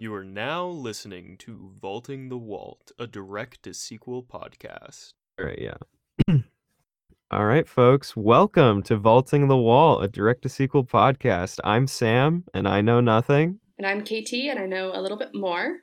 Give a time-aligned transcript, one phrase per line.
[0.00, 5.12] You are now listening to Vaulting the Walt, a direct to sequel podcast.
[5.38, 5.76] All right, yeah.
[7.30, 11.60] All right, folks, welcome to Vaulting the Wall, a direct to sequel podcast.
[11.64, 13.60] I'm Sam, and I know nothing.
[13.76, 15.80] And I'm KT, and I know a little bit more.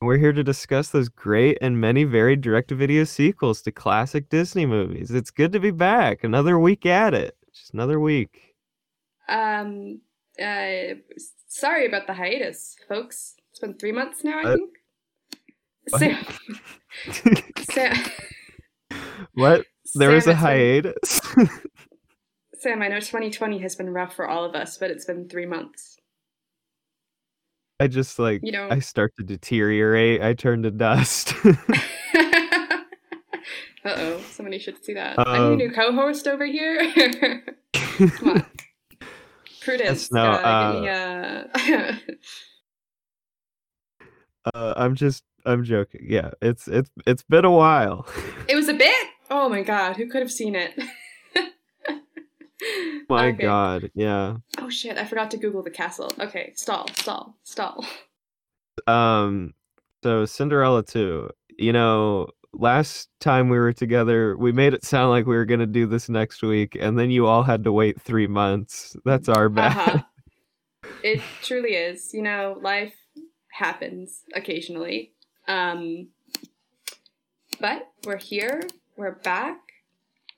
[0.00, 4.28] We're here to discuss those great and many varied direct to video sequels to classic
[4.28, 5.12] Disney movies.
[5.12, 6.24] It's good to be back.
[6.24, 7.36] Another week at it.
[7.54, 8.56] Just another week.
[9.28, 10.00] Um,
[10.42, 10.94] uh,
[11.48, 13.34] sorry about the hiatus, folks.
[13.50, 14.70] It's been three months now, I Uh, think.
[15.90, 15.98] what?
[16.00, 16.26] Sam,
[17.70, 17.96] Sam,
[19.34, 19.66] what?
[19.94, 21.60] There was Sam, a it's been- hiatus?
[22.60, 25.44] Sam, I know 2020 has been rough for all of us, but it's been three
[25.46, 25.98] months.
[27.78, 30.22] I just like, You know- I start to deteriorate.
[30.22, 31.34] I turn to dust.
[31.44, 31.54] uh
[33.84, 35.18] oh, somebody should see that.
[35.18, 37.42] I'm Um, your new co-host over here.
[37.98, 38.46] Come on,
[39.64, 40.12] Prudence.
[40.12, 42.00] No, uh, me a.
[44.54, 46.06] uh, I'm just, I'm joking.
[46.08, 48.06] Yeah, it's, it's, it's been a while.
[48.48, 48.94] it was a bit.
[49.30, 50.78] Oh my god, who could have seen it?
[53.08, 53.42] My Okay.
[53.42, 54.36] God, yeah.
[54.58, 56.12] Oh shit, I forgot to Google the castle.
[56.18, 57.84] Okay, stall, stall, stall.
[58.86, 59.54] Um,
[60.02, 65.26] so Cinderella 2, you know, last time we were together, we made it sound like
[65.26, 68.26] we were gonna do this next week, and then you all had to wait three
[68.26, 68.96] months.
[69.04, 69.76] That's our bad.
[69.76, 70.02] Uh-huh.
[71.02, 72.14] It truly is.
[72.14, 72.94] You know, life
[73.50, 75.12] happens occasionally.
[75.46, 76.08] Um,
[77.60, 78.62] but we're here.
[78.96, 79.60] We're back.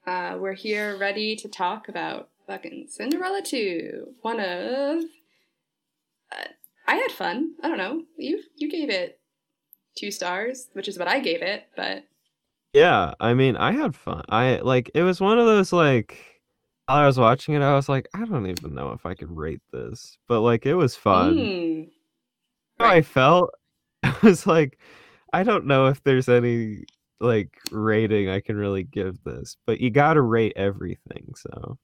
[0.06, 4.14] Uh, we're here ready to talk about fucking Cinderella 2.
[4.22, 5.02] One of.
[6.32, 6.44] Uh,
[6.86, 7.54] I had fun.
[7.62, 8.02] I don't know.
[8.16, 9.20] You you gave it
[9.96, 12.04] two stars, which is what I gave it, but
[12.72, 14.24] Yeah, I mean, I had fun.
[14.28, 16.18] I like it was one of those like
[16.86, 19.30] while I was watching it, I was like, I don't even know if I could
[19.36, 21.36] rate this, but like it was fun.
[21.36, 21.88] Mm.
[22.78, 23.50] How I felt,
[24.02, 24.78] I was like,
[25.32, 26.84] I don't know if there's any
[27.20, 31.78] like rating I can really give this, but you gotta rate everything, so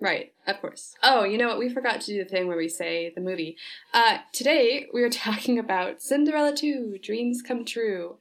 [0.00, 0.94] Right, of course.
[1.02, 1.58] Oh, you know what?
[1.58, 3.56] We forgot to do the thing where we say the movie.
[3.94, 8.18] Uh, today, we are talking about Cinderella 2 Dreams Come True,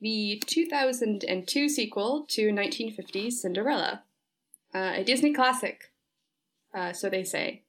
[0.00, 4.02] the 2002 sequel to 1950's Cinderella,
[4.74, 5.92] uh, a Disney classic.
[6.72, 7.64] Uh, so they say.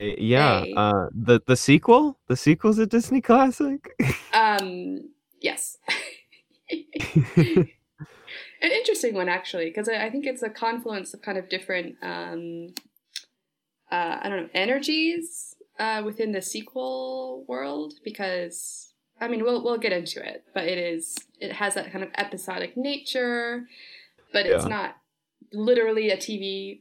[0.00, 0.74] Eh, yeah, Hey.
[0.76, 2.18] uh the the sequel?
[2.26, 3.94] The sequel's a Disney classic?
[4.34, 5.10] Um,
[5.40, 5.78] yes.
[8.64, 11.96] An interesting one, actually, because I I think it's a confluence of kind of different,
[12.02, 12.68] um,
[13.92, 17.94] uh, I don't know, energies uh, within the sequel world.
[18.02, 22.02] Because I mean, we'll we'll get into it, but it is it has that kind
[22.04, 23.66] of episodic nature,
[24.32, 24.68] but it's Yeah.
[24.70, 24.96] not
[25.52, 26.80] literally a TV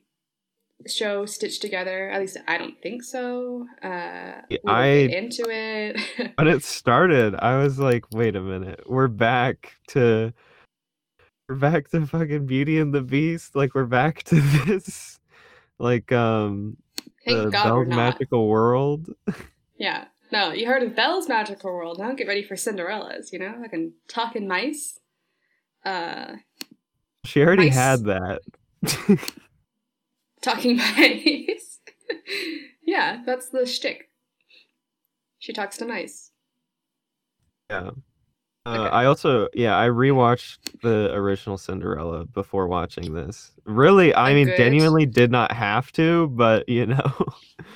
[0.87, 2.09] show stitched together.
[2.09, 3.67] At least I don't think so.
[3.81, 5.99] Uh, we will I- get into it.
[6.37, 10.33] when it started, I was like, wait a minute, we're back to
[11.49, 13.55] we're back to fucking Beauty and the Beast.
[13.55, 15.19] Like we're back to this
[15.79, 16.77] like um
[17.25, 17.87] Thank the God Belle's.
[17.87, 19.09] Magical World.
[19.77, 20.05] Yeah.
[20.31, 21.99] No, you heard of Belle's Magical World.
[21.99, 23.55] Now get ready for Cinderella's, you know?
[23.59, 24.99] Like in talking mice.
[25.85, 26.33] Uh
[27.25, 27.75] She already Nice.
[27.75, 28.41] had that.
[30.41, 31.79] talking mice.
[32.85, 34.09] yeah, that's the shtick.
[35.39, 36.31] She talks to mice.
[37.69, 37.91] yeah.
[38.65, 38.95] Uh, Okay.
[38.95, 43.51] I also, yeah, I rewatched the original Cinderella before watching this.
[43.65, 44.57] Really, I Oh, mean, good.
[44.57, 47.11] genuinely did not have to, but you know,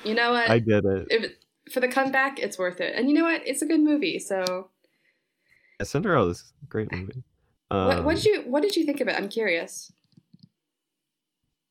[0.04, 0.48] You know what?
[0.48, 1.06] I did it.
[1.10, 1.32] if,
[1.72, 2.94] for the comeback, it's worth it.
[2.96, 3.46] And you know what?
[3.46, 4.18] It's a good movie.
[4.18, 4.70] So,
[5.78, 7.22] Yeah, Cinderella's a great movie.
[7.68, 9.16] what, what Um, did you what did you think of it?
[9.16, 9.92] I'm curious.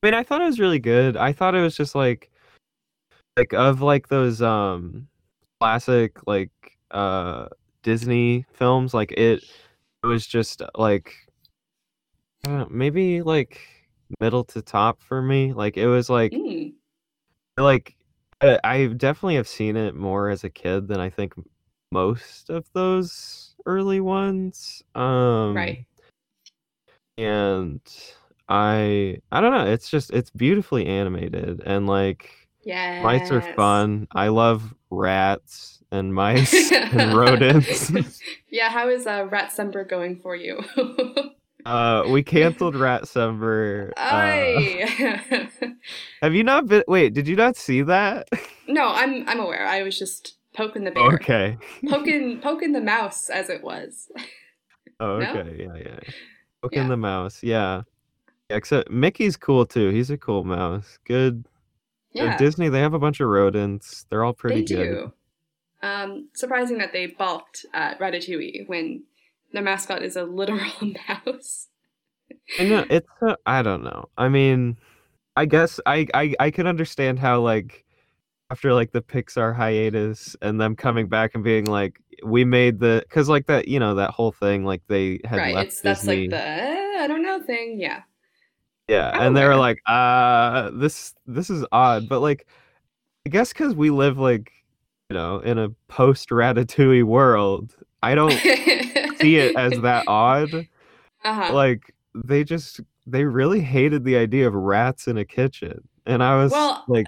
[0.02, 1.16] I mean, I thought it was really good.
[1.16, 2.30] I thought it was just like
[3.36, 5.08] like of like those um
[5.60, 6.50] classic like
[6.92, 7.48] uh
[7.88, 9.42] Disney films, like it
[10.04, 11.14] it was just like
[12.44, 13.60] I don't know, maybe like
[14.20, 15.52] middle to top for me.
[15.52, 16.78] Like it was like Mm,
[17.58, 17.96] like
[18.40, 21.34] I I definitely have seen it more as a kid than I think
[21.92, 24.82] most of those early ones.
[24.94, 25.86] Um right.
[27.16, 27.80] and
[28.48, 32.30] I I don't know, it's just it's beautifully animated and like
[32.64, 33.00] Yeah.
[33.00, 34.06] mice are fun.
[34.12, 37.90] I love rats and mice and rodents.
[38.50, 40.60] yeah, how is uh, Ratsember going for you?
[41.66, 43.90] Uh we canceled Ratsember.
[43.90, 45.48] Uh, I
[46.22, 48.28] have you not been wait, did you not see that?
[48.68, 49.66] no, I'm I'm aware.
[49.66, 51.58] I was just poking the bear, okay.
[51.90, 54.08] poking poking the mouse as it was.
[55.00, 55.30] Oh, No?
[55.30, 56.00] okay, yeah, yeah.
[56.62, 56.88] Poking Yeah.
[56.88, 57.82] the mouse, yeah.
[58.48, 59.90] Except Mickey's cool too.
[59.90, 60.98] He's a cool mouse.
[61.04, 61.44] Good.
[62.16, 64.06] Uh, Yeah, Disney, they have a bunch of rodents.
[64.08, 64.84] They're all pretty they good.
[64.94, 65.12] do.
[65.82, 69.04] Um, surprising that they balked at Ratatouille when
[69.52, 70.70] their mascot is a literal
[71.08, 71.68] mouse.
[72.58, 74.06] I know it's uh, I don't know.
[74.18, 74.76] I mean,
[75.36, 77.84] I guess I I I can understand how like
[78.50, 83.04] after like the Pixar hiatus and them coming back and being like we made the
[83.10, 86.00] cuz like that, you know, that whole thing like they had right, left it's that's
[86.00, 86.22] Disney.
[86.22, 87.80] like the eh, I don't know thing.
[87.80, 88.02] Yeah.
[88.88, 92.46] yeah, and they were like uh this this is odd, but like
[93.26, 94.50] I guess cuz we live like
[95.10, 100.52] you know, in a post Ratatouille world, I don't see it as that odd.
[101.24, 101.52] Uh-huh.
[101.52, 105.88] Like they just they really hated the idea of rats in a kitchen.
[106.06, 107.06] And I was Well, like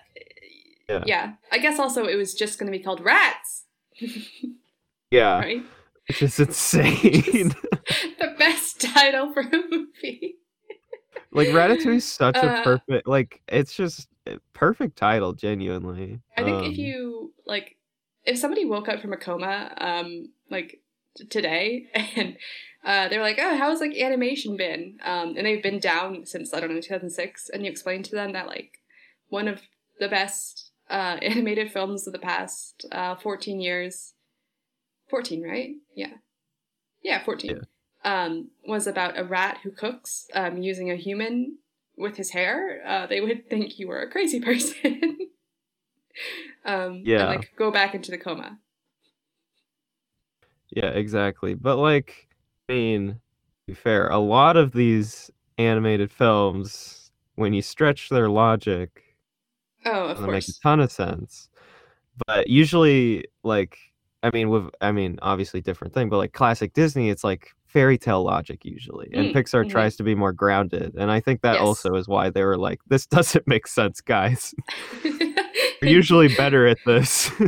[0.89, 1.03] yeah.
[1.07, 1.33] yeah.
[1.53, 3.65] I guess also it was just going to be called Rats.
[5.11, 5.63] yeah, right?
[6.09, 7.55] which is insane.
[8.19, 10.37] the best title for a movie.
[11.33, 14.09] like Ratatouille is such a Uh, perfect like it's just
[14.55, 16.21] perfect title genuinely.
[16.37, 17.77] I think Um, if you like,
[18.25, 20.81] if somebody woke up from a coma, um, like
[21.17, 21.87] t- today,
[22.17, 22.37] and
[22.85, 26.53] uh, they were like, "Oh, how's like animation been?" Um, and they've been down since
[26.53, 28.79] I don't know 2006, and you explain to them that like
[29.29, 29.63] one of
[29.99, 34.15] the best uh, animated films of the past uh, 14 years,
[35.09, 35.71] 14, right?
[35.95, 36.15] Yeah,
[37.03, 37.51] yeah, 14.
[37.51, 37.63] Yeah.
[38.03, 41.59] Um, was about a rat who cooks um, using a human
[41.99, 42.81] with his hair.
[42.87, 45.19] Uh, they would think you were a crazy person.
[46.65, 47.31] Um, Yeah.
[47.31, 48.59] And, like go back into the coma.
[50.71, 51.55] Yeah, exactly.
[51.55, 52.29] But like,
[52.69, 53.19] I mean, to
[53.67, 59.03] be fair, a lot of these animated films, when you stretch their logic,
[59.85, 61.49] Oh, of they make a ton of sense.
[62.27, 63.79] But usually, like,
[64.23, 67.97] I mean, with I mean, obviously different thing, but like classic Disney, it's like fairy
[67.99, 69.71] tale logic usually, and Mm, Pixar mhm.
[69.71, 71.61] tries to be more grounded, and I think that Yes.
[71.61, 74.55] also is why they were like, this doesn't make sense, guys.
[75.83, 77.31] We're usually better at this.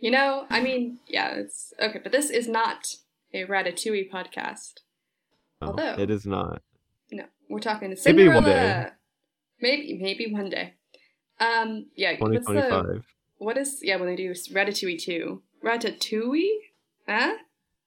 [0.00, 2.94] you know, I mean, yeah, it's okay, but this is not
[3.32, 4.80] a Ratatouille podcast.
[5.60, 6.62] No, Although- it is not.
[7.10, 8.88] No, we're talking Maybe one day.
[9.60, 10.74] Maybe, maybe one day.
[11.40, 12.16] Um, yeah.
[12.18, 13.04] What's 2025.
[13.38, 15.42] what is yeah when they do Ratatouille two?
[15.64, 16.58] Ratatouille?
[17.08, 17.34] Huh?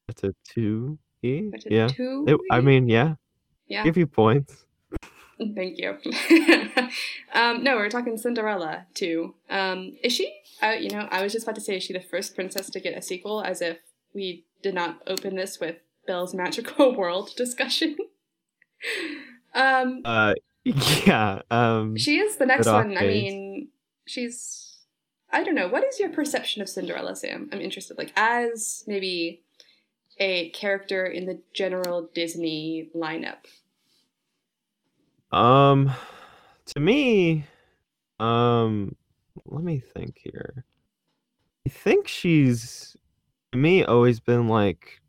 [0.10, 1.52] It's a two E.
[1.68, 1.90] Yeah.
[1.98, 3.16] It, I mean, yeah.
[3.68, 3.84] yeah.
[3.84, 4.66] Give you points.
[5.56, 5.98] Thank you.
[7.34, 9.36] um, no, we're talking Cinderella too.
[9.50, 10.34] Um, is she?
[10.62, 12.80] Uh, you know, I was just about to say, is she the first princess to
[12.80, 13.42] get a sequel?
[13.42, 13.80] As if
[14.14, 17.98] we did not open this with Belle's Magical World discussion.
[19.56, 21.42] um, Uh, yeah.
[21.50, 22.98] Um, she is the next one.
[22.98, 23.70] I mean,
[24.06, 24.68] she's.
[25.34, 25.70] I don't know.
[25.70, 27.50] What is your perception of Cinderella, Sam?
[27.54, 27.98] I'm interested.
[27.98, 29.44] Like, as maybe
[30.20, 33.46] a character in the general Disney lineup.
[35.32, 35.92] Um,
[36.66, 37.46] to me,
[38.20, 38.96] um,
[39.46, 40.66] let me think here.
[41.66, 42.96] I think she's,
[43.52, 45.02] to me, always been like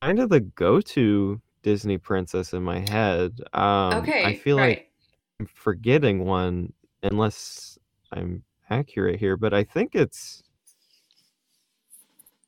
[0.00, 3.38] kind of the go-to Disney princess in my head.
[3.52, 4.24] Um, okay.
[4.24, 4.78] I feel right.
[4.78, 4.90] like
[5.38, 6.72] I'm forgetting one,
[7.02, 7.78] unless
[8.12, 10.42] I'm accurate here, but I think it's.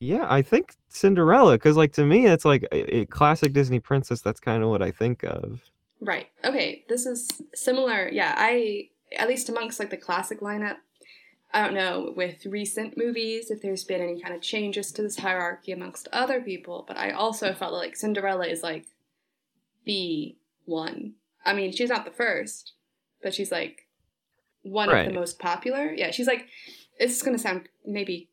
[0.00, 4.20] Yeah, I think Cinderella, because like to me, it's like a, a classic Disney princess.
[4.20, 5.60] That's kind of what I think of.
[6.02, 6.28] Right.
[6.44, 6.84] Okay.
[6.88, 8.08] This is similar.
[8.08, 10.76] Yeah, I at least amongst like the classic lineup.
[11.54, 15.18] I don't know with recent movies if there's been any kind of changes to this
[15.18, 18.86] hierarchy amongst other people, but I also felt like Cinderella is like
[19.84, 21.14] the one.
[21.44, 22.72] I mean, she's not the first,
[23.22, 23.86] but she's like
[24.62, 25.92] one of the most popular.
[25.92, 26.46] Yeah, she's like.
[26.98, 28.28] This is gonna sound maybe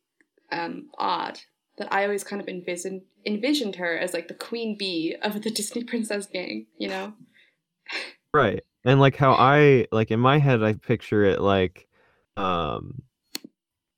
[0.52, 1.40] um, odd,
[1.78, 5.50] that I always kind of envisioned envisioned her as like the queen bee of the
[5.50, 6.66] Disney princess gang.
[6.78, 7.14] You know.
[8.32, 8.62] Right.
[8.84, 11.86] And like how I like in my head I picture it like
[12.36, 13.02] um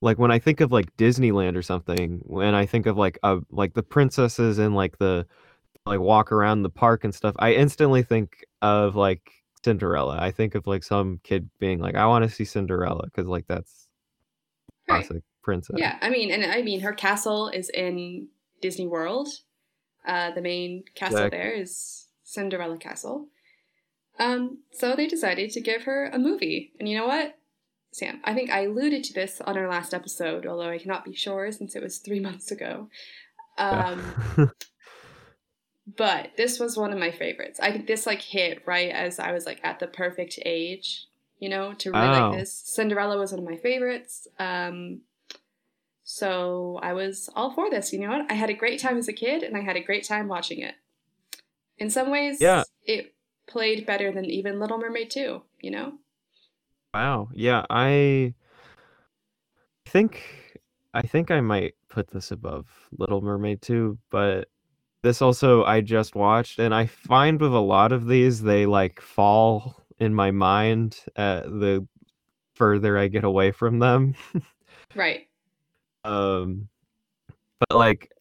[0.01, 3.37] like when I think of like Disneyland or something, when I think of like uh
[3.49, 5.25] like the princesses and like the
[5.85, 9.31] like walk around the park and stuff, I instantly think of like
[9.63, 10.17] Cinderella.
[10.19, 13.45] I think of like some kid being like I want to see Cinderella cuz like
[13.47, 13.87] that's
[14.89, 15.05] Right.
[15.05, 15.77] classic princess.
[15.79, 18.27] Yeah, I mean, and I mean, her castle is in
[18.61, 19.29] Disney World.
[20.05, 21.37] Uh, the main castle Exactly.
[21.39, 23.29] there is Cinderella Castle.
[24.23, 27.37] Um, so they decided to give her a movie, and you know what,
[27.91, 28.21] Sam?
[28.23, 31.51] I think I alluded to this on our last episode, although I cannot be sure
[31.51, 32.89] since it was three months ago.
[33.57, 34.51] Um,
[35.97, 37.59] but this was one of my favorites.
[37.61, 41.07] I think this like hit right as I was like at the perfect age,
[41.39, 42.29] you know, to really Wow.
[42.31, 42.53] like this.
[42.53, 44.27] Cinderella was one of my favorites.
[44.39, 45.01] Um
[46.05, 47.91] so I was all for this.
[47.93, 48.31] You know what?
[48.31, 50.59] I had a great time as a kid and I had a great time watching
[50.59, 50.75] it.
[51.77, 52.63] In some ways, Yeah.
[52.85, 53.12] it
[53.47, 55.93] played better than even Little Mermaid 2, you know?
[56.93, 57.29] Wow.
[57.33, 58.33] Yeah, I
[59.87, 60.21] think
[60.93, 64.47] I think I might put this above Little Mermaid 2, but
[65.01, 69.01] this also I just watched and I find with a lot of these they like
[69.01, 71.87] fall in my mind uh, the
[72.55, 74.15] further I get away from them.
[74.95, 75.27] Right.
[76.03, 76.67] um
[77.59, 78.11] but like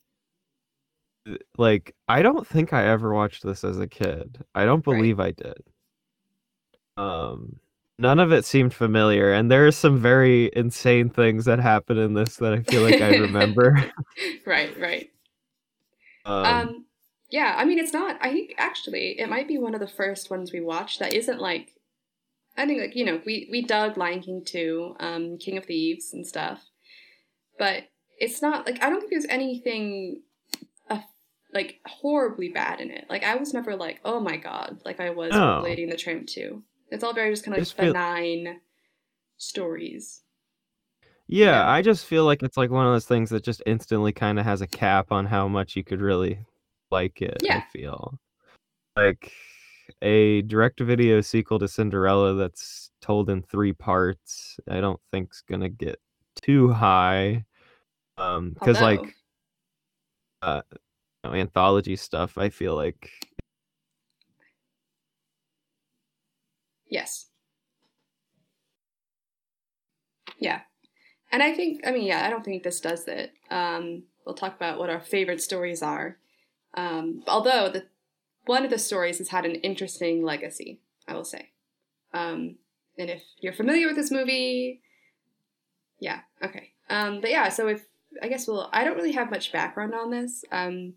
[1.57, 4.45] like I don't think I ever watched this as a kid.
[4.55, 4.97] I don't Right.
[4.97, 5.62] believe I did.
[6.97, 7.59] Um
[7.99, 12.14] none of it seemed familiar and there are some very insane things that happen in
[12.14, 13.93] this that I feel like I remember.
[14.47, 15.11] right, right.
[16.25, 16.85] um, Um,
[17.31, 18.19] yeah, I mean, it's not.
[18.21, 21.41] I think actually, it might be one of the first ones we watched that isn't
[21.41, 21.71] like.
[22.57, 26.12] I think like you know we we dug Lion King two, um, King of Thieves
[26.12, 26.62] and stuff,
[27.59, 27.85] but
[28.19, 30.23] it's not like I don't think there's anything,
[31.52, 33.06] like horribly bad in it.
[33.11, 35.56] Like I was never like oh my god, like I was No.
[35.56, 36.62] with Lady and the Tramp too.
[36.90, 38.61] It's all very just kind of like feel- benign
[39.38, 40.23] stories.
[41.26, 41.71] yeah, yeah.
[41.71, 44.44] I just feel like it's like one of those things that just instantly kind of
[44.44, 46.38] has a cap on how much you could really
[46.90, 47.38] like it.
[47.42, 47.59] Yeah.
[47.59, 48.18] I feel
[48.97, 49.32] like
[50.00, 54.59] a direct-to-video sequel to Cinderella that's told in three parts.
[54.68, 55.99] I don't think's gonna get
[56.40, 57.44] too high,
[58.16, 59.16] um, because like
[60.42, 60.62] uh,
[61.25, 62.38] know, anthology stuff.
[62.38, 63.11] I feel like
[66.93, 67.31] Yes.
[70.38, 70.61] Yeah.
[71.33, 73.33] And I think, I mean, yeah, I don't think this does it.
[73.50, 76.19] Um, we'll talk about what our favorite stories are.
[76.75, 77.87] Um, although the
[78.45, 81.52] one of the stories has had an interesting legacy, I will say.
[82.12, 82.57] Um,
[82.99, 84.83] and if you're familiar with this movie,
[85.99, 86.73] yeah, okay.
[86.91, 87.87] Um, but yeah, so if
[88.23, 90.45] I guess we'll, I don't really have much background on this.
[90.50, 90.95] Um,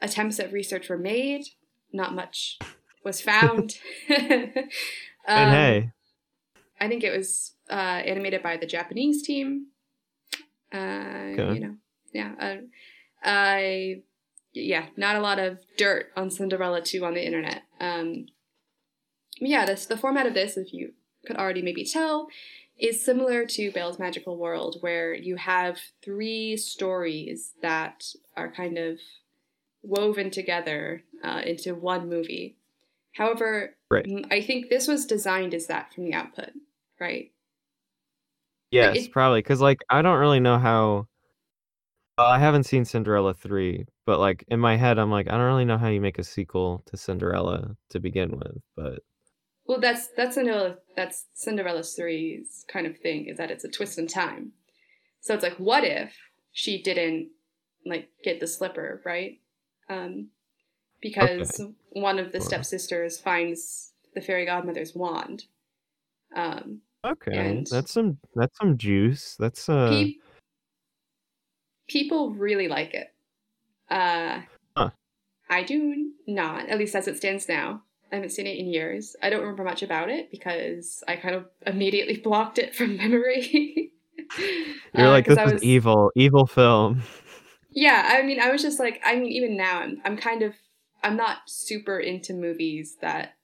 [0.00, 1.44] attempts at research were made,
[1.92, 2.58] not much
[3.04, 3.74] was found.
[4.08, 4.70] and
[5.26, 5.90] Um, hey,
[6.80, 9.66] I think it was uh, animated by the Japanese team.
[10.72, 11.54] Uh, Okay.
[11.54, 11.74] You know,
[12.12, 12.32] yeah.
[12.40, 12.56] Uh,
[13.22, 14.02] I,
[14.52, 17.62] yeah, not a lot of dirt on Cinderella 2 on the internet.
[17.80, 18.26] Um,
[19.40, 20.92] yeah, this the format of this, if you
[21.26, 22.28] could already maybe tell,
[22.78, 28.04] is similar to Belle's Magical World, where you have three stories that
[28.36, 28.98] are kind of
[29.82, 32.56] woven together uh, into one movie.
[33.12, 34.06] However, Right.
[34.30, 36.50] I think this was designed as that from the output,
[37.00, 37.32] right?
[38.70, 41.06] yes, it- probably because like I don't really know how.
[42.18, 45.46] Well, I haven't seen Cinderella three, but like in my head, I'm like I don't
[45.46, 49.00] really know how you make a sequel to Cinderella to begin with, but
[49.68, 50.78] Well, that's that's Cinderella.
[50.96, 54.52] That's Cinderella's three's kind of thing is that it's a twist in time.
[55.20, 56.16] So it's like, what if
[56.52, 57.30] she didn't
[57.84, 59.40] like get the slipper, right?
[59.90, 60.30] Um,
[61.00, 61.60] because
[61.90, 65.44] one of the stepsisters finds the fairy godmother's wand.
[66.34, 69.36] Um, okay, that's some that's some juice.
[69.38, 70.14] That's uh pe-
[71.88, 73.14] people really like it.
[73.90, 74.42] Uh,
[74.76, 74.90] Huh.
[75.50, 77.82] I do not, at least as it stands now.
[78.10, 79.16] I haven't seen it in years.
[79.22, 83.92] I don't remember much about it because I kind of immediately blocked it from memory.
[84.94, 87.02] you're Uh, like this I is was- evil, evil film.
[87.70, 90.54] Yeah, I mean, I was just like, I mean, even now, I'm, I'm kind of,
[91.02, 93.34] I'm not super into movies that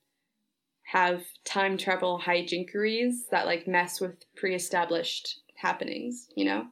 [0.87, 6.29] have time travel hijinkeries that like mess with pre-established happenings.
[6.37, 6.67] You know?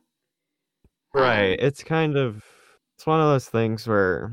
[1.15, 1.53] Right.
[1.61, 2.43] Um, It's kind of
[2.97, 4.33] it's one of those things where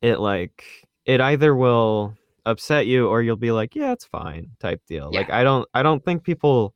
[0.00, 0.64] it like
[1.06, 5.10] it either will upset you or you'll be like, yeah, it's fine type deal.
[5.12, 6.74] Like I don't I don't think people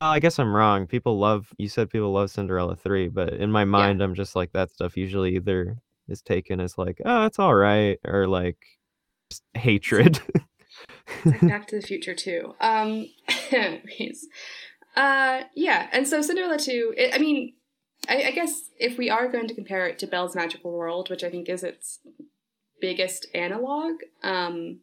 [0.00, 0.86] well, I guess I'm wrong.
[0.86, 4.52] People love you said people love Cinderella 3, but in my mind I'm just like
[4.52, 5.76] that stuff usually either
[6.08, 8.58] is taken as like, oh, it's all right or like
[9.54, 10.20] hatred.
[11.24, 12.54] Like Back to the Future too.
[12.60, 13.06] Um,
[14.96, 16.94] uh, yeah, and so Cinderella two.
[16.96, 17.54] It, I mean,
[18.08, 21.22] I, I guess if we are going to compare it to Belle's Magical World, which
[21.22, 22.00] I think is its
[22.82, 24.80] biggest analog, um,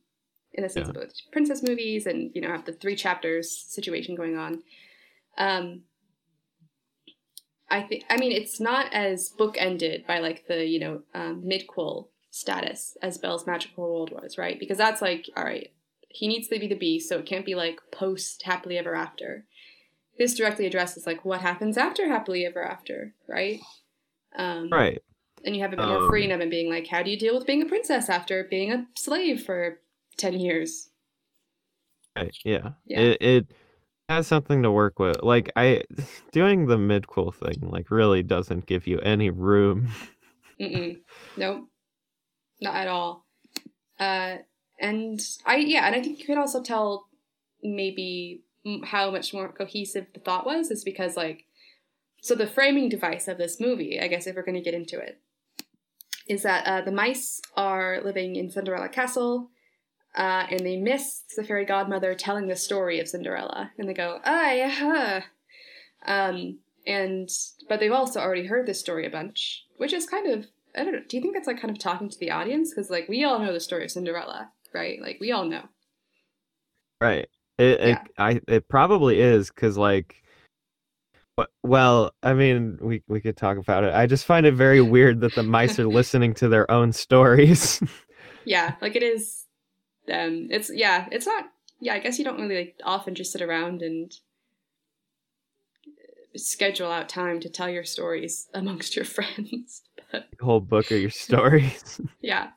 [0.53, 0.89] in the sense Yeah.
[0.89, 4.63] of both princess movies and you know have the three chapters situation going on.
[5.37, 5.83] Um,
[7.69, 8.05] I think.
[8.09, 13.17] I mean, it's not as bookended by like the you know um, midquel status as
[13.17, 14.59] Belle's Magical World was, right?
[14.59, 15.71] Because that's like, all right,
[16.07, 19.45] he needs to be the beast, so it can't be like post happily ever after.
[20.17, 23.59] This directly addresses like what happens after happily ever after, right?
[24.35, 25.01] Um, right.
[25.45, 27.35] And you have a bit more Um, freedom and being like, how do you deal
[27.35, 29.79] with being a princess after being a slave for
[30.17, 30.89] ten years?
[32.15, 32.35] Right.
[32.43, 32.71] Yeah.
[32.85, 32.99] Yeah.
[32.99, 33.47] It it
[34.09, 35.21] has something to work with.
[35.23, 35.83] Like I
[36.31, 39.89] doing the midquel thing like really doesn't give you any room.
[40.59, 40.99] Mm-mm.
[41.37, 41.69] Nope.
[42.61, 43.25] Not at all.
[43.99, 44.37] Uh,
[44.79, 47.07] and I yeah, and I think you can also tell
[47.63, 48.43] maybe
[48.83, 51.45] how much more cohesive the thought was is because like
[52.21, 54.99] so the framing device of this movie, I guess, if we're going to get into
[54.99, 55.21] it,
[56.29, 59.49] is that uh, the mice are living in Cinderella Castle,
[60.15, 64.19] uh, and they miss the fairy godmother telling the story of Cinderella, and they go,
[64.23, 65.23] "Ah, yeah."
[66.05, 67.29] Um, and
[67.67, 70.93] but they've also already heard this story a bunch, which is kind of I don't
[70.93, 71.01] know.
[71.07, 72.69] Do you think that's like kind of talking to the audience?
[72.69, 75.01] Because like we all know the story of Cinderella, right?
[75.01, 75.63] Like we all know.
[77.01, 77.27] Right.
[77.57, 78.01] It, Yeah.
[78.03, 80.23] it I it probably is because like,
[81.63, 83.93] well, I mean, we we could talk about it.
[83.93, 87.81] I just find it very weird that the mice are listening to their own stories.
[88.45, 89.45] Yeah, like it is.
[90.11, 91.45] Um, it's yeah, it's not.
[91.79, 94.11] Yeah, I guess you don't really like often just sit around and
[96.35, 99.83] schedule out time to tell your stories amongst your friends.
[100.11, 102.01] But Whole book of your stories.
[102.21, 102.49] yeah,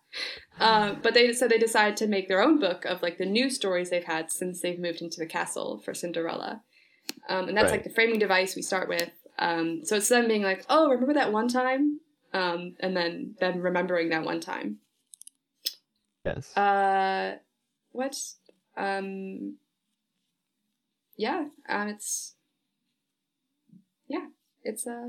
[0.58, 3.50] uh, but they so they decided to make their own book of like the new
[3.50, 6.62] stories they've had since they've moved into the castle for Cinderella,
[7.28, 9.10] um, and that's like the framing device we start with.
[9.38, 12.00] Um, so it's them being like, "Oh, remember that one time,"
[12.32, 14.78] um, and then them remembering that one time.
[16.24, 16.56] yes.
[16.56, 17.36] Uh,
[17.92, 18.16] what?
[18.76, 19.56] Um,
[21.16, 22.34] yeah, um, it's,
[24.08, 24.26] yeah,
[24.64, 25.08] it's, uh,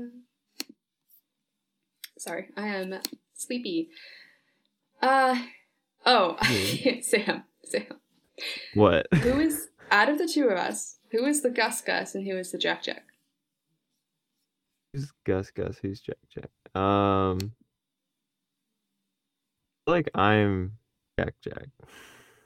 [2.18, 3.00] sorry, I am
[3.34, 3.88] sleepy.
[5.00, 5.38] Uh,
[6.04, 6.36] oh,
[7.02, 7.86] Sam, Sam,
[8.74, 9.06] what?
[9.12, 12.36] who is, out of the two of us, who is the Gus Gus and who
[12.36, 13.04] is the Jack Jack?
[14.92, 15.78] Who's Gus Gus?
[15.80, 16.50] Who's Jack Jack?
[16.74, 17.52] Um,
[19.86, 20.72] I like I'm
[21.16, 21.68] Jack Jack.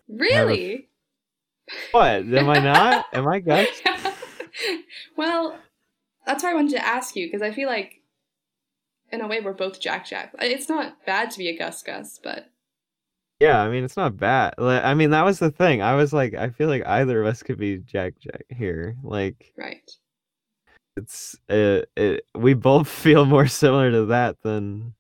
[0.07, 0.89] Really?
[1.93, 2.25] What?
[2.25, 3.07] Am I not?
[3.15, 3.69] Am I Gus?
[5.17, 5.59] well,
[6.27, 8.03] that's why I wanted to ask you because I feel like,
[9.11, 10.35] in a way, we're both Jack Jack.
[10.41, 12.51] It's not bad to be a Gus Gus, but
[13.41, 14.55] Yeah, I mean it's not bad.
[14.59, 15.81] Like, I mean that was the thing.
[15.81, 18.97] I was like, I feel like either of us could be Jack Jack here.
[19.03, 19.89] Like right.
[20.97, 24.95] it's it, it we both feel more similar to that than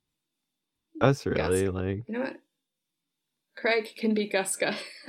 [1.00, 1.68] us really.
[1.68, 2.36] Like You know what?
[3.56, 4.78] Craig can be Gus Gus.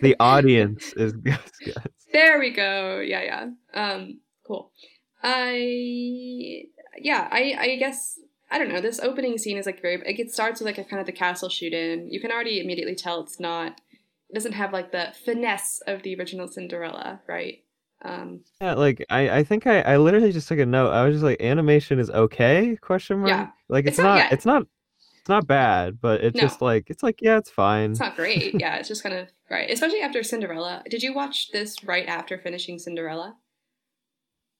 [0.00, 1.84] the audience is Gus Gus.
[2.12, 3.00] there we go.
[3.00, 3.46] Yeah, yeah.
[3.74, 4.70] Um, cool.
[5.22, 6.62] I
[6.98, 8.80] yeah, I I guess I don't know.
[8.80, 9.98] This opening scene is like very.
[9.98, 12.08] Like it starts with like a kind of the castle shoot in.
[12.10, 13.80] You can already immediately tell it's not.
[14.28, 17.62] It doesn't have like the finesse of the original Cinderella, right?
[18.02, 20.90] Um, Yeah, like I, I think I, I literally just took a note.
[20.90, 22.76] I was just like, animation is okay?
[22.80, 23.30] Question mark.
[23.30, 23.48] Yeah.
[23.68, 24.62] Like It's it's, not- not, it's not,
[25.20, 26.42] it's not bad, but it's No.
[26.42, 27.92] just like it's like yeah, it's fine.
[27.92, 28.54] it's not great.
[28.60, 29.68] yeah, it's just kind of right.
[29.70, 30.82] Especially after Cinderella.
[30.88, 33.36] Did you watch this right after finishing Cinderella?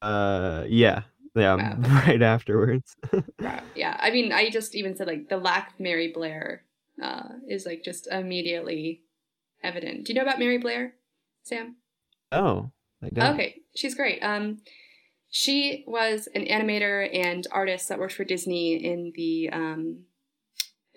[0.02, 1.02] Uh, yeah,
[1.36, 1.76] yeah, Wow.
[2.06, 2.94] right afterwards.
[3.74, 3.96] Yeah.
[4.00, 6.64] I mean, I just even said like the lack of Mary Blair
[7.02, 9.02] uh, is like just immediately
[9.62, 10.04] evident.
[10.06, 10.94] Do you know about Mary Blair,
[11.42, 11.76] Sam?
[12.32, 12.70] oh,
[13.02, 13.34] I don't.
[13.34, 14.20] Okay, she's great.
[14.22, 14.58] Um,
[15.28, 20.04] she was an animator and artist that worked for Disney in the um,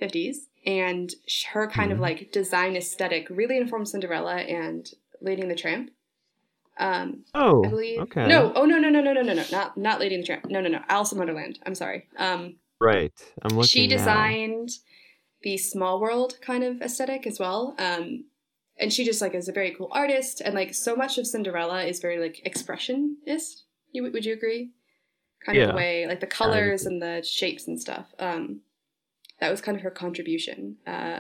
[0.02, 1.12] 50s, and
[1.52, 2.02] her kind of Mhm.
[2.02, 4.90] like design aesthetic really informed Cinderella and
[5.22, 5.92] Lady and the Tramp.
[6.80, 8.00] Um, Oh, I believe.
[8.02, 8.28] okay.
[8.28, 10.46] No, oh no, no, no, no, no, no, no, not not Lady and the Tramp.
[10.50, 11.60] No, no, no, Alice in Wonderland.
[11.66, 12.08] I'm sorry.
[12.18, 13.14] Um, right.
[13.44, 13.68] I'm looking.
[13.68, 13.98] she now.
[13.98, 14.70] designed
[15.42, 18.26] the small world kind of aesthetic as well um
[18.78, 21.84] and she just like is a very cool artist and like so much of cinderella
[21.84, 23.62] is very like expressionist
[23.92, 24.72] you would you agree
[25.46, 28.60] kind of the way like the colors and the shapes and stuff um
[29.40, 31.20] that was kind of her contribution uh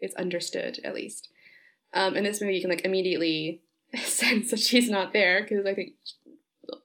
[0.00, 1.28] it's understood at least
[1.94, 3.62] um in this movie you can like immediately
[4.04, 5.92] sense that she's not there because i think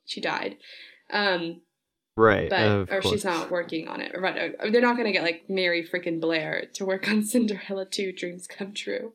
[0.05, 0.57] she died
[1.11, 1.61] um
[2.17, 2.49] Right.
[2.49, 4.11] but or she's not working on it.
[4.19, 4.53] Right?
[4.59, 8.11] uh, They're not going to get like Mary freaking Blair to work on Cinderella two
[8.11, 9.13] Dreams Come True.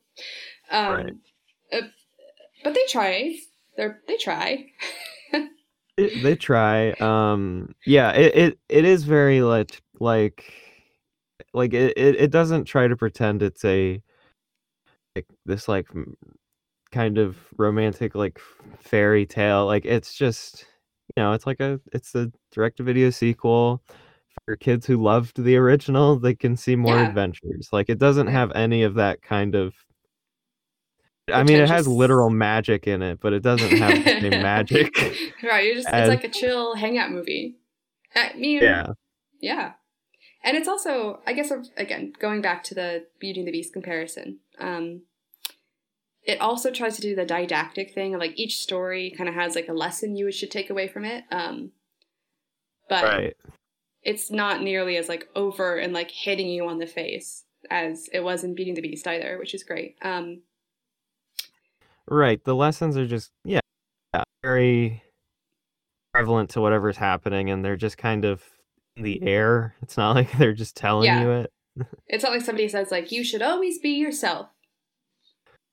[0.71, 1.13] Um, Right.
[1.75, 1.81] uh,
[2.65, 3.37] but they try.
[3.77, 4.71] They're they try.
[5.99, 6.93] It- they try.
[6.93, 7.75] Um.
[7.85, 8.13] Yeah.
[8.13, 10.53] It, it it is very like like
[11.53, 14.03] like it, it it doesn't try to pretend it's a
[15.15, 15.87] like this like
[16.97, 18.41] kind of romantic like
[18.81, 19.67] fairy tale.
[19.67, 20.65] Like it's just
[21.17, 23.83] you know it's like a it's a direct to video sequel
[24.45, 26.19] for kids who loved the original.
[26.19, 27.09] They can see more Yeah.
[27.09, 27.69] adventures.
[27.73, 29.75] Like it doesn't have any of that kind of.
[31.33, 34.97] I mean, it has literal magic in it, but it doesn't have the same magic.
[35.43, 35.65] right?
[35.67, 37.57] You're just as- it's like a chill hangout movie.
[38.15, 38.93] I mean, Yeah.
[39.41, 39.73] Yeah.
[40.45, 44.39] And it's also, I guess, again, going back to the Beauty and the Beast comparison,
[44.61, 45.03] um,
[46.27, 49.55] it also tries to do the didactic thing of like each story kind of has
[49.55, 51.25] like a lesson you should take away from it.
[51.31, 51.71] Um,
[52.89, 53.37] but Right.
[54.03, 58.21] it's not nearly as like over and like hitting you on the face as it
[58.21, 59.97] was in Beauty and the Beast either, which is great.
[60.03, 60.43] Um,
[62.09, 62.43] Right.
[62.45, 63.61] The lessons are just yeah,
[64.15, 65.03] yeah, very
[66.13, 68.43] prevalent to whatever's happening, and they're just kind of
[68.97, 69.75] in the air.
[69.83, 71.21] It's not like they're just telling Yeah.
[71.23, 71.53] you it.
[72.09, 74.49] It's not like somebody says like you should always be yourself,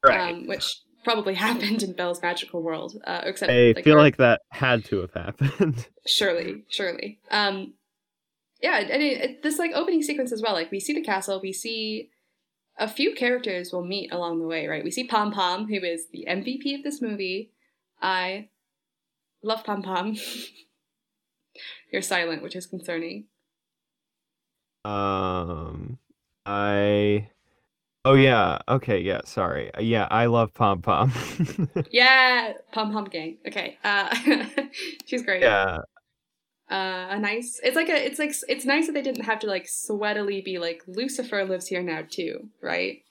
[0.03, 2.93] um, which probably happened in Belle's magical world.
[3.05, 5.87] Uh, except I feel her- like that had to have happened.
[6.07, 7.19] surely, surely.
[7.31, 7.73] Um,
[8.61, 10.53] yeah, and it, it, this like opening sequence as well.
[10.53, 12.09] Like we see the castle, we see
[12.77, 14.67] a few characters we'll meet along the way.
[14.67, 17.51] Right, we see Pom Pom, who is the MVP of this movie.
[18.01, 18.49] I
[19.43, 20.15] love Pom Pom.
[21.91, 23.25] You're silent, which is concerning.
[24.85, 25.99] um,
[26.45, 27.29] I.
[28.05, 28.59] Oh yeah.
[28.67, 28.99] Okay.
[28.99, 29.21] Yeah.
[29.25, 29.71] Sorry.
[29.79, 31.11] Yeah, I love Pom Pom.
[31.91, 33.37] Yeah, Pom Pom Gang.
[33.47, 34.13] Okay, uh,
[35.05, 35.41] she's great.
[35.41, 35.79] yeah.
[36.69, 37.59] uh, a nice.
[37.63, 38.05] It's like a.
[38.05, 41.67] It's like it's nice that they didn't have to like sweatily be like Lucifer lives
[41.67, 43.03] here now too, right?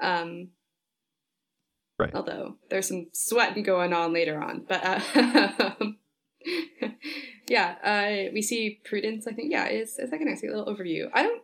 [0.00, 0.48] Um.
[1.98, 2.14] Right.
[2.14, 5.00] Although there's some sweating going on later on, but uh,
[7.48, 9.26] yeah, uh, we see Prudence.
[9.26, 11.08] I think yeah, it's it's like a nice little overview.
[11.12, 11.42] I don't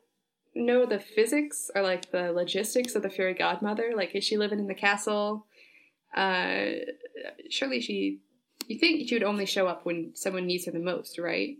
[0.54, 3.92] know the physics or like the logistics of the fairy godmother.
[3.96, 5.46] Like, is she living in the castle?
[6.14, 6.66] Uh,
[7.50, 8.20] surely she.
[8.66, 11.56] You think she would only show up when someone needs her the most, right?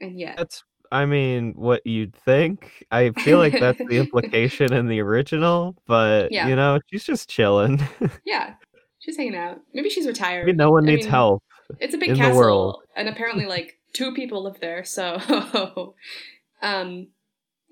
[0.00, 0.62] And yet, That's.
[0.92, 2.84] I mean, what you'd think.
[2.90, 6.46] I feel like that's the implication in the original, but Yeah.
[6.46, 7.82] you know, she's just chilling.
[8.24, 8.54] yeah,
[9.00, 9.60] she's hanging out.
[9.72, 10.46] Maybe she's retired.
[10.46, 11.42] Maybe no one I needs mean, help.
[11.80, 14.84] It's a big castle, and apparently, like two people live there.
[14.84, 15.94] So,
[16.62, 17.08] um,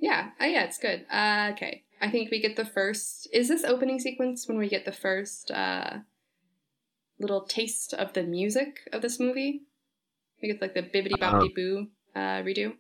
[0.02, 1.06] yeah, uh, yeah, it's good.
[1.10, 3.28] Uh, okay, I think we get the first.
[3.32, 5.98] Is this opening sequence when we get the first uh,
[7.20, 9.62] little taste of the music of this movie?
[10.42, 11.86] We get like the bibbity bobbity boo
[12.16, 12.74] uh, redo.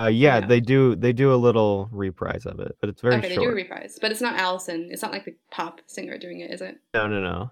[0.00, 0.46] Uh, yeah, Yeah.
[0.46, 0.96] they do.
[0.96, 3.54] They do a little reprise of it, but it's very okay, they do a short.
[3.56, 4.88] reprise, but it's not Allison.
[4.90, 6.78] It's not like the pop singer doing it, is it?
[6.94, 7.50] no, no, no.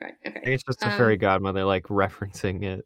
[0.00, 0.14] Right.
[0.26, 0.40] Okay.
[0.40, 2.84] think it's just a Um, fairy godmother like referencing it.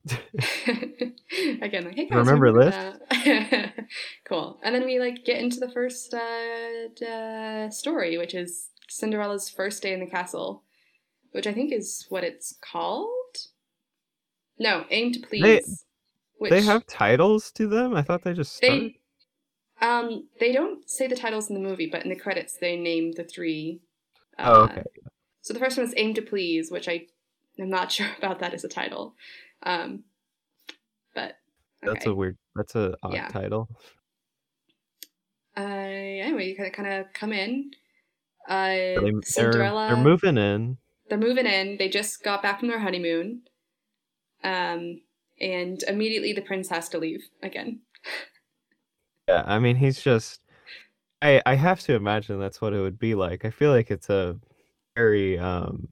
[1.62, 3.70] Again, like, hey guys, Remember this?
[4.28, 4.60] cool.
[4.62, 9.82] And then we like get into the first uh, uh, story, which is Cinderella's first
[9.82, 10.64] day in the castle,
[11.32, 13.08] which I think is what it's called.
[14.58, 15.84] No, aim to please.
[16.36, 17.94] which they have titles to them.
[17.94, 18.92] I thought they just started.
[19.80, 22.76] they um they don't say the titles in the movie, but in the credits they
[22.76, 23.80] name the three.
[24.38, 24.82] Uh, Oh, okay.
[25.48, 27.06] So the first one is Aim to Please, which I
[27.58, 29.14] am not sure about that as a title.
[29.62, 30.04] Um,
[31.14, 31.38] but
[31.82, 32.36] That's a weird.
[32.54, 33.28] That's a odd Yeah.
[33.28, 33.66] title.
[35.56, 37.70] uh, anyway, you kind of kind of come in.
[38.46, 39.86] Uh, They, they're, Cinderella.
[39.88, 40.76] they're moving in.
[41.08, 41.78] They're moving in.
[41.78, 43.40] They just got back from their honeymoon.
[44.44, 45.00] Um,
[45.40, 47.80] and immediately the prince has to leave again.
[49.28, 50.40] Yeah, I mean, he's just.
[51.20, 53.44] I I have to imagine that's what it would be like.
[53.44, 54.40] I feel like it's a
[54.98, 55.88] very um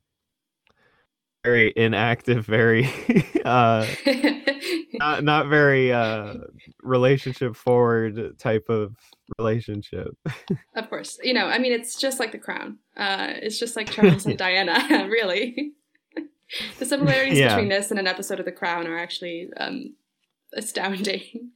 [1.45, 2.89] very inactive, very
[3.45, 3.87] uh
[4.95, 6.35] not not very uh
[6.83, 8.97] relationship forward type of
[9.39, 10.09] relationship.
[10.77, 11.47] of course, you know.
[11.47, 12.79] I mean, it's just like The Crown.
[12.97, 15.73] Uh, it's just like Charles and Diana, really.
[16.79, 17.55] the similarities Yeah.
[17.55, 19.95] between this and an episode of The Crown are actually um,
[20.55, 21.51] astounding.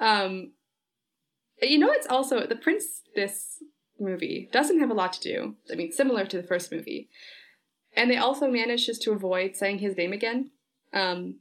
[0.00, 0.52] Um,
[1.60, 3.02] you know, it's also the prince.
[3.16, 3.62] This
[4.00, 5.56] movie doesn't have a lot to do.
[5.70, 7.08] I mean, similar to the first movie,
[7.96, 10.50] and they also managed just to avoid saying his name again.
[10.92, 11.36] Um,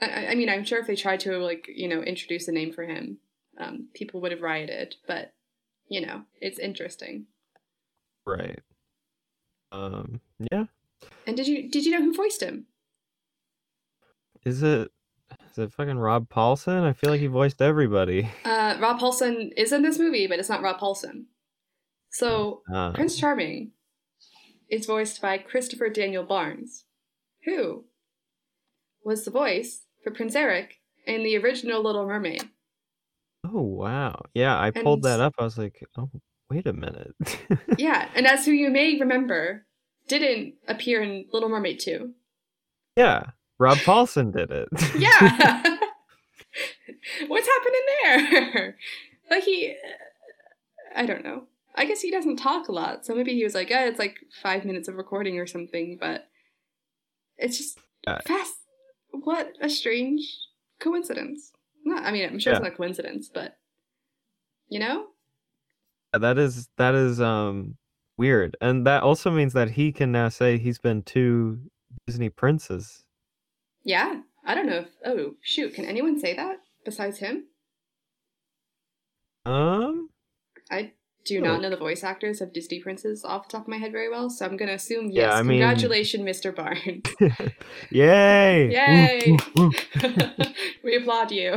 [0.00, 2.72] I- I, mean, I'm sure if they tried to like you know introduce a name
[2.72, 3.18] for him,
[3.58, 4.96] um, people would have rioted.
[5.06, 5.34] But
[5.88, 7.26] you know, it's interesting.
[8.26, 8.60] Right.
[9.72, 10.20] Um
[10.50, 10.64] yeah.
[11.26, 12.66] And did you did you know who voiced him?
[14.44, 14.90] Is it
[15.50, 16.82] is it fucking Rob Paulsen?
[16.82, 18.30] I feel like he voiced everybody.
[18.44, 21.24] Uh, Rob Paulsen is in this movie, but it's not Rob Paulsen.
[22.10, 23.72] So Uh, Prince Charming
[24.70, 26.84] is voiced by Christopher Daniel Barnes,
[27.44, 27.84] who
[29.04, 32.48] was the voice for Prince Eric in the original Little Mermaid.
[33.46, 34.22] oh wow.
[34.34, 35.34] Yeah, I pulled And- that up.
[35.38, 36.10] I was like, "Oh,
[36.50, 37.14] wait a minute."
[37.78, 39.66] Yeah, and as who you may remember,
[40.08, 42.12] didn't appear in Little Mermaid 2.
[42.96, 43.30] yeah.
[43.58, 44.68] Rob Paulsen did it.
[44.96, 45.62] Yeah!
[47.26, 48.76] What's happening there?
[49.30, 49.76] like, he.
[50.94, 51.44] I don't know.
[51.74, 54.16] I guess he doesn't talk a lot, so maybe he was like, oh, it's like
[54.42, 56.28] five minutes of recording or something, but
[57.36, 58.20] it's just Yeah.
[58.26, 58.54] fast.
[59.10, 60.20] What a strange
[60.80, 61.52] coincidence.
[61.84, 63.56] Not, I mean, I'm sure it's not a coincidence, but
[64.68, 65.06] you know?
[66.12, 67.76] that is that is um
[68.16, 68.56] weird.
[68.60, 71.58] And that also means that he can now say he's been two
[72.06, 73.03] Disney princes.
[73.84, 74.20] Yeah.
[74.46, 74.88] I don't know if.
[75.04, 75.74] Oh, shoot.
[75.74, 77.44] Can anyone say that besides him?
[79.46, 80.08] Um
[80.70, 80.92] I
[81.26, 83.92] do not know the voice actors of Disney princes off the top of my head
[83.92, 85.32] very well, so I'm gonna assume Yeah.
[85.32, 86.54] I mean- Congratulations, Mr.
[86.54, 87.02] Barnes.
[87.90, 88.70] Yay!
[88.70, 89.36] Yay!
[90.84, 91.52] We applaud you.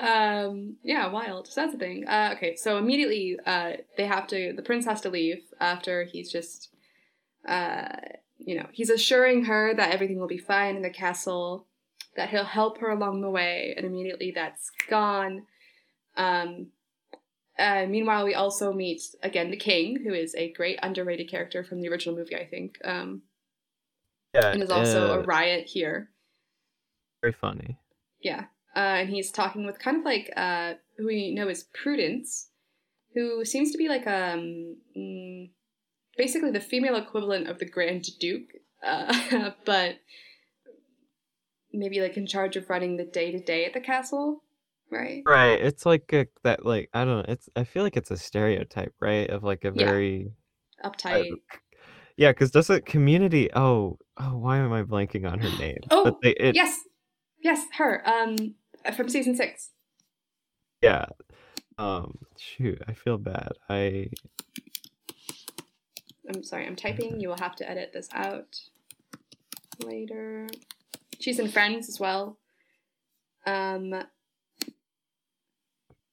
[0.00, 1.46] um, yeah, wild.
[1.48, 2.06] So that's the thing.
[2.08, 4.52] Uh, okay, so immediately, uh, they have to.
[4.52, 6.74] The prince has to leave after he's just,
[7.46, 7.88] uh,
[8.44, 11.66] you know, he's assuring her that everything will be fine in the castle,
[12.16, 15.46] that he'll help her along the way, and immediately that's gone.
[16.16, 16.68] Um.
[17.56, 21.80] Uh, meanwhile, we also meet again the king, who is a great underrated character from
[21.80, 23.22] the original movie, I think, um,
[24.34, 26.10] Yeah, and is also uh, a riot here.
[27.22, 27.78] very funny.
[28.20, 28.46] Yeah.
[28.74, 32.50] Uh, and he's talking with kind of like uh, who we know is Prudence,
[33.14, 35.50] who seems to be like um mm,
[36.16, 38.50] basically the female equivalent of the Grand Duke,
[38.84, 39.96] uh, but
[41.72, 44.42] maybe like in charge of running the day to day at the castle,
[44.90, 45.22] right?
[45.26, 45.60] Right.
[45.60, 46.64] It's like a, that.
[46.64, 47.24] Like I don't know.
[47.28, 47.48] It's.
[47.56, 49.28] I feel like it's a stereotype, right?
[49.28, 49.86] Of like a Yeah.
[49.86, 50.32] very.
[50.84, 51.30] Uptight.
[52.16, 53.50] Yeah, because doesn't community?
[53.54, 54.36] Oh, oh.
[54.36, 55.78] Why am I blanking on her name?
[55.90, 56.78] Oh, but they, it, yes,
[57.42, 58.02] yes, her.
[58.08, 58.54] Um,
[58.96, 59.70] from season six.
[60.82, 61.06] Yeah.
[61.78, 62.18] Um.
[62.38, 63.52] Shoot, I feel bad.
[63.68, 64.10] I.
[66.32, 67.20] I'm sorry, I'm typing.
[67.20, 68.58] You will have to edit this out
[69.84, 70.48] later.
[71.20, 72.38] She's in Friends as well.
[73.46, 74.04] Um, I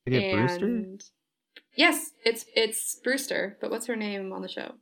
[0.10, 0.86] get Brewster.
[1.76, 3.58] yes, it's it's Brewster.
[3.62, 4.74] But what's her name on the show?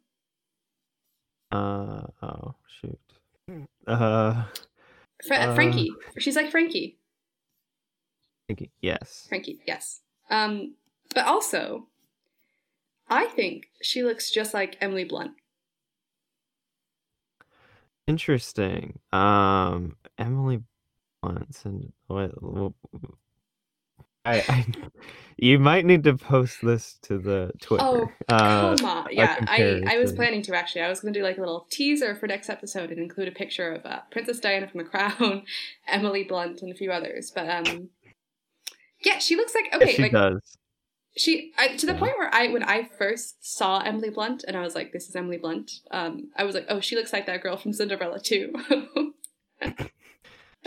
[1.51, 2.01] Uh.
[2.21, 2.99] Oh shoot.
[3.87, 4.45] Uh.
[5.27, 5.55] Fra- Uh.
[5.55, 5.91] Frankie.
[6.17, 6.97] She's like Frankie.
[8.47, 8.71] Frankie.
[8.81, 9.25] Yes.
[9.29, 9.59] Frankie.
[9.67, 10.01] Yes.
[10.31, 10.75] Um,
[11.13, 11.87] but also,
[13.09, 15.31] I think she looks just like Emily Blunt.
[18.07, 18.99] Interesting.
[19.11, 19.95] Um.
[20.17, 20.63] Emily
[21.21, 22.31] Blunt and what?
[22.41, 22.73] what-
[24.25, 24.65] I, I.
[25.41, 27.81] You might need to post this to the Twitter.
[27.81, 29.07] Oh, uh, Come on.
[29.09, 30.81] Yeah, I, I was planning to actually.
[30.81, 33.31] I was going to do like a little teaser for next episode and include a
[33.31, 35.43] picture of uh, Princess Diana from The Crown,
[35.87, 37.31] Emily Blunt, and a few others.
[37.33, 37.87] But um,
[39.05, 40.57] yeah, she looks like yeah, okay, she like does.
[41.19, 44.61] She I, to the point where I when I first saw Emily Blunt and I
[44.61, 45.81] was like, this is Emily Blunt.
[45.91, 48.53] Um, I was like, oh, she looks like that girl from Cinderella too.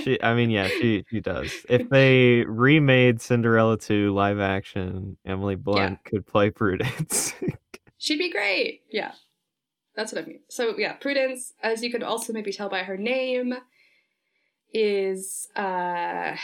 [0.00, 1.52] She, I mean, yeah, she she does.
[1.68, 7.34] If they remade Cinderella to live action, Emily Blunt could play Prudence.
[7.98, 8.82] She'd be great.
[8.90, 9.12] Yeah.
[9.94, 10.40] That's what I mean.
[10.48, 13.54] So yeah, Prudence, as you could also maybe tell by her name,
[14.72, 16.36] is uh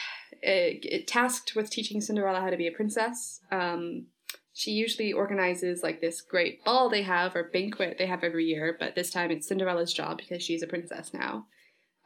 [0.42, 3.40] eh, tasked with teaching Cinderella how to be a princess.
[3.50, 4.06] Um
[4.52, 8.76] she usually organizes like this great ball they have or banquet they have every year,
[8.78, 11.46] but this time it's Cinderella's job because she's a princess now.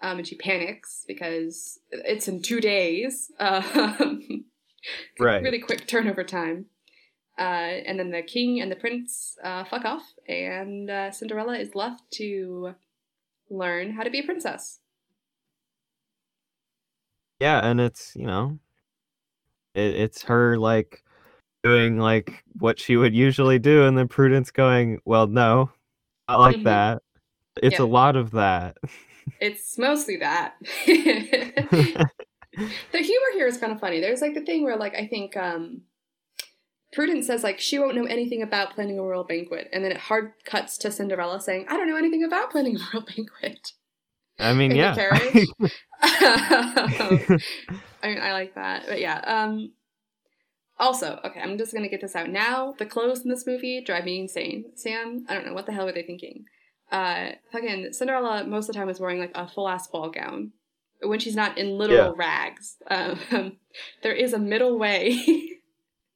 [0.03, 3.31] Um, and she panics because it's in two days.
[3.39, 4.45] Um,
[5.19, 5.43] Right.
[5.43, 6.67] Really quick turnover time.
[7.39, 11.75] Uh, and then the king and the prince uh, fuck off, and uh, Cinderella is
[11.75, 12.75] left to
[13.51, 14.81] learn how to be a princess.
[17.43, 18.57] Yeah, and it's you know,
[19.75, 21.03] it, it's her like
[21.65, 25.73] doing like what she would usually do, and then Prudence going, "Well, no,
[26.29, 26.65] not like Mhm.
[26.65, 27.03] that."
[27.61, 27.85] It's Yeah.
[27.85, 28.79] a lot of that.
[29.41, 30.55] It's mostly that.
[30.87, 32.09] the
[32.93, 34.01] humor here is kind of funny.
[34.01, 35.83] There's like the thing where like I think um,
[36.93, 39.99] Prudence says like she won't know anything about planning a royal banquet, and then it
[39.99, 43.73] hard cuts to Cinderella saying, "I don't know anything about planning a royal banquet."
[44.43, 44.95] I mean, In the yeah.
[44.95, 45.49] carriage?
[48.03, 49.19] I mean, I like that, but yeah.
[49.19, 49.73] Um,
[50.79, 52.75] also, okay, I'm just gonna get this out now.
[52.79, 54.65] The clothes in this movie drive me insane.
[54.75, 56.45] Sam, I don't know what the hell were they thinking.
[56.91, 60.53] Uh, fucking Cinderella most of the time is wearing like a full ass ball gown
[61.03, 62.77] when she's not in literal rags.
[62.91, 63.19] Um,
[64.03, 65.13] there is a middle way.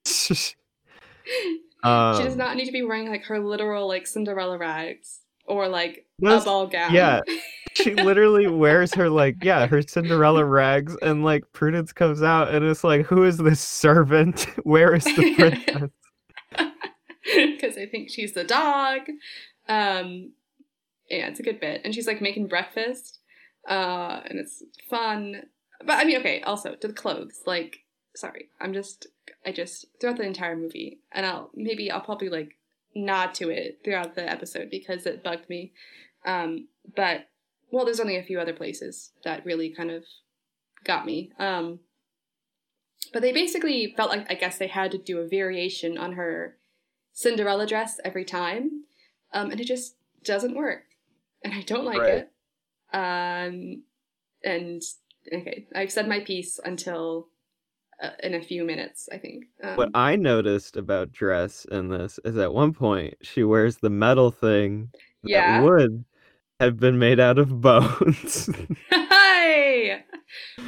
[0.04, 0.54] she
[1.82, 6.06] um, does not need to be wearing like her literal like Cinderella rags or like
[6.24, 6.92] a ball gown.
[6.92, 7.20] yeah.
[7.76, 12.64] She literally wears her like yeah her cinderella rags and like prudence comes out and
[12.64, 15.90] it's like who is this servant where is the princess
[17.34, 19.02] because I think she's the dog.
[19.68, 20.32] Um,
[21.10, 23.20] yeah, it's a good bit, and she's like making breakfast,
[23.68, 25.42] uh, and it's fun.
[25.84, 26.40] But I mean, okay.
[26.42, 27.78] Also, to the clothes, like,
[28.14, 29.06] sorry, I'm just,
[29.44, 32.56] I just throughout the entire movie, and I'll maybe I'll probably like
[32.94, 35.72] nod to it throughout the episode because it bugged me.
[36.24, 37.28] Um, but
[37.70, 40.05] well, there's only a few other places that really kind of
[40.85, 41.33] got me.
[41.38, 41.81] Um,
[43.12, 46.57] but they basically felt like I guess they had to do a variation on her
[47.12, 48.85] Cinderella dress every time,
[49.33, 50.85] um, and it just doesn't work,
[51.42, 52.14] and I don't like Right.
[52.14, 52.31] it.
[52.92, 53.83] Um,
[54.44, 54.83] and
[55.33, 57.29] okay, I've said my piece until
[58.02, 59.09] uh, in a few minutes.
[59.11, 59.46] I think.
[59.62, 63.90] Um, What I noticed about dress in this is at one point she wears the
[63.90, 64.90] metal thing
[65.22, 65.62] that yeah.
[65.62, 66.05] would
[66.61, 68.49] have been made out of bones.
[68.90, 70.05] Hi.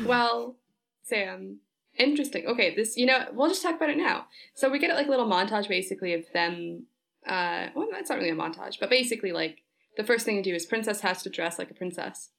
[0.04, 0.56] Well,
[1.02, 1.60] Sam.
[1.98, 2.46] Interesting.
[2.46, 4.26] Okay, this you know we'll just talk about it now.
[4.54, 6.86] So we get like a little montage basically of them.
[7.26, 9.62] Uh, well, that's not really a montage, but basically like
[9.96, 12.30] the first thing to do is Princess has to dress like a princess.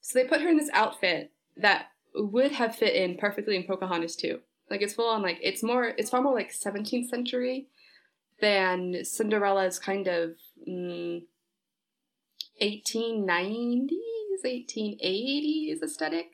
[0.00, 4.14] So they put her in this outfit that would have fit in perfectly in Pocahontas
[4.14, 4.40] too.
[4.70, 7.68] Like it's full on like it's more it's far more like 17th century
[8.42, 10.32] than Cinderella's kind of
[10.68, 11.22] mm,
[12.62, 13.88] 1890s,
[14.44, 16.32] 1880s aesthetic.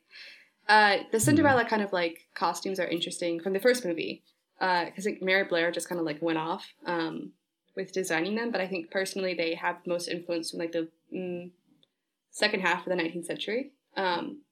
[0.68, 4.22] Uh, the Cinderella kind of like costumes are interesting from the first movie
[4.58, 7.32] because like Mary Blair just kind of like went off um,
[7.76, 11.50] with designing them, but I think personally they have most influence from like the mm,
[12.30, 13.72] second half of the 19th century.
[13.96, 14.42] Um,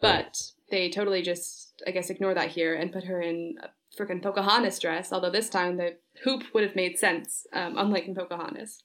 [0.00, 0.36] but
[0.70, 4.78] they totally just, I guess, ignore that here and put her in a freaking Pocahontas
[4.78, 5.12] dress.
[5.12, 8.82] Although this time the hoop would have made sense, um, unlike in Pocahontas.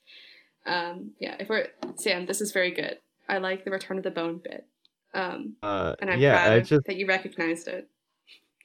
[0.68, 2.98] Um, yeah, if we're Sam, this is very good.
[3.30, 4.68] I like the return of the bone bit,
[5.14, 7.90] um, uh, and I'm yeah, proud just that you recognized it.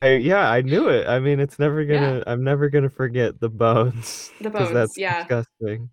[0.02, 1.06] I, yeah, I knew it.
[1.06, 2.18] I mean, it's never gonna.
[2.18, 2.24] Yeah.
[2.26, 4.32] I'm never gonna forget the bones.
[4.40, 5.20] The bones, that's yeah.
[5.20, 5.90] disgusting.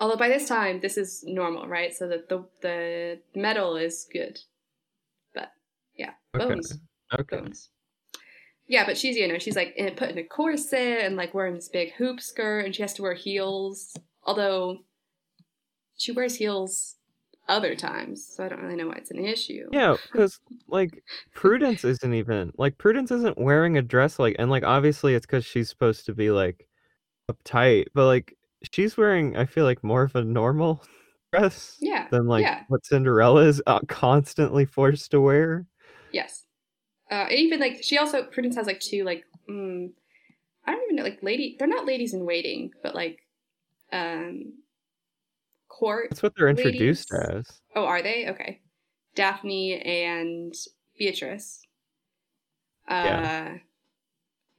[0.00, 1.94] Although by this time this is normal, right?
[1.94, 4.38] So that the the metal is good,
[5.34, 5.52] but
[5.96, 6.46] yeah, Okay.
[6.46, 6.78] bones.
[7.12, 7.36] Okay.
[7.36, 7.68] bones.
[8.66, 11.54] Yeah, but she's you know she's like in, put in a corset and like wearing
[11.54, 13.94] this big hoop skirt, and she has to wear heels.
[14.24, 14.78] Although
[15.96, 16.96] she wears heels
[17.48, 19.68] other times, so I don't really know why it's an issue.
[19.72, 21.02] Yeah, because like
[21.34, 25.44] Prudence isn't even like Prudence isn't wearing a dress like, and like obviously it's because
[25.44, 26.66] she's supposed to be like
[27.30, 28.36] uptight, but like
[28.72, 30.82] she's wearing I feel like more of a normal
[31.32, 32.62] dress yeah, than like yeah.
[32.68, 35.66] what Cinderella is uh, constantly forced to wear.
[36.12, 36.44] yes.
[37.10, 39.90] Uh, even like she also Prudence has like two like mm,
[40.64, 43.18] I don't even know like lady they're not ladies in waiting, but like
[43.92, 44.54] um
[45.78, 47.46] court That's what they're introduced Ladies.
[47.48, 47.60] as.
[47.74, 48.28] Oh, are they?
[48.28, 48.60] Okay.
[49.14, 50.54] Daphne and
[50.98, 51.60] Beatrice.
[52.88, 53.56] Uh, Yeah.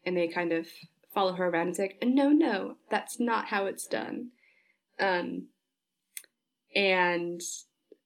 [0.06, 0.68] And they kind of
[1.14, 4.30] follow her around and say, no, no, that's not how it's done.
[5.00, 5.48] Um,
[6.76, 7.42] and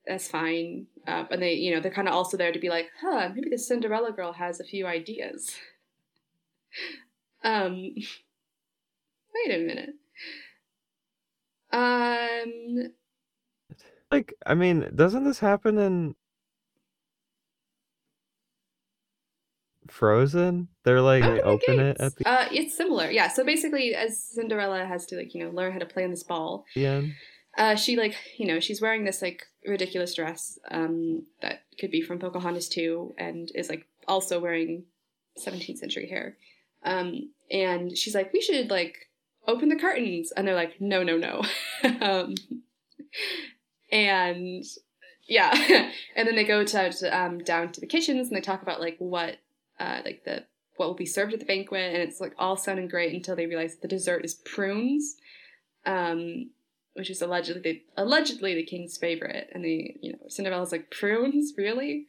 [0.08, 0.88] that's fine.
[1.08, 3.50] Uh, and they, you know, they're kind of also there to be like, huh, maybe
[3.50, 5.56] the Cinderella girl has a few ideas.
[7.44, 7.74] um,
[9.34, 9.96] wait a minute.
[11.72, 12.94] Um,
[14.12, 16.16] Like, I mean, doesn't this happen in
[19.88, 20.70] Frozen?
[20.84, 23.28] They're like they Open it at the Uh, it's similar, yeah.
[23.28, 26.24] So basically, as Cinderella has to like you know learn how to play on this
[26.24, 27.12] ball, end.
[27.58, 32.02] uh, she like you know she's wearing this like ridiculous dress um, that could be
[32.02, 34.86] from Pocahontas too, and is like also wearing
[35.46, 36.38] 17th century hair.
[36.84, 39.10] Um, and she's like, we should like
[39.48, 41.44] open the curtains, and they're like, no, no, no.
[42.02, 42.36] um,
[43.92, 44.64] and
[45.28, 45.52] yeah,
[46.16, 48.80] and then they go to, to um, down to the kitchens and they talk about
[48.80, 49.38] like what
[49.80, 50.44] uh, like the
[50.78, 53.46] what will be served at the banquet, and it's like all sounding great until they
[53.46, 55.16] realize the dessert is prunes.
[55.86, 56.52] Um,
[56.94, 61.54] which is allegedly the, allegedly the king's favorite, and they you know Cinderella's like prunes
[61.58, 62.08] really,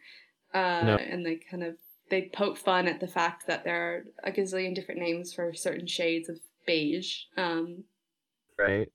[0.52, 0.96] uh, No.
[0.96, 1.76] and they kind of
[2.08, 5.86] they poke fun at the fact that there are a gazillion different names for certain
[5.86, 7.84] shades of beige, um,
[8.58, 8.90] right?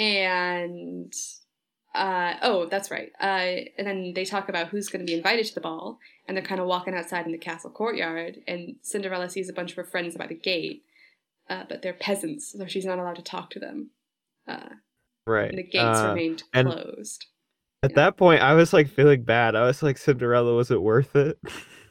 [0.00, 1.12] And
[1.94, 5.44] uh, oh that's right, uh, and then they talk about who's going to be invited
[5.46, 9.28] to the ball, and they're kind of walking outside in the castle courtyard, and Cinderella
[9.28, 10.84] sees a bunch of her friends by the gate,
[11.50, 13.90] uh, but they're peasants, so she's not allowed to talk to them.
[14.48, 14.70] Uh,
[15.26, 15.50] Right.
[15.50, 17.26] and the gates Uh, remained closed.
[17.82, 19.54] At that point, I was like feeling bad.
[19.54, 21.38] I was like, Cinderella, was it worth it?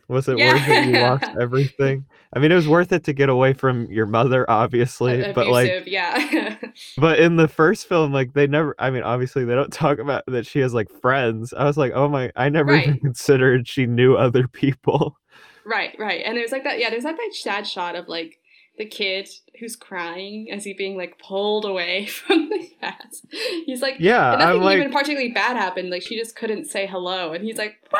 [0.09, 0.87] was it worth it?
[0.87, 2.05] You lost everything.
[2.33, 5.47] I mean, it was worth it to get away from your mother, obviously, A- but
[5.47, 6.57] like, yeah.
[6.97, 8.75] but in the first film, like they never.
[8.79, 11.53] I mean, obviously, they don't talk about that she has like friends.
[11.53, 15.17] I was like, oh my, I never even considered she knew other people.
[15.65, 16.23] right, right.
[16.25, 18.39] And there's like that, yeah, there's that, that sad shot of like
[18.77, 19.27] the kid
[19.59, 23.25] who's crying as he being like pulled away from the cast.
[23.65, 25.89] He's like, Yeah, nothing I'm like, even particularly bad happened.
[25.89, 27.99] Like she just couldn't say hello, and he's like, "Wah!"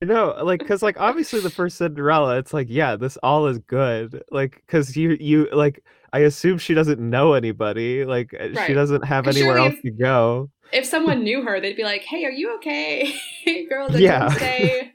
[0.00, 4.22] No, like, cause like obviously the first Cinderella, it's like, yeah, this all is good,
[4.30, 5.82] like, cause you you like,
[6.12, 8.66] I assume she doesn't know anybody, like, uh, Right.
[8.68, 10.50] she doesn't have anywhere surely else to go.
[10.72, 13.12] if someone knew her, they'd be like, "Hey, are you okay,
[13.68, 13.88] girl?
[13.88, 14.28] Did Yeah.
[14.36, 14.92] stay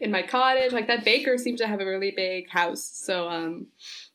[0.00, 3.66] in my cottage?" Like that baker seemed to have a really big house, so um,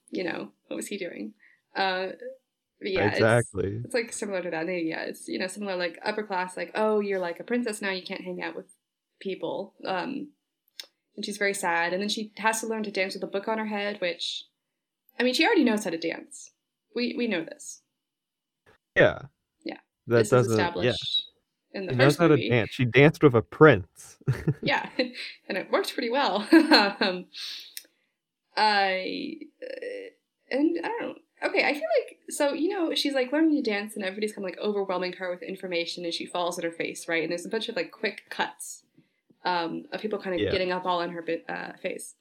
[0.09, 1.34] you know, what was he doing?
[1.76, 2.09] Uh,
[2.82, 3.82] yeah, exactly.
[3.84, 4.67] It's, like similar to that.
[4.67, 7.91] Yeah, it's you know similar like upper class, like oh, you're like a princess now,
[7.91, 8.67] you can't hang out with
[9.24, 9.74] people.
[9.86, 10.30] Um,
[11.15, 11.93] and she's very sad.
[11.93, 14.45] And then she has to learn to dance with a book on her head, which,
[15.19, 16.51] I mean, she already knows how to dance.
[16.95, 17.82] We we know this.
[18.95, 19.24] Yeah.
[19.63, 19.78] Yeah.
[20.07, 20.57] That this doesn't.
[20.57, 20.67] Yeah.
[20.67, 21.24] established
[21.74, 22.69] in the She knows first how to dance.
[22.71, 24.17] She danced with a prince.
[24.61, 26.47] yeah, and it worked pretty well.
[26.99, 27.26] um,
[28.55, 31.15] I uh, and I don't know.
[31.43, 34.45] Okay, I feel like so you know she's like learning to dance, and everybody's kind
[34.45, 37.24] of like overwhelming her with information, and she falls on her face, right?
[37.24, 38.84] And there's a bunch of like quick cuts
[39.45, 40.49] um, of people kind of Yeah.
[40.49, 42.15] getting up all in her uh, face.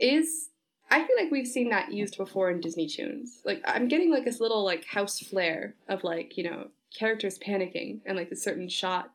[0.00, 0.50] Is
[0.90, 3.44] I feel like we've seen that used before in Disneytoons.
[3.44, 8.00] Like I'm getting like this little like house flair of like you know characters panicking
[8.06, 9.12] and like the certain shot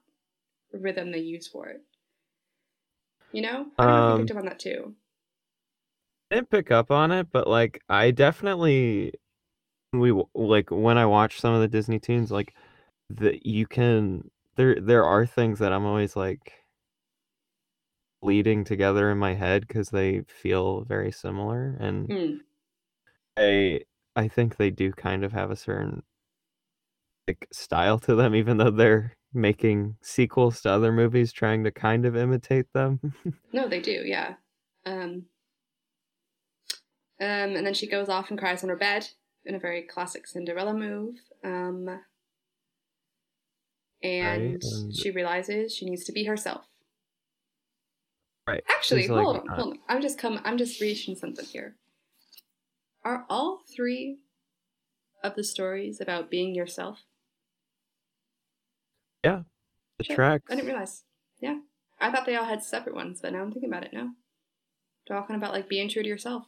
[0.74, 1.84] rhythm they use for it.
[3.32, 4.96] You know, I don't know if Um, you picked up on that too.
[6.32, 9.14] I didn't pick up on it, but like I definitely
[9.94, 12.56] we like when I watch some of the Disneytoons, like
[13.12, 16.59] that you can there there are things that I'm always like
[18.22, 22.38] leading together in my head because they feel very similar, and Hmm.
[23.38, 23.82] I
[24.16, 26.04] I think they do kind of have a certain
[27.28, 32.06] like style to them, even though they're making sequels to other movies trying to kind
[32.06, 33.00] of imitate them.
[33.52, 34.36] No, they do, yeah.
[34.86, 35.26] Um,
[37.20, 39.08] um, and then she goes off and cries on her bed
[39.44, 41.16] in a very classic Cinderella move.
[41.44, 42.00] Um,
[44.02, 46.66] and Right, and- she realizes she needs to be herself.
[48.50, 48.64] Right.
[48.68, 49.80] Actually, like, hold on, hold on.
[49.88, 50.40] I'm just coming.
[50.44, 51.76] I'm just reaching something here.
[53.06, 54.18] Are all three
[55.24, 57.04] of the stories about being yourself?
[59.24, 59.44] Yeah,
[60.00, 60.46] the Shit, tracks.
[60.50, 61.04] I didn't realize.
[61.40, 61.60] Yeah,
[62.02, 63.94] I thought they all had separate ones, but now I'm thinking about it.
[63.94, 64.10] No,
[65.08, 66.46] they're all kind of about like being true to yourself.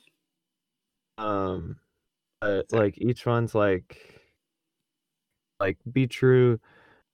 [1.19, 1.77] um
[2.41, 4.19] uh, like each one's like
[5.59, 6.59] like be true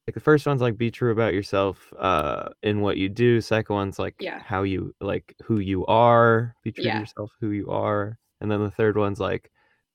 [0.07, 3.75] like the first one's like be true about yourself uh in what you do second
[3.75, 4.39] one's like Yeah.
[4.39, 6.93] how you like who you are be true Yeah.
[6.93, 9.51] to yourself who you are and then the third one's like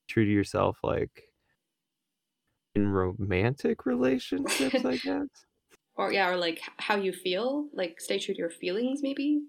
[0.08, 1.22] true to yourself like
[2.74, 5.26] in romantic relationships i guess
[5.94, 9.42] or yeah, or like how you feel, like stay true to your feelings, maybe.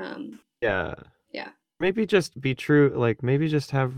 [0.00, 0.92] Um, yeah
[1.32, 1.50] Yeah.
[1.78, 3.92] maybe just be true like maybe just have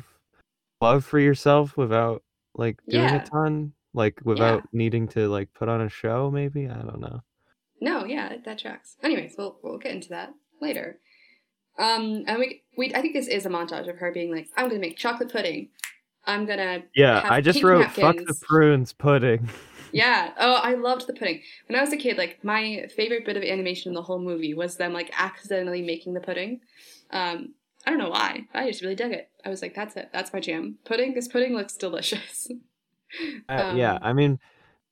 [0.82, 2.22] love for yourself without
[2.54, 3.22] like doing Yeah.
[3.22, 7.20] a ton like without needing to like put on a show maybe i don't know
[7.80, 8.96] no, yeah, that tracks.
[9.02, 10.98] Anyways, we'll we'll get into that later.
[11.78, 14.68] Um, and we we I think this is a montage of her being like, I'm
[14.68, 15.68] gonna make chocolate pudding.
[16.28, 19.48] I'm gonna yeah i just wrote fuck the prunes pudding
[19.92, 20.32] Yeah.
[20.36, 21.42] Oh, I loved the pudding.
[21.68, 24.52] When I was a kid, like my favorite bit of animation in the whole movie
[24.52, 26.60] was them like accidentally making the pudding.
[27.12, 27.54] Um,
[27.86, 28.46] I don't know why.
[28.52, 29.30] I just really dug it.
[29.44, 30.10] I was like, that's it.
[30.12, 30.78] That's my jam.
[30.84, 31.14] Pudding.
[31.14, 32.48] This pudding looks delicious.
[33.48, 34.38] Uh, yeah Um, i mean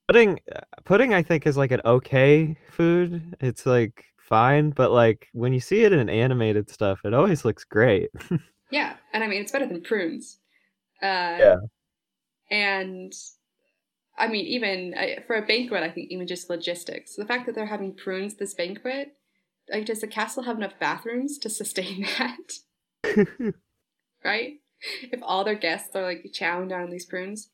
[0.07, 5.29] pudding uh, pudding i think is like an okay food it's like fine but like
[5.33, 8.11] when you see it in animated stuff it always looks great
[8.71, 10.39] yeah, and I mean it's better than prunes.
[11.01, 11.55] Uh, Yeah.
[12.49, 13.13] And
[14.17, 17.15] I mean, even I, for a banquet, I think even just logistics.
[17.15, 19.15] The fact that they're having prunes this banquet,
[19.69, 22.59] like, does the castle have enough bathrooms to sustain that?
[24.23, 24.59] right?
[25.11, 27.49] If all their guests are like chowing down on these prunes.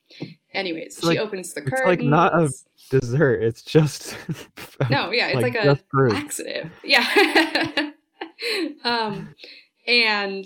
[0.54, 1.88] Anyways, It's she like- opens the it's curtains.
[1.88, 2.52] like not a-
[2.90, 4.18] dessert it's just
[4.90, 6.12] No, yeah, it's like, a just fruit.
[6.14, 6.72] laxative.
[6.84, 7.06] Yeah.
[8.84, 9.36] um,
[9.88, 10.46] and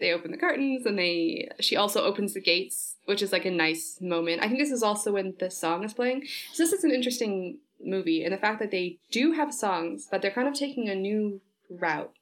[0.00, 1.48] they open the curtains, and they.
[1.60, 4.42] She also opens the gates, which is like a nice moment.
[4.42, 6.24] I think this is also when the song is playing.
[6.52, 10.20] So this is an interesting movie, and the fact that they do have songs, but
[10.22, 12.12] they're kind of taking a new route,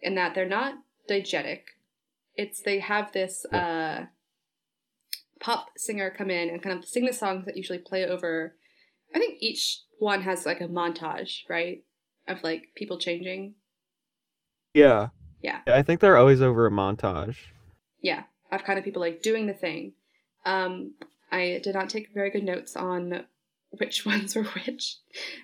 [0.00, 0.74] in that they're not
[1.10, 1.60] diegetic.
[2.36, 4.06] It's they have this uh,
[5.40, 8.54] pop singer come in and kind of sing the songs that usually play over
[9.14, 11.82] I think each one has like a montage, right?
[12.28, 13.54] Of like people changing.
[14.74, 15.08] yeah
[15.42, 15.60] Yeah.
[15.68, 17.36] i think they're always over a montage
[18.02, 18.24] Yeah.
[18.52, 19.92] Of kind of people like doing the thing.
[20.44, 20.94] Um,
[21.32, 23.24] I did not take very good notes on
[23.70, 24.98] which ones were which.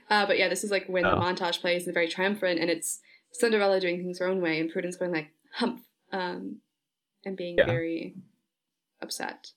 [0.08, 1.20] Uh, but yeah, this is like when the Oh.
[1.20, 3.00] montage plays and very triumphant and it's
[3.32, 5.80] Cinderella doing things her own way and Prudence going like humph
[6.12, 6.58] um,
[7.24, 7.66] and being Yeah.
[7.66, 8.14] very
[9.00, 9.52] upset.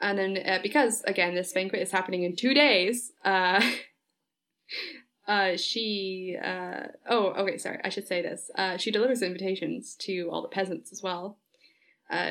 [0.00, 3.62] And then uh, because again this banquet is happening in two days, uh,
[5.28, 10.28] uh, she uh, oh okay sorry I should say this uh, she delivers invitations to
[10.30, 11.38] all the peasants as well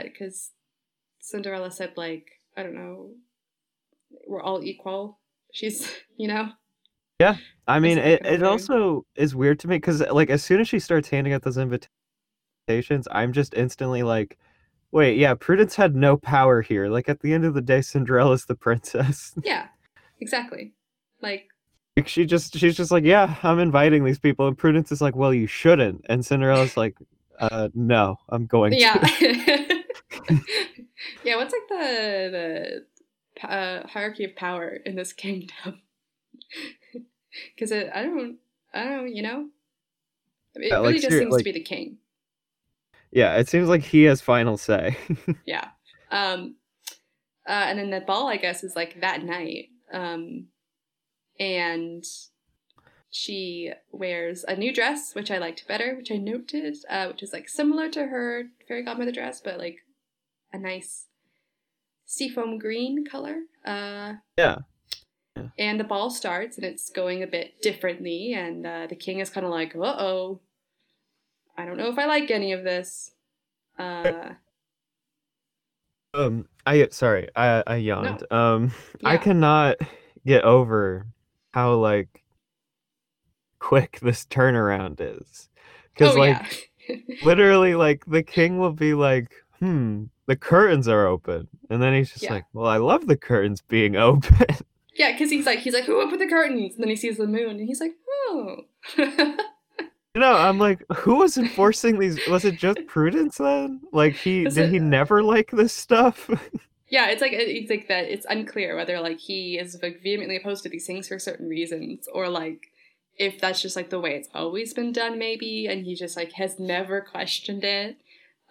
[0.03, 0.51] because
[1.19, 3.11] Cinderella said like I don't know
[4.27, 5.19] we're all equal.
[5.51, 6.49] She's you know
[7.19, 7.37] yeah,
[7.67, 10.79] I mean, it, it also is weird to me because, like, as soon as she
[10.79, 14.37] starts handing out those invitations, I'm just instantly like,
[14.93, 16.87] wait, yeah, Prudence had no power here.
[16.87, 19.33] Like, at the end of the day, Cinderella's the princess.
[19.43, 19.67] yeah
[20.21, 20.71] exactly
[21.21, 21.49] like
[22.07, 24.47] she just, she's just like, yeah, I'm inviting these people.
[24.47, 26.03] And Prudence is like, well, you shouldn't.
[26.09, 26.95] And Cinderella's like,
[27.39, 28.93] Uh, no, I'm going yeah.
[28.95, 29.83] to.
[31.23, 32.83] yeah, what's like the
[33.37, 35.81] the uh, hierarchy of power in this kingdom?
[37.55, 38.37] Because I don't,
[38.73, 39.49] I don't, you know,
[40.55, 41.97] it Yeah, really like, just seems like- to be the king.
[43.13, 44.97] Yeah, it seems like he has final say.
[45.45, 45.69] Yeah.
[46.11, 46.55] Um,
[47.47, 49.69] uh, and then the ball, I guess, is like that night.
[49.91, 50.47] Um,
[51.39, 52.03] and
[53.11, 57.33] she wears a new dress, which I liked better, which I noted, uh, which is
[57.33, 59.77] like similar to her fairy godmother dress, but like
[60.51, 61.05] a nice
[62.05, 63.41] seafoam green color.
[63.63, 64.57] Uh, yeah.
[65.59, 69.29] and the ball starts, and it's going a bit differently, and uh, the king is
[69.29, 70.41] kind of like, uh oh,
[71.57, 73.11] I don't know if I like any of this.
[73.77, 74.33] Uh,
[76.13, 78.31] Um, I sorry, I I yawned.
[78.31, 78.71] Um,
[79.03, 79.77] I cannot
[80.25, 81.07] get over
[81.53, 82.23] how like
[83.59, 85.49] quick this turnaround is,
[85.93, 86.95] because oh, like yeah.
[87.23, 92.11] literally like the king will be like, hmm, the curtains are open, and then he's
[92.11, 92.33] just Yeah.
[92.33, 94.45] like, well, I love the curtains being open.
[94.95, 96.75] Yeah, because he's like, he's like, who opened the curtains?
[96.75, 97.93] And then he sees the moon, and he's like,
[98.27, 98.57] oh.
[100.15, 102.19] You know, I'm like, who was enforcing these?
[102.27, 103.81] Was it just Prudence then?
[103.91, 106.29] Like he Is did it- he never like this stuff?
[106.89, 108.05] yeah, it's like it's like that.
[108.05, 112.07] It's unclear whether like he is like vehemently opposed to these things for certain reasons,
[112.13, 112.67] or like
[113.17, 116.33] if that's just like the way it's always been done, maybe, and he just like
[116.33, 117.97] has never questioned it.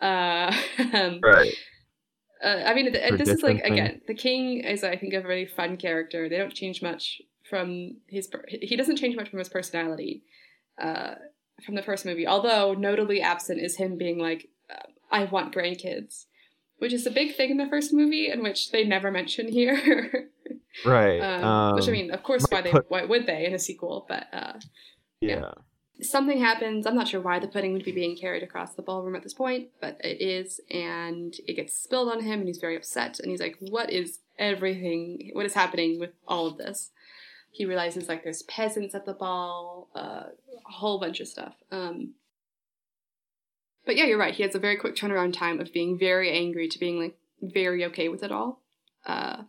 [0.01, 0.53] Uh,
[0.95, 1.55] um, right.
[2.45, 3.73] uh, I mean, th- this is like different things.
[3.89, 6.29] again, the king is I think a really fun character.
[6.29, 8.27] They don't change much from his.
[8.27, 10.25] per- He doesn't change much from his personality
[10.81, 11.15] uh,
[11.65, 12.27] from the first movie.
[12.27, 14.49] Although notably absent is him being like,
[15.11, 16.27] "I want grandkids,"
[16.79, 20.31] which is a big thing in the first movie, and which they never mention here.
[20.85, 21.21] Right.
[21.21, 23.59] um, which I um, mean, of course, why they put- why would they in a
[23.59, 24.07] sequel?
[24.09, 24.55] But uh,
[25.21, 25.53] yeah.
[26.01, 26.87] something happens.
[26.87, 29.35] I'm not sure why the pudding would be being carried across the ballroom at this
[29.35, 33.21] point, but it is, and it gets spilled on him, and he's very upset.
[33.21, 35.31] And he's like, "What is everything?
[35.35, 36.91] What is happening with all of this?"
[37.53, 40.25] He realizes like there's peasants at the ball, uh,
[40.67, 41.55] a whole bunch of stuff.
[41.71, 42.15] Um,
[43.85, 44.35] but yeah, you're right.
[44.35, 47.85] He has a very quick turnaround time of being very angry to being like very
[47.87, 48.63] okay with it all.
[49.05, 49.43] Uh,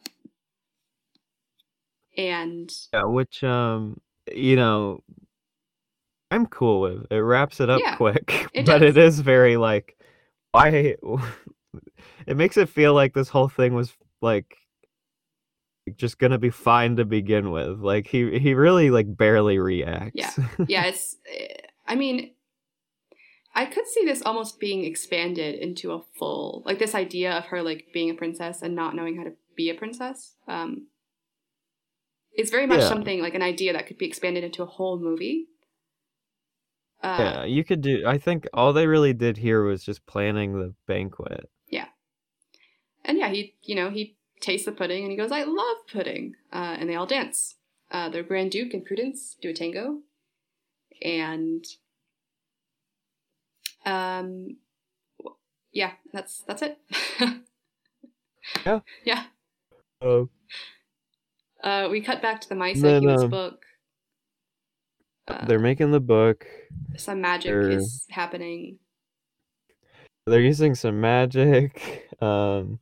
[2.18, 4.00] and Yeah, which um
[4.32, 5.02] you know
[6.30, 7.06] I'm cool with.
[7.12, 9.14] It wraps it up Yeah, quick, it but it does.
[9.14, 9.98] is very like
[10.52, 10.68] why
[12.28, 14.58] it makes it feel like this whole thing was like
[15.96, 17.80] just gonna be fine to begin with.
[17.80, 20.12] Like he he really like barely reacts.
[20.16, 20.32] Yeah.
[20.68, 21.18] yeah, it's.
[21.32, 21.56] eh,
[21.86, 22.32] I mean,
[23.54, 27.62] I could see this almost being expanded into a full, like this idea of her
[27.62, 30.36] like being a princess and not knowing how to be a princess.
[30.48, 30.88] Um,
[32.32, 32.88] it's very much Yeah.
[32.88, 35.48] something like an idea that could be expanded into a whole movie.
[37.04, 38.04] Uh, yeah, you could do.
[38.08, 41.50] I think all they really did here was just planning the banquet.
[41.68, 41.88] Yeah,
[43.04, 46.36] and yeah, he, you know, he tastes the pudding and he goes, "I love pudding,"
[46.52, 47.56] uh, and they all dance.
[47.92, 50.00] Uh, the Grand Duke and Prudence do a tango,
[51.02, 51.64] and
[53.86, 54.58] um,
[55.72, 56.78] yeah, that's that's it.
[58.66, 58.82] Yeah.
[59.06, 59.24] yeah.
[60.02, 60.28] Oh,
[61.64, 63.64] Uh, we cut back to the mice Then, Human's um, book.
[65.30, 66.46] Uh, they're making the book.
[66.98, 68.80] some magic they're- is happening.
[70.26, 72.10] They're using some magic.
[72.22, 72.80] Um,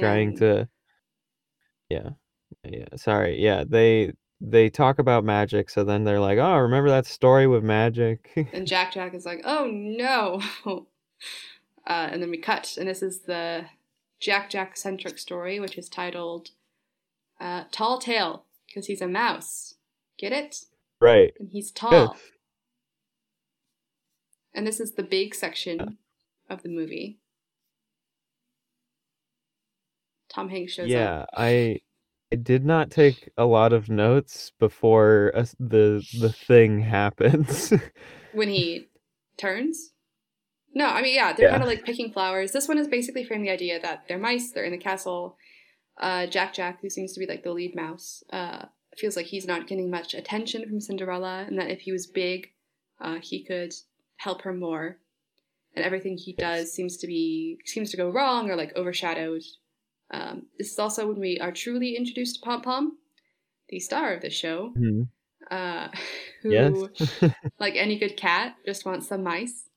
[0.00, 0.68] trying and- to
[1.88, 2.10] yeah
[2.64, 7.06] yeah sorry yeah they they talk about magic so then they're like oh remember that
[7.06, 10.40] story with magic And Jack Jack is like, oh no.
[11.86, 13.66] Uh, and then we cut, and this is the
[14.18, 16.50] Jack Jack centric story, which is titled
[17.40, 19.74] uh, Tall Tale, because he's a mouse.
[20.18, 20.64] Get it?
[21.00, 22.16] right And he's tall.
[24.52, 25.98] And this is the big section
[26.50, 27.18] of the movie.
[30.36, 31.28] Tom Hanks shows yeah up.
[31.36, 31.80] i
[32.32, 37.72] i did not take a lot of notes before uh, the the thing happens
[38.32, 38.86] when he
[39.38, 39.92] turns.
[40.74, 41.52] No, I mean, yeah, they're Yeah.
[41.52, 42.52] kind of like picking flowers.
[42.52, 45.38] This one is basically framed the idea that they're mice, they're in the castle.
[45.98, 48.66] Uh, Jack Jack, who seems to be like the lead mouse, uh,
[48.98, 52.48] feels like he's not getting much attention from Cinderella, and that if he was big,
[53.00, 53.72] uh, he could
[54.18, 54.98] help her more.
[55.74, 59.42] And everything he does seems to be seems to go wrong or like overshadowed.
[60.10, 62.98] Um, this is also when we are truly introduced to Pom Pom,
[63.68, 65.08] the star of the show, Mhm.
[65.50, 65.88] uh,
[66.42, 67.24] who yes
[67.58, 69.68] like any good cat, just wants some mice.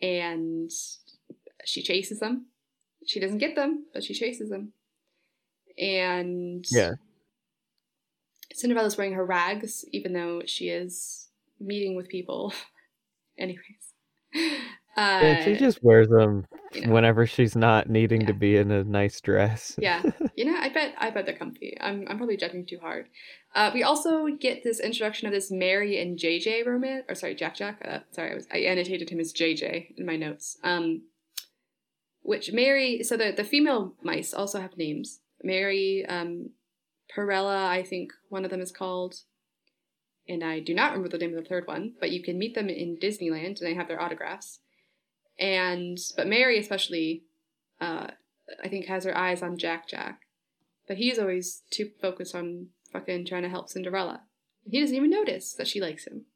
[0.00, 0.70] And
[1.64, 2.46] she chases them.
[3.06, 4.72] She doesn't get them, but she chases them.
[5.78, 6.94] And Yeah.
[8.52, 11.28] Cinderella's wearing her rags, even though she is
[11.58, 12.52] meeting with people.
[13.38, 13.94] Anyways.
[14.96, 18.70] Uh, Yeah, she just wears them you know, whenever she's not needing to be in
[18.70, 19.74] a nice dress.
[19.80, 20.02] yeah,
[20.36, 21.76] you know, I bet I bet they're comfy.
[21.80, 23.08] I'm I'm probably judging too hard.
[23.54, 27.54] Uh, we also get this introduction of this Mary and JJ romance, or sorry, Jack
[27.56, 27.80] Jack.
[27.84, 30.58] Uh, sorry, I was I annotated him as JJ in my notes.
[30.62, 31.02] Um,
[32.22, 35.20] which Mary, so the the female mice also have names.
[35.42, 36.50] Mary, um,
[37.14, 39.16] Perella, I think one of them is called,
[40.28, 41.94] and I do not remember the name of the third one.
[41.98, 44.60] But you can meet them in Disneyland, and they have their autographs.
[45.38, 47.24] And but Mary especially,
[47.80, 48.08] uh,
[48.62, 50.20] I think has her eyes on Jack Jack,
[50.86, 54.22] but he's always too focused on fucking trying to help Cinderella.
[54.70, 56.26] He doesn't even notice that she likes him.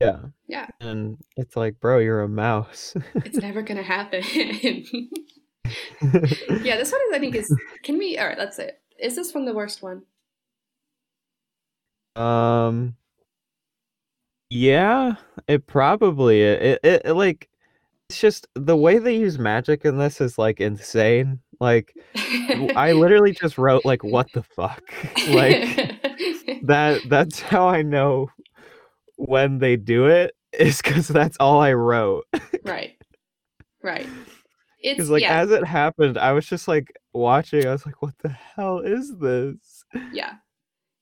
[0.00, 0.18] Yeah.
[0.46, 0.66] Yeah.
[0.80, 2.94] And it's like, bro, you're a mouse.
[3.14, 4.22] It's never gonna happen.
[6.62, 8.80] yeah, this one is I think is can we all right, let's say it.
[8.98, 10.02] Is this one the worst one?
[12.14, 12.96] um
[14.50, 15.16] Yeah,
[15.48, 17.48] it probably it, it, it like
[18.08, 21.40] it's just the way they use magic in this is like insane.
[21.60, 24.82] Like I literally just wrote like what the fuck?
[25.28, 26.00] like
[26.62, 28.30] that that's how I know
[29.16, 32.26] when they do it is cuz that's all I wrote.
[32.64, 32.96] right.
[33.82, 34.06] Right.
[34.82, 37.66] It's like yeah, as it happened, I was just like watching.
[37.66, 40.34] I was like, "What the hell is this?" yeah.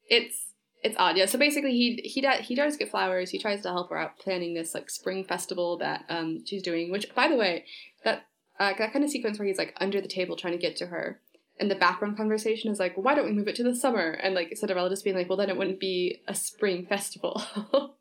[0.08, 0.53] It's
[0.84, 1.16] it's odd.
[1.16, 1.26] Yeah.
[1.26, 3.30] So basically he he does he does get flowers.
[3.30, 6.92] He tries to help her out planning this like spring festival that um she's doing,
[6.92, 7.64] which by the way,
[8.04, 8.26] that
[8.60, 10.86] uh, that kind of sequence where he's like under the table trying to get to
[10.86, 11.20] her.
[11.58, 14.10] And the background conversation is like, why don't we move it to the summer?
[14.10, 17.42] And like Cinderella just being like, well, then it wouldn't be a spring festival.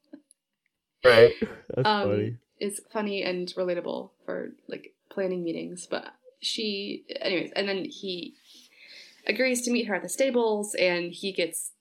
[1.03, 1.33] Right.
[1.75, 2.37] That's um, funny.
[2.59, 5.87] is funny and relatable for like planning meetings.
[5.89, 8.35] But she, anyways, and then he
[9.27, 11.71] agrees to meet her at the stables, and he gets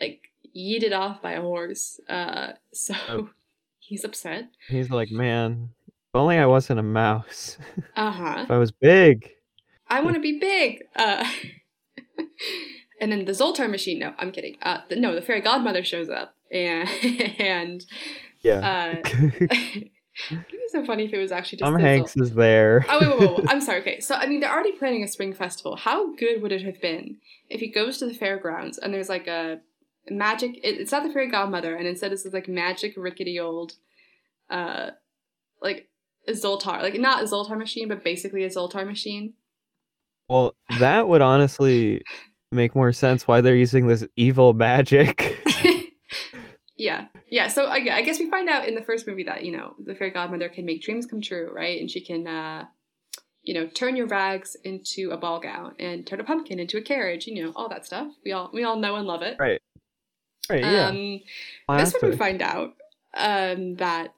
[0.00, 2.00] like yeeted off by a horse.
[2.08, 3.30] Uh, so Oh.
[3.78, 4.44] he's upset.
[4.68, 7.58] He's like, "Man, if only I wasn't a mouse.
[7.96, 8.40] Uh huh.
[8.44, 9.30] if I was big."
[9.88, 10.84] I want to be big.
[10.96, 11.28] Uh,
[13.00, 13.98] and then the Zoltar machine.
[13.98, 14.56] No, I'm kidding.
[14.62, 16.88] Uh, the, no, the fairy godmother shows up, and
[17.38, 17.84] and
[18.40, 19.02] Yeah.
[19.04, 19.90] uh, it'd
[20.50, 22.84] be so funny if it was actually just Tom Hanks is there.
[22.88, 23.46] Oh wait, wait, wait, wait.
[23.50, 23.80] I'm sorry.
[23.80, 25.76] Okay, so I mean, they're already planning a spring festival.
[25.76, 27.18] How good would it have been
[27.50, 29.60] if he goes to the fairgrounds and there's like a
[30.10, 30.56] magic?
[30.62, 33.74] It, it's not the fairy godmother, and instead it's this like magic rickety old,
[34.50, 34.90] uh,
[35.62, 35.88] like
[36.28, 39.34] a Zoltar, like not a Zoltar machine, but basically a Zoltar machine.
[40.28, 42.02] Well, that would honestly
[42.50, 45.38] make more sense why they're using this evil magic.
[46.76, 47.48] yeah, yeah.
[47.48, 49.94] So I, I guess we find out in the first movie that you know the
[49.94, 51.80] fairy godmother can make dreams come true, right?
[51.80, 52.64] And she can, uh,
[53.42, 56.82] you know, turn your rags into a ball gown and turn a pumpkin into a
[56.82, 57.26] carriage.
[57.26, 58.08] You know, all that stuff.
[58.24, 59.36] We all we all know and love it.
[59.38, 59.60] right.
[60.50, 60.88] Right, yeah.
[61.68, 62.74] Um, this one we find out
[63.16, 64.14] um, that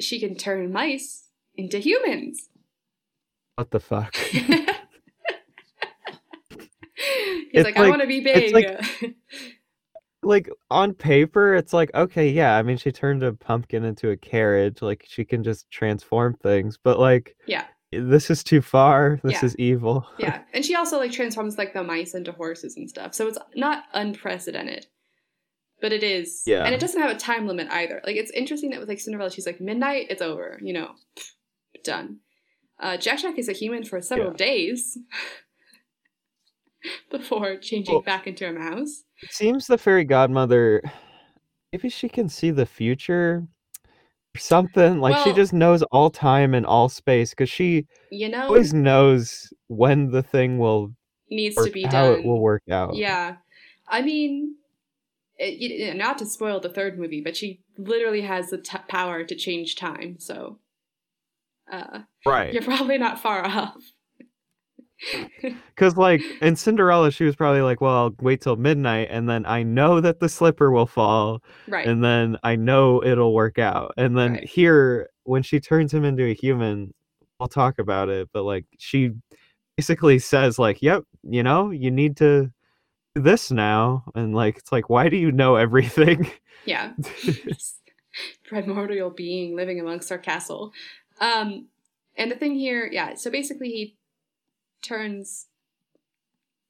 [0.00, 2.48] she can turn mice into humans.
[3.56, 4.14] What the fuck?
[4.16, 4.42] He's
[7.52, 8.54] It's like, I want to be it's big.
[9.02, 9.14] like-
[10.22, 14.16] like on paper it's like okay yeah i mean she turned a pumpkin into a
[14.16, 19.34] carriage like she can just transform things but like yeah, this is too far this
[19.34, 19.44] Yeah.
[19.44, 20.40] is evil yeah.
[20.54, 23.12] And she also like transforms like the mice into horses and stuff.
[23.12, 24.86] So it's not unprecedented.
[25.80, 26.42] But it is.
[26.46, 26.64] Yeah.
[26.64, 28.00] And it doesn't have a time limit either.
[28.06, 30.92] Like it's interesting that with like Cinderella, she's like, midnight, it's over, you know,
[31.82, 32.18] done.
[32.80, 34.36] Uh, Jack Jack is a human for several Yeah.
[34.36, 34.98] days
[37.10, 39.04] before changing Well- back into a mouse.
[39.22, 40.82] it seems the fairy godmother
[41.72, 43.46] maybe she can see the future
[44.36, 48.74] something like she just knows all time and all space because she You know, always
[48.74, 50.92] knows when the thing will
[51.30, 52.18] needs to be how done.
[52.20, 53.36] it will work out Yeah,
[53.88, 54.56] I mean,
[55.38, 59.24] it, you not to spoil the third movie, but she literally has the t- power
[59.24, 60.16] to change time.
[60.18, 60.58] So,
[61.70, 63.76] uh, right you're probably not far off.
[65.74, 69.44] Because, like, in Cinderella, she was probably like, well, I'll wait till midnight, and then
[69.44, 71.86] I know that the slipper will fall, Right.
[71.86, 73.92] and then I know it'll work out.
[73.96, 74.44] And then Right.
[74.48, 76.94] here, when she turns him into a human,
[77.40, 79.10] I'll talk about it, but, like, she
[79.76, 82.52] basically says, like, yep, you know, you need to
[83.14, 84.04] this now.
[84.14, 86.30] And, like, it's like, why do you know everything?
[86.64, 86.92] yeah.
[88.44, 90.72] Primordial being living amongst our castle.
[91.20, 91.66] Um,
[92.16, 93.14] and the thing here, yeah.
[93.14, 93.96] So basically, he
[94.82, 95.46] turns.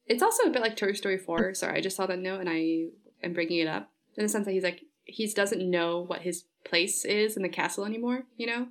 [0.06, 1.54] It's also a bit like Toy Story Four.
[1.54, 2.86] Sorry, I just saw that note and I
[3.22, 6.44] am bringing it up in the sense that he's like he doesn't know what his
[6.64, 8.24] place is in the castle anymore.
[8.36, 8.68] You know,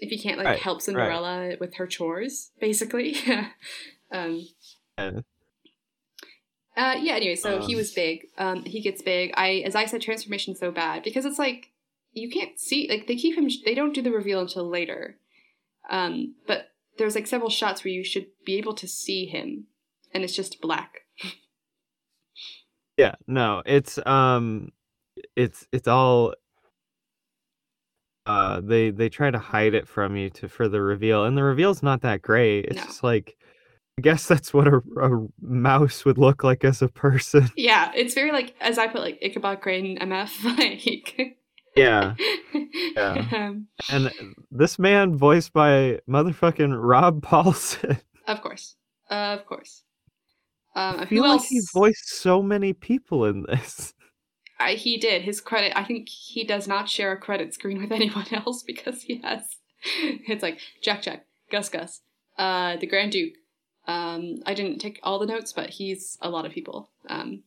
[0.00, 3.16] if he can't like Right, help Cinderella with her chores, basically.
[4.12, 4.46] um,
[4.98, 5.20] Yeah.
[6.78, 7.14] Uh, yeah.
[7.16, 8.26] Anyway, so he Um, was big.
[8.38, 9.32] Um, he gets big.
[9.36, 11.72] I, as I said, transformation's so bad because it's like
[12.12, 15.18] you can't see like they keep him they don't do the reveal until later
[15.90, 19.66] um but there's like several shots where you should be able to see him
[20.12, 21.02] and it's just black
[22.96, 24.72] Yeah, no, it's um,
[25.36, 26.34] it's it's all.
[28.26, 31.44] Uh, they they try to hide it from you to for the reveal, and the
[31.44, 32.66] reveal's not that great.
[32.66, 32.82] It's No.
[32.84, 33.36] just like,
[33.98, 37.50] I guess that's what a, a mouse would look like as a person.
[37.56, 41.36] yeah it's very like as i put like ichabod crane mf like
[41.76, 42.14] Yeah,
[42.96, 43.26] Yeah.
[43.32, 44.10] um, and
[44.52, 48.00] this man voiced by motherfucking Rob Paulsen.
[48.28, 48.76] of course
[49.10, 49.82] of course
[50.76, 53.94] um I who feel like else he voiced so many people in this.
[54.60, 55.72] I, he did his credit.
[55.76, 59.42] I think he does not share a credit screen with anyone else because he has.
[60.02, 62.00] It's like Jack Jack, Gus Gus,
[62.38, 63.34] uh, the Grand Duke.
[63.88, 66.90] Um, I didn't take all the notes, but he's a lot of people.
[67.08, 67.42] Um,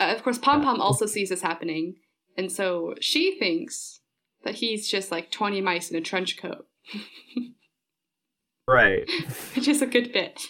[0.00, 1.96] uh, of course, Pom Pom also sees this happening,
[2.38, 4.00] and so she thinks
[4.44, 6.66] that he's just like twenty mice in a trench coat,
[8.68, 9.08] Right.
[9.54, 10.40] which is a good bit.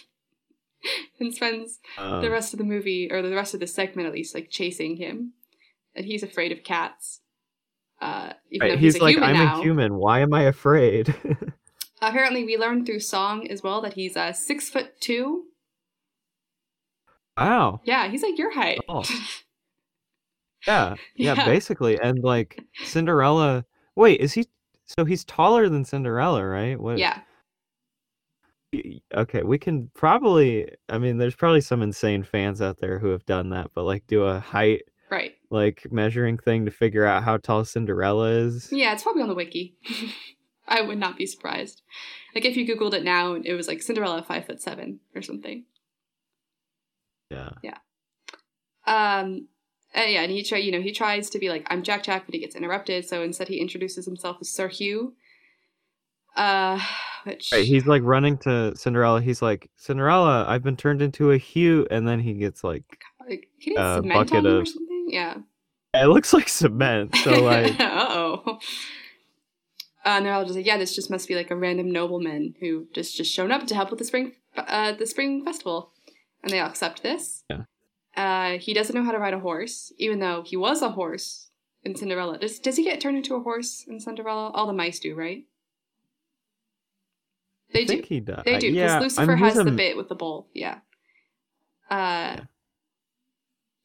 [1.19, 4.13] and spends Um, the rest of the movie or the rest of the segment at
[4.13, 5.33] least like chasing him
[5.95, 7.21] and he's afraid of cats
[8.01, 9.95] uh even right, though He's, he's, like, I'm now a human.
[9.95, 11.15] Why am I afraid?
[12.01, 15.43] apparently we learned through song as well that he's uh six foot two
[17.37, 17.79] wow.
[17.85, 19.03] yeah he's like your height Oh.
[20.67, 21.45] Yeah, yeah, Yeah.
[21.45, 21.99] basically.
[21.99, 23.65] And like Cinderella.
[23.95, 24.47] Wait, is he?
[24.97, 26.79] So he's taller than Cinderella, right?
[26.79, 26.97] What?
[26.97, 27.19] yeah
[29.13, 30.67] Okay, we can probably.
[30.89, 34.07] I mean, there's probably some insane fans out there who have done that, but like
[34.07, 34.81] do a height
[35.11, 38.69] right like measuring thing to figure out how tall Cinderella is.
[38.71, 39.77] yeah it's probably on the wiki
[40.67, 41.81] i would not be surprised
[42.33, 45.63] like if you googled it now it was like cinderella five foot seven or something
[47.31, 47.49] Yeah.
[47.63, 47.77] Yeah.
[48.87, 49.47] Um,
[49.97, 52.25] uh, yeah, and he try, you know, he tries to be like, "I'm Jack Jack,"
[52.25, 53.07] but he gets interrupted.
[53.07, 55.13] So instead, he introduces himself as Sir Hugh.
[56.35, 56.79] Uh,
[57.23, 59.21] which Right, he's like running to Cinderella.
[59.21, 62.83] He's like, Cinderella, I've been turned into a Hugh, and then he gets like,
[63.27, 65.07] like, he did uh, cement bucket him or of- something.
[65.09, 65.37] Yeah.
[65.95, 67.15] it looks like cement.
[67.23, 68.59] So like, uh oh.
[70.05, 72.53] Uh, and they're all just like, yeah, this just must be like a random nobleman
[72.59, 75.91] who just just shown up to help with the spring uh the spring festival,
[76.43, 77.43] and they all accept this.
[77.49, 77.63] Yeah.
[78.15, 81.49] Uh, he doesn't know how to ride a horse, even though he was a horse
[81.83, 82.37] in Cinderella.
[82.37, 84.51] Does does he get turned into a horse in Cinderella?
[84.53, 85.43] All the mice do, right?
[87.73, 87.87] They I do.
[87.93, 88.43] think he does.
[88.45, 90.47] They do because Yeah, Lucifer he's has the a- bit with the bowl.
[90.53, 90.79] Yeah.
[91.89, 92.39] Uh, Yeah.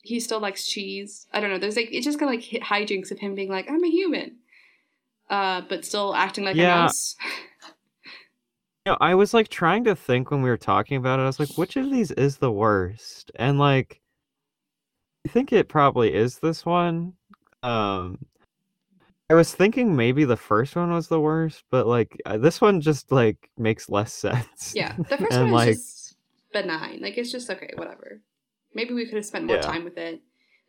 [0.03, 1.27] he still likes cheese.
[1.33, 1.59] I don't know.
[1.59, 4.37] There's like it's just kind of like hijinks of him being like, "I'm a human,"
[5.31, 6.75] uh, but still acting like Yeah.
[6.75, 7.17] a mouse.
[8.87, 11.25] You know, I was like trying to think when we were talking about it.
[11.25, 13.31] I was like, which of these is the worst?
[13.35, 14.01] And like,
[15.27, 17.13] I think it probably is this one.
[17.63, 18.19] Um,
[19.29, 22.81] I was thinking maybe the first one was the worst, but like uh, this one
[22.81, 24.73] just like makes less sense.
[24.75, 26.17] yeah, the first one is like- just
[26.55, 27.01] benign.
[27.03, 28.23] Like it's just okay, whatever.
[28.75, 29.63] Maybe we could have spent more Yeah.
[29.63, 30.23] time with it.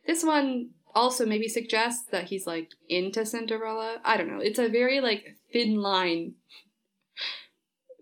[0.05, 3.97] This one also maybe suggests that he's like into Cinderella.
[4.03, 4.39] I don't know.
[4.39, 6.35] It's a very like thin line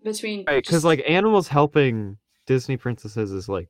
[0.04, 2.16] between Right, because just- like animals helping
[2.46, 3.68] Disney princesses is like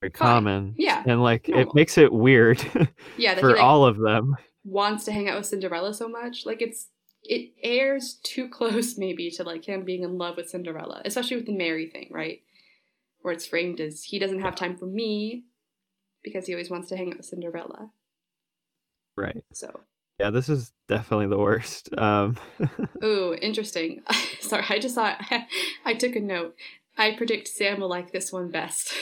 [0.00, 0.74] very common.
[0.76, 2.62] Yeah, And like it makes it weird
[3.16, 4.36] yeah for he like all of them.
[4.64, 6.44] wants to hang out with Cinderella so much.
[6.46, 6.88] Like it's
[7.22, 11.46] it airs too close maybe to like him being in love with Cinderella, especially with
[11.46, 12.40] the Mary thing, right?
[13.22, 15.44] Where it's framed as he doesn't have time for me
[16.22, 17.90] because he always wants to hang out with Cinderella.
[19.18, 19.44] Right.
[19.52, 19.80] So,
[20.20, 21.90] Yeah, this is definitely the worst.
[21.98, 22.36] Um
[23.04, 24.02] ooh, interesting.
[24.40, 25.14] Sorry, I just saw
[25.84, 26.54] I took a note.
[26.96, 28.92] I predict Sam will like this one best.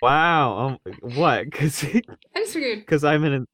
[0.00, 0.78] wow.
[0.86, 1.50] Um, what?
[1.52, 2.02] Cuz I
[2.36, 3.46] just figured cuz I'm an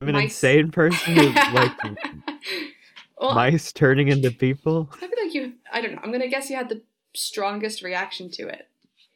[0.00, 0.24] I'm an Mice.
[0.44, 1.72] insane person who like
[3.18, 4.90] well, mice turning into people.
[4.92, 5.54] I feel like you.
[5.72, 6.00] I don't know.
[6.04, 6.82] I'm gonna guess you had the
[7.14, 8.68] strongest reaction to it,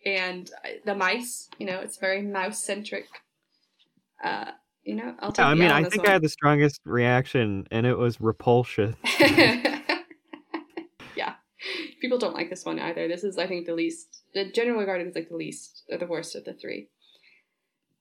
[0.07, 1.51] and uh, the mice.
[1.59, 3.09] You know, it's very mouse centric.
[4.25, 4.53] Uh,
[4.85, 5.45] you know, I'll take.
[5.45, 6.09] Yeah, I mean, I think one.
[6.09, 8.97] I had the strongest reaction and it was repulsion.
[9.21, 9.81] yeah,
[12.01, 13.09] people don't like this one either.
[13.09, 14.23] This is, I think, the least.
[14.35, 16.89] The generally regarded as like the least or the worst of the three.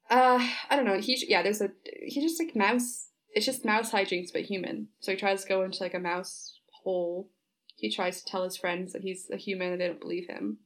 [0.09, 0.99] Uh, I don't know.
[0.99, 1.69] He yeah, there's a
[2.03, 3.07] he just like mouse.
[3.33, 4.87] It's just mouse hijinks, but human.
[5.01, 7.29] So he tries to go into like a mouse hole.
[7.75, 10.57] He tries to tell his friends that he's a human, and they don't believe him.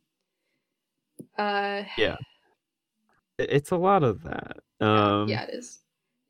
[1.37, 2.19] Uh, It-
[3.49, 4.57] It's a lot of that.
[4.79, 5.79] Um yeah, it is.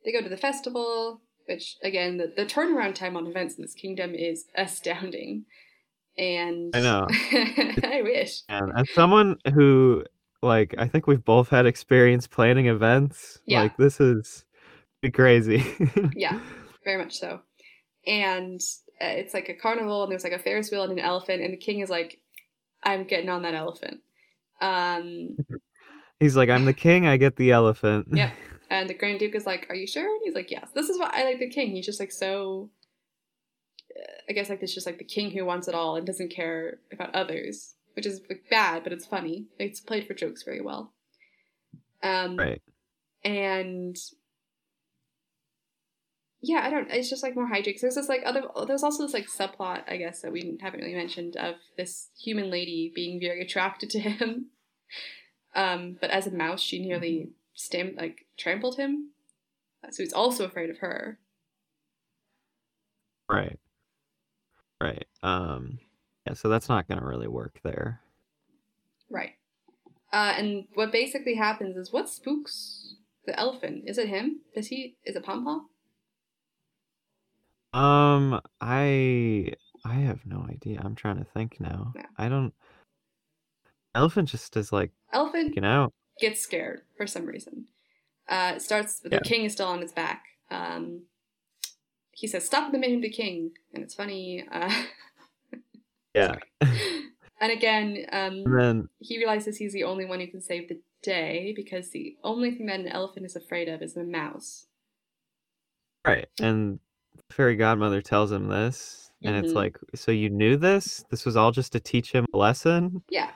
[0.04, 3.74] They go to the festival, which again, the, the turnaround time on events in this
[3.74, 5.44] kingdom is astounding.
[6.16, 7.06] And I know.
[7.10, 8.42] I wish.
[8.48, 10.04] And as someone who,
[10.42, 13.40] like, I think we've both had experience planning events.
[13.46, 13.62] Yeah.
[13.62, 14.44] Like, this is
[15.12, 15.64] crazy.
[16.14, 16.40] Yeah.
[16.84, 17.40] very much so.
[18.06, 18.60] And
[19.00, 21.52] uh, it's like a carnival, and there's like a Ferris wheel and an elephant, and
[21.52, 22.20] the king is like,
[22.82, 24.00] "I'm getting on that elephant."
[24.60, 25.36] Um,
[26.20, 27.06] He's like, I'm the king.
[27.06, 28.08] I get the elephant.
[28.12, 28.30] Yeah.
[28.74, 30.98] and the Grand Duke is like, "Are you sure?" And he's like, "Yes." This is
[30.98, 31.70] why I like the king.
[31.70, 32.70] He's just like so.
[34.28, 36.78] I guess like this, just like the king who wants it all and doesn't care
[36.92, 39.46] about others, which is like, bad, but it's funny.
[39.58, 40.92] It's played for jokes very well.
[42.02, 42.60] Um, Right.
[43.24, 43.96] and
[46.40, 46.90] yeah, I don't.
[46.90, 47.80] It's just like more hijinks.
[47.80, 48.42] There's this like other.
[48.66, 52.50] There's also this like subplot, I guess, that we haven't really mentioned of this human
[52.50, 54.46] lady being very attracted to him.
[55.56, 59.10] Um, but as a mouse, she nearly stamp like trampled him.
[59.90, 61.18] So he's also afraid of her.
[63.30, 63.58] Right.
[64.80, 65.06] Right.
[65.22, 65.78] Um.
[66.26, 66.34] Yeah.
[66.34, 68.00] So that's not gonna really work there.
[69.10, 69.34] Right.
[70.12, 72.96] Uh, and what basically happens is what spooks
[73.26, 73.84] the elephant?
[73.86, 74.40] Is it him?
[74.54, 74.96] Is he?
[75.04, 75.68] Is it Pom Pom?
[77.80, 78.40] Um.
[78.60, 79.52] I.
[79.86, 80.80] I have no idea.
[80.82, 81.92] I'm trying to think now.
[81.94, 82.06] Yeah.
[82.16, 82.54] I don't.
[83.94, 85.92] Elephant just is like Elephant you know.
[86.20, 87.66] Gets scared for some reason.
[88.28, 89.00] Uh, it starts.
[89.00, 89.20] The Yeah.
[89.24, 90.24] king is still on his back.
[90.50, 91.02] Um,
[92.12, 94.46] he says, "Stop the man, the king," and it's funny.
[94.50, 94.72] Uh,
[96.14, 96.36] Yeah.
[97.40, 100.80] and again, um, And then he realizes he's the only one who can save the
[101.02, 104.66] day because the only thing that an elephant is afraid of is a mouse.
[106.06, 106.78] right, and
[107.30, 109.56] fairy godmother tells him this, and it's Mhm.
[109.56, 111.04] like, so you knew this?
[111.10, 113.02] This was all just to teach him a lesson.
[113.08, 113.32] Yeah.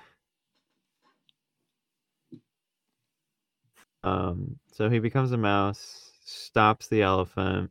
[4.03, 4.59] Um.
[4.72, 7.70] So he becomes a mouse, stops the elephant.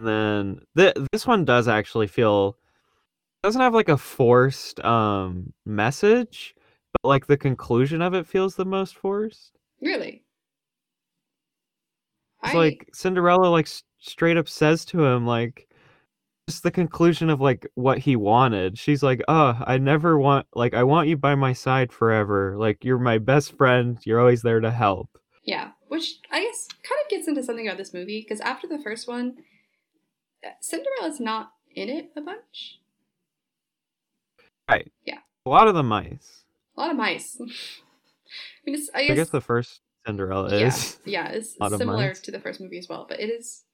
[0.00, 2.56] And then th- this one does actually feel
[3.42, 6.54] doesn't have like a forced um message,
[6.92, 9.52] but like the conclusion of it feels the most forced.
[9.80, 10.24] Really.
[12.44, 15.67] It's I like Cinderella like straight up says to him like
[16.48, 18.78] just the conclusion of like what he wanted.
[18.78, 22.56] She's like, "Oh, I never want like I want you by my side forever.
[22.58, 23.98] Like you're my best friend.
[24.04, 25.18] You're always there to help."
[25.48, 28.78] yeah, which I guess kind of gets into something about this movie because after the
[28.78, 29.36] first one,
[30.44, 32.80] uh, Cinderella's not in it a bunch.
[34.68, 34.92] Right.
[35.06, 35.20] Yeah.
[35.46, 36.44] A lot of the mice.
[36.76, 37.38] A lot of mice.
[37.40, 37.44] I
[38.66, 40.98] mean, it's, I I guess, guess the first Cinderella yeah, is.
[41.06, 43.64] yeah, it's similar to the first movie as well, but it is.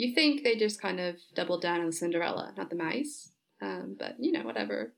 [0.00, 4.16] You think they just kind of doubled down on Cinderella, not the mice, um, but
[4.18, 4.94] you know, whatever.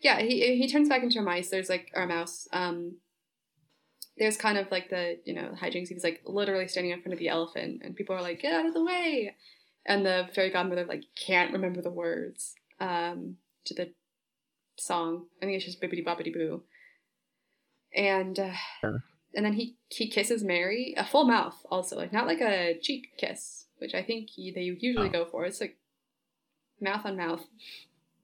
[0.00, 1.50] Yeah, he he turns back into a mice.
[1.50, 2.48] There's like or a mouse.
[2.52, 2.96] Um,
[4.18, 5.88] there's kind of like the you know hijinks.
[5.88, 8.66] He's like literally standing in front of the elephant, and people are like, "Get out
[8.66, 9.36] of the way!"
[9.86, 13.36] And the fairy godmother like can't remember the words um,
[13.66, 13.92] to the
[14.78, 15.26] song.
[15.40, 16.62] I think it's just bibbity boppity boo.
[17.94, 19.04] And uh, Sure.
[19.34, 23.16] and then he he kisses Mary a full mouth also like not like a cheek
[23.16, 25.12] kiss, which I think he, they usually Oh.
[25.12, 25.44] go for.
[25.44, 25.76] It's like
[26.80, 27.46] mouth on mouth,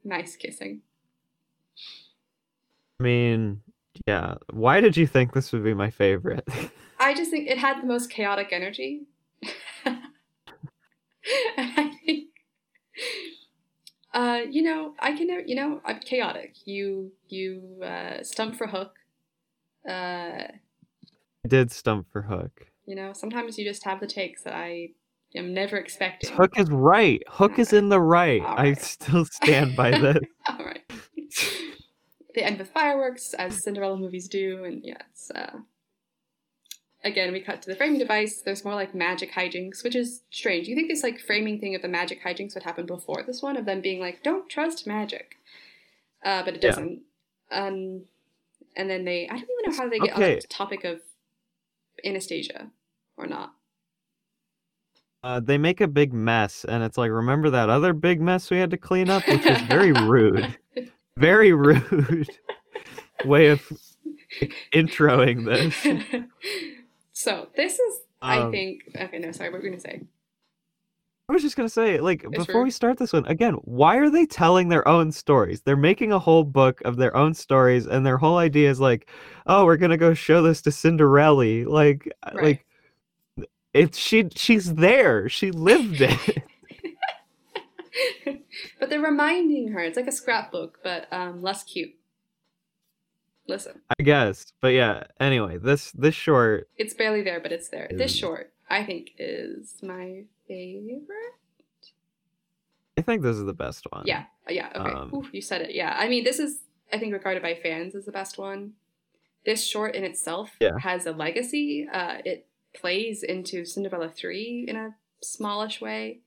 [0.05, 0.83] nice kissing.
[3.01, 3.63] I mean,
[4.07, 4.35] yeah.
[4.53, 6.47] Why did you think this would be my favorite?
[6.99, 9.03] I just think it had the most chaotic energy.
[9.85, 9.97] and
[11.59, 12.29] I think,
[14.15, 16.55] uh, you know, I can you know, I'm chaotic.
[16.65, 18.95] You, you, uh, stump for hook.
[19.87, 20.49] Uh,
[21.45, 22.67] I did stump for Hook.
[22.87, 24.89] you know, sometimes you just have the takes that I
[25.37, 26.33] am never expecting.
[26.33, 27.23] Hook is right.
[27.29, 28.43] Hook is in the right.
[28.43, 30.19] I still stand by this.
[30.49, 30.83] All right.
[32.35, 35.59] they end with fireworks, as Cinderella movies do, and yeah, it's, uh,
[37.05, 38.43] again, we cut to the framing device.
[38.43, 40.69] There's more like magic hijinks, which is strange.
[40.69, 43.57] You think this like framing thing of the magic hijinks would happen before this one,
[43.57, 45.37] of them being like, "Don't trust magic,"
[46.25, 47.03] uh, but it doesn't.
[47.51, 48.03] Um,
[48.77, 51.01] and then they, I don't even know how they get on the topic of
[52.05, 52.71] Anastasia
[53.17, 53.55] or not.
[55.27, 58.59] Uh, they make a big mess, and it's like, remember that other big mess we
[58.59, 60.57] had to clean up, which is very rude.
[61.19, 62.29] Very rude
[63.25, 63.61] way of
[64.73, 65.75] introing this.
[67.13, 68.83] so this is, I Um, think.
[68.97, 69.51] Okay, no, sorry.
[69.51, 70.01] What were you gonna say?
[71.29, 74.11] I was just gonna say, like, It's before we start this one, again, why are
[74.11, 75.61] they telling their own stories?
[75.63, 79.11] They're making a whole book of their own stories, and their whole idea is like,
[79.49, 81.65] oh, we're gonna go show this to Cinderella.
[81.69, 82.45] Like, uh, Right.
[82.45, 82.66] like,
[83.77, 84.29] it's she.
[84.35, 85.29] She's there.
[85.29, 86.43] She lived it.
[88.81, 89.81] but they're reminding her.
[89.81, 91.95] It's like a scrapbook, but um, less cute.
[93.49, 95.05] Listen, I guess, but yeah.
[95.21, 97.89] Anyway, this this short, it's barely there, but it's there.
[97.95, 98.21] This Mm.
[98.21, 101.35] short, I think, is my favorite.
[102.99, 104.03] I think this is the best one.
[104.07, 104.73] Yeah, uh, yeah.
[104.75, 105.75] Okay, Um, Ooh, you said it.
[105.75, 106.61] Yeah, I mean, this is
[106.93, 108.73] I think regarded by fans as the best one.
[109.45, 110.77] This short in itself Yeah.
[110.81, 111.87] has a legacy.
[111.93, 112.47] Uh, it
[112.77, 116.21] plays into Cinderella three in a smallish way.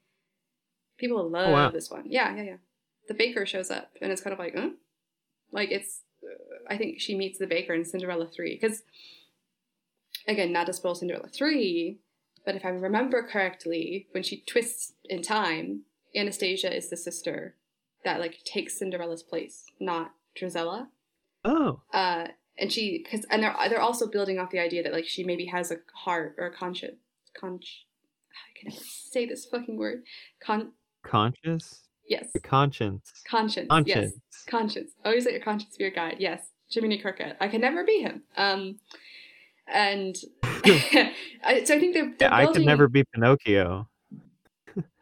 [0.97, 1.72] People love Oh, wow.
[1.72, 2.04] this one.
[2.06, 2.58] Yeah, yeah, yeah.
[3.08, 4.72] The baker shows up, and it's kind of like, huh?
[5.52, 6.02] Like it's.
[6.24, 6.34] Uh,
[6.70, 8.84] I think she meets the baker in Cinderella three because,
[10.28, 12.00] again, not to spoil Cinderella three,
[12.45, 15.84] but if I remember correctly, when she twists in time,
[16.16, 17.56] Anastasia is the sister
[18.04, 20.88] that like takes Cinderella's place, not Drizella.
[21.45, 22.28] Oh, Uh,
[22.60, 25.45] and she because and they're they're also building off the idea that like she maybe
[25.45, 26.97] has a heart or a conscience.
[27.39, 27.86] Conch.
[28.34, 30.03] I can never say this fucking word.
[30.43, 30.72] Con.
[31.03, 32.30] conscious, Yes.
[32.34, 33.68] Your conscience, Conscience.
[33.86, 33.95] Yes.
[33.95, 34.16] conscience.
[34.47, 34.91] Conscience.
[35.05, 36.16] Always let your conscience be your guide.
[36.20, 36.47] Yes.
[36.70, 37.38] Jiminy Cricket.
[37.39, 38.24] I can never be him.
[38.38, 38.80] Um,
[39.68, 42.62] and I- so I think they're, they're Yeah, I building.
[42.62, 43.88] could never be Pinocchio.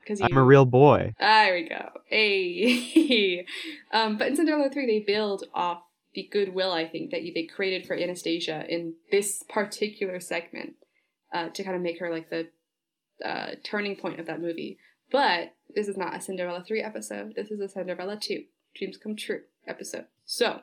[0.02, 1.14] Because I'm a real boy.
[1.20, 1.90] There we go.
[2.06, 3.46] Hey.
[3.92, 5.82] um, but in Cinderella 3, they build off
[6.18, 10.74] the goodwill, I think, that they created for Anastasia in this particular segment
[11.32, 12.48] uh, to kind of make her like the
[13.24, 14.80] uh, turning point of that movie.
[15.12, 17.34] But this is not a Cinderella 3 episode.
[17.36, 18.46] This is a Cinderella 2
[18.76, 20.06] Dreams Come True episode.
[20.26, 20.62] So.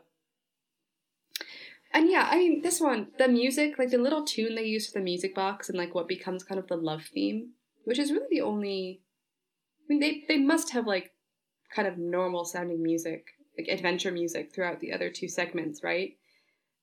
[1.92, 4.98] And yeah, I mean, this one, the music, like the little tune they use for
[4.98, 7.50] the music box and like what becomes kind of the love theme,
[7.84, 9.02] which is really the only
[9.84, 11.12] I mean, they they must have like
[11.72, 16.16] kind of normal sounding music, like adventure music throughout the other two segments, right?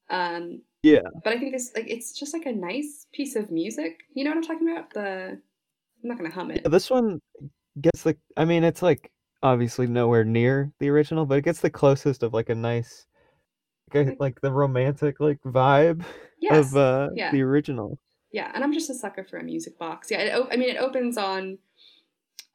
[0.09, 1.01] Um, Yeah.
[1.23, 3.99] But I think this like it's just like a nice piece of music.
[4.13, 4.93] You know what I'm talking about?
[4.93, 5.39] The
[6.03, 6.61] I'm not gonna hum it.
[6.63, 7.19] Yeah, This one
[7.79, 8.17] gets the.
[8.37, 9.11] I mean, it's like
[9.43, 13.05] obviously nowhere near the original, but it gets the closest of like a nice,
[13.93, 16.03] like, a- like the romantic like vibe
[16.39, 16.67] Yes.
[16.71, 17.31] of uh yeah.
[17.31, 17.99] the original.
[18.31, 20.09] Yeah, and I'm just a sucker for a music box.
[20.09, 21.57] Yeah, it, I mean, it opens on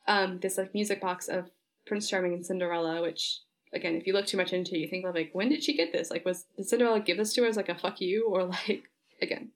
[0.08, 1.50] um, this like music box of
[1.86, 3.40] Prince Charming and Cinderella, which
[3.72, 5.76] again, if you look too much into, it, you think of like, when did she
[5.76, 6.10] get this?
[6.10, 8.84] Like, was did Cinderella give this to her as like a fuck you, or like
[9.22, 9.50] again?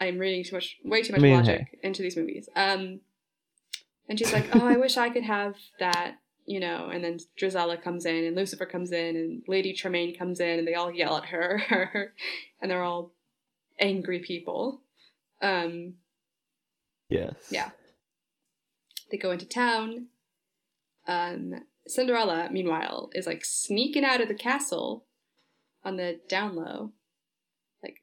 [0.00, 2.48] I'm reading too much, way too much mean, logic into these movies.
[2.56, 3.00] Um,
[4.08, 6.88] and she's like, oh, I wish I could have that, you know.
[6.88, 10.66] And then Drizella comes in, and Lucifer comes in, and Lady Tremaine comes in, and
[10.66, 12.12] they all yell at her,
[12.62, 13.12] and they're all
[13.78, 14.80] angry people.
[15.42, 15.94] Um,
[17.10, 17.34] Yes.
[17.50, 17.70] Yeah.
[19.10, 20.06] they go into town.
[21.08, 21.54] Um,
[21.90, 25.06] Cinderella, meanwhile, is like sneaking out of the castle
[25.84, 26.92] on the down low,
[27.82, 28.02] like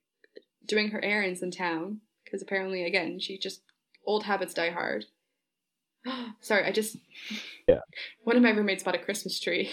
[0.65, 2.01] doing her errands in town.
[2.23, 3.61] Because apparently, again, she just
[4.05, 5.05] old habits die hard.
[6.41, 6.97] Sorry, I just
[7.67, 7.79] Yeah.
[8.23, 9.71] One of my roommates bought a Christmas tree.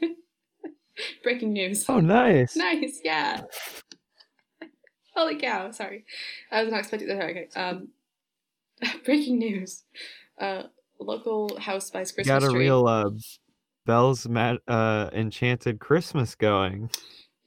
[1.22, 1.84] Breaking news.
[1.88, 2.56] Oh, nice.
[2.56, 3.42] Nice, yeah.
[5.14, 5.70] Holy cow!
[5.70, 6.04] Sorry,
[6.52, 7.22] I was not expecting that.
[7.22, 7.88] Okay, um,
[9.04, 9.82] breaking news:
[10.40, 10.64] uh,
[10.98, 12.60] local house buys Christmas Got a tree.
[12.60, 13.10] real uh,
[13.90, 16.92] Belle's uh, Enchanted Christmas going.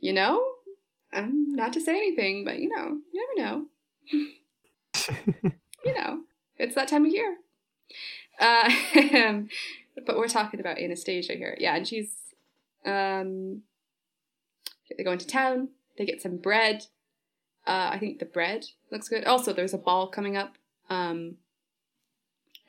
[0.01, 0.43] You know,
[1.13, 3.65] um, not to say anything, but you know, you never know.
[5.85, 6.21] You know,
[6.57, 7.35] it's that time of year.
[8.39, 8.71] Uh,
[10.05, 12.13] but we're talking about Anastasia here, yeah, and she's
[12.85, 13.63] um,
[14.97, 15.69] they go into town.
[15.97, 16.85] They get some bread.
[17.67, 19.25] Uh, I think the bread looks good.
[19.25, 20.57] Also, there's a ball coming up.
[20.89, 21.35] Um,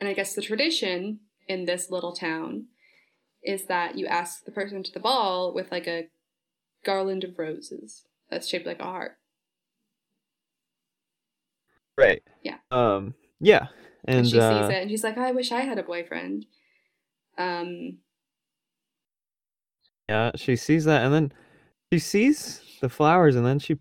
[0.01, 2.67] and I guess the tradition in this little town
[3.45, 6.09] is that you ask the person to the ball with like a
[6.85, 9.19] garland of roses that's shaped like a heart.
[11.97, 12.23] right.
[12.43, 12.57] Yeah.
[12.71, 13.15] Um.
[13.41, 13.69] Yeah.
[14.07, 16.47] And, And, she uh, sees it and she's like, I wish I had a boyfriend.
[17.39, 17.99] Um,
[20.09, 21.33] yeah, she sees that, and then
[21.93, 23.79] she sees the flowers, and then she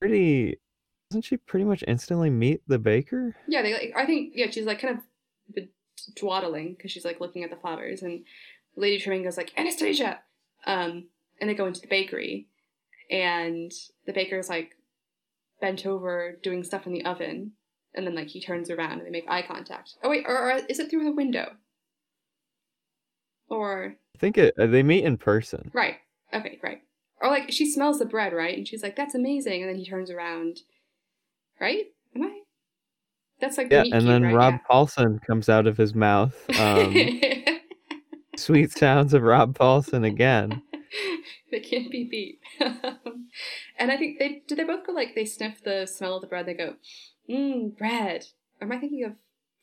[0.00, 0.58] pretty
[1.10, 3.36] doesn't she pretty much instantly meet the baker?
[3.48, 5.64] yeah, they like, I think, yeah, she's like kind of
[6.14, 8.02] dwaddling because she's like looking at the flowers.
[8.02, 8.24] And
[8.76, 10.20] Lady Tremaine goes like, Anastasia!
[10.66, 11.08] Um,
[11.40, 12.48] and they go into the bakery.
[13.10, 13.72] And
[14.06, 14.72] the baker's like
[15.60, 17.52] bent over doing stuff in the oven.
[17.94, 19.94] And then like he turns around and they make eye contact.
[20.02, 21.52] Oh wait, or, or is it through the window?
[23.48, 25.70] Or I think it uh, they meet in person.
[25.72, 25.96] right,
[26.34, 26.82] okay, right.
[27.20, 28.56] Or like she smells the bread, right?
[28.56, 30.60] And she's like, "That's amazing," and then he turns around,
[31.60, 31.86] right?
[32.14, 32.40] Am I?
[33.40, 34.34] That's like Yeah, and cute, then right?
[34.34, 36.34] Rob Paulsen comes out of his mouth.
[36.58, 36.94] Um,
[38.36, 40.62] sweet sounds of Rob Paulsen again.
[41.50, 42.40] they can't be beat.
[43.78, 44.58] and I think they did.
[44.58, 46.46] They both go like they sniff the smell of the bread.
[46.46, 46.76] They go,
[47.30, 48.26] mmm, bread.
[48.60, 49.12] Am I thinking of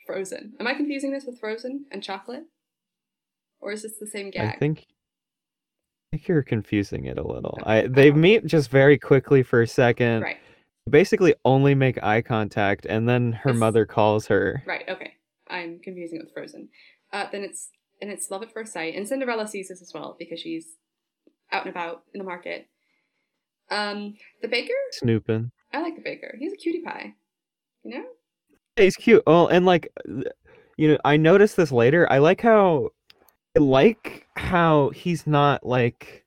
[0.06, 0.54] Frozen?
[0.60, 2.44] Am I confusing this with Frozen and chocolate?
[3.60, 4.56] Or is this the same gag?
[4.56, 4.86] I think
[6.14, 7.58] I think you're confusing it a little.
[7.64, 10.22] I they meet just very quickly for a second.
[10.22, 10.38] right,
[10.90, 14.62] Basically only make eye contact and then her It's- mother calls her.
[14.66, 14.88] right.
[14.88, 15.14] Okay,
[15.48, 16.70] I'm confusing it with Frozen.
[17.12, 17.70] Uh, then it's
[18.02, 18.96] and it's love at first sight.
[18.96, 20.76] And Cinderella sees this as well because she's
[21.52, 22.68] out and about in the market.
[23.72, 24.74] Um, the baker.
[24.92, 25.52] Snooping.
[25.72, 26.36] I like the baker.
[26.38, 27.14] He's a cutie pie.
[27.84, 28.06] You know?
[28.76, 29.24] He's cute.
[29.26, 29.88] Well, and like,
[30.78, 32.12] you know, I noticed this later.
[32.12, 32.90] I like how,
[33.56, 36.26] I like how he's not like,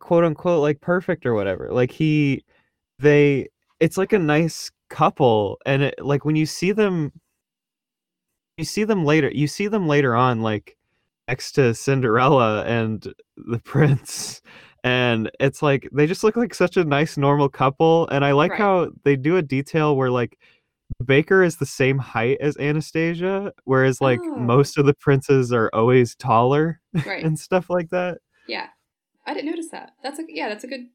[0.00, 1.70] quote unquote, like perfect or whatever.
[1.72, 2.44] Like he,
[3.00, 3.48] they,
[3.80, 7.12] it's like a nice couple, and it, like when you see them,
[8.56, 9.30] you see them later.
[9.32, 10.76] You see them later on, like
[11.28, 14.42] next to Cinderella and the prince.
[14.84, 18.08] And it's like they just look like such a nice normal couple.
[18.08, 18.58] And I like Right.
[18.60, 20.38] how they do a detail where like
[21.04, 24.40] Baker is the same height as Anastasia, whereas like Oh.
[24.40, 27.24] most of the princes are always taller Right.
[27.24, 28.18] and stuff like that.
[28.48, 28.68] Yeah,
[29.26, 29.92] I didn't notice that.
[30.02, 30.86] That's a yeah, that's a good.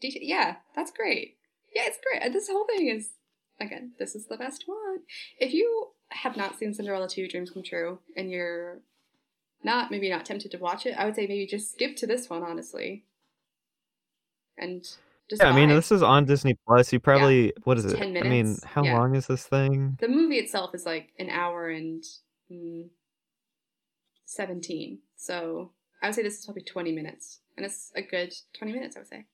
[0.00, 1.36] Yeah, that's great.
[1.74, 2.22] Yeah, it's great.
[2.22, 3.10] And This whole thing is
[3.60, 5.00] again, this is the best one.
[5.38, 8.80] If you have not seen Cinderella Two: Dreams Come True, and you're
[9.62, 12.28] not maybe not tempted to watch it, I would say maybe just skip to this
[12.28, 13.04] one, honestly,
[14.58, 14.82] and
[15.28, 15.42] just.
[15.42, 16.92] Yeah, I mean this is on Disney Plus.
[16.92, 17.96] You probably what is it?
[17.96, 18.26] 10 minutes.
[18.26, 18.98] I mean, how yeah.
[18.98, 19.96] long is this thing?
[20.00, 22.04] the movie itself is like an hour and
[22.50, 22.88] mm,
[24.26, 25.70] 17 so
[26.02, 29.00] i would say this is probably 20 minutes and it's a good 20 minutes i
[29.00, 29.26] would say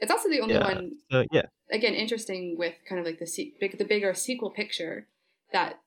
[0.00, 0.64] it's also the only Yeah.
[0.64, 0.92] one
[1.32, 5.08] yeah, again interesting with kind of like the se- big, the bigger sequel picture
[5.52, 5.80] that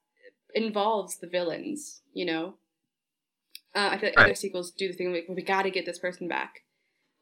[0.55, 2.55] involves the villains you know?
[3.75, 5.99] Uh, i feel like other sequels do the thing like well, we gotta get this
[5.99, 6.63] person back.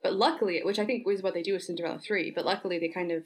[0.02, 2.88] But luckily which i think was what they do with cinderella 3 but luckily they
[2.90, 3.24] kind of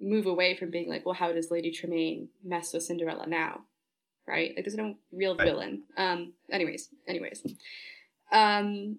[0.00, 3.62] move away from being like well how does lady tremaine mess with cinderella now?
[4.26, 4.52] Right?
[4.54, 5.46] Like there's no real Right.
[5.48, 5.84] villain.
[5.96, 7.42] Um anyways anyways.
[8.30, 8.98] Um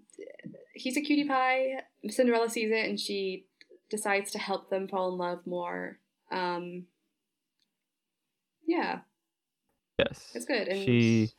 [0.74, 1.84] he's a cutie pie.
[2.09, 3.45] Cinderella sees it and she
[3.90, 6.00] decides to help them fall in love more
[6.32, 6.84] um
[8.66, 9.00] yeah
[9.98, 10.32] yes.
[10.34, 11.32] it's good and she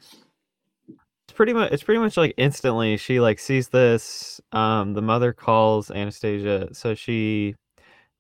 [0.89, 5.33] it's pretty much it's pretty much like instantly she like sees this um the mother
[5.33, 7.55] calls anastasia so she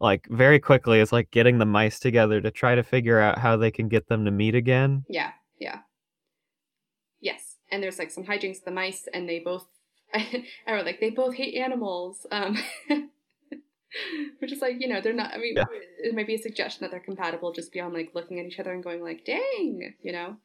[0.00, 3.56] like very quickly is like getting the mice together to try to figure out how
[3.56, 5.80] they can get them to meet again Yeah, yeah.
[7.20, 7.56] Yes.
[7.70, 9.66] And there's like some hijinks the mice and they both
[10.14, 12.26] I wrote like they both hate animals.
[12.32, 12.58] Um
[14.40, 15.66] which is like, you know, they're not I mean Yeah.
[15.98, 18.72] it might be a suggestion that they're compatible just beyond like looking at each other
[18.72, 20.36] and going like, dang, you know?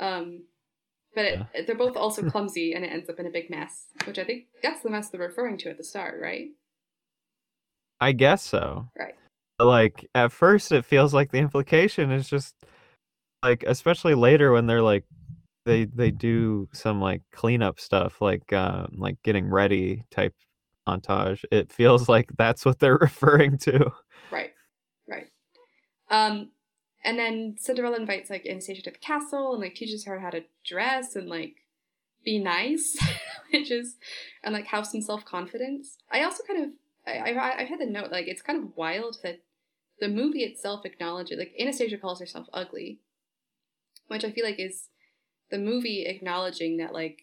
[0.00, 0.44] Um
[1.14, 1.62] but it, Yeah.
[1.66, 4.44] they're both also clumsy and it ends up in a big mess, which I think
[4.62, 6.48] that's the mess they're referring to at the start, right?
[8.00, 9.14] i guess so Right.
[9.58, 12.54] Like at first it feels like the implication is just
[13.42, 15.04] like especially later when they're like
[15.64, 20.34] they they do some like cleanup stuff like um like getting ready type
[20.86, 23.92] montage it feels like that's what they're referring to
[24.30, 24.52] Right,
[25.08, 25.28] right.
[26.10, 26.50] Um,
[27.04, 30.44] and then Cinderella invites like Anastasia to the castle and like teaches her how to
[30.64, 31.54] dress and like
[32.24, 32.96] be nice,
[33.52, 33.96] which is
[34.42, 35.98] and like have some self confidence.
[36.10, 36.70] I also kind of
[37.06, 39.40] I, I I had the note like it's kind of wild that
[40.00, 42.98] the movie itself acknowledges like Anastasia calls herself ugly,
[44.08, 44.88] which I feel like is
[45.50, 47.22] the movie acknowledging that like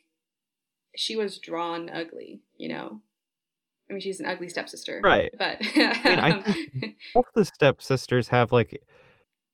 [0.95, 3.01] she was drawn ugly, you know.
[3.94, 5.32] I mean, she's an ugly stepsister, Right.
[5.38, 8.82] But I both the stepsisters have like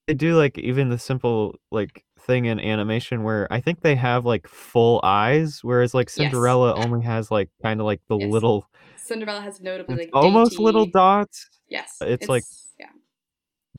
[0.08, 4.26] they do like even the simple like thing in animation where I think they have
[4.26, 6.14] like full eyes, whereas like Yes.
[6.16, 8.32] Cinderella only has like kind of like the Yes.
[8.32, 11.49] little Cinderella has notably like almost little dots.
[11.68, 12.44] Yes, it's like-
[12.80, 12.86] yeah.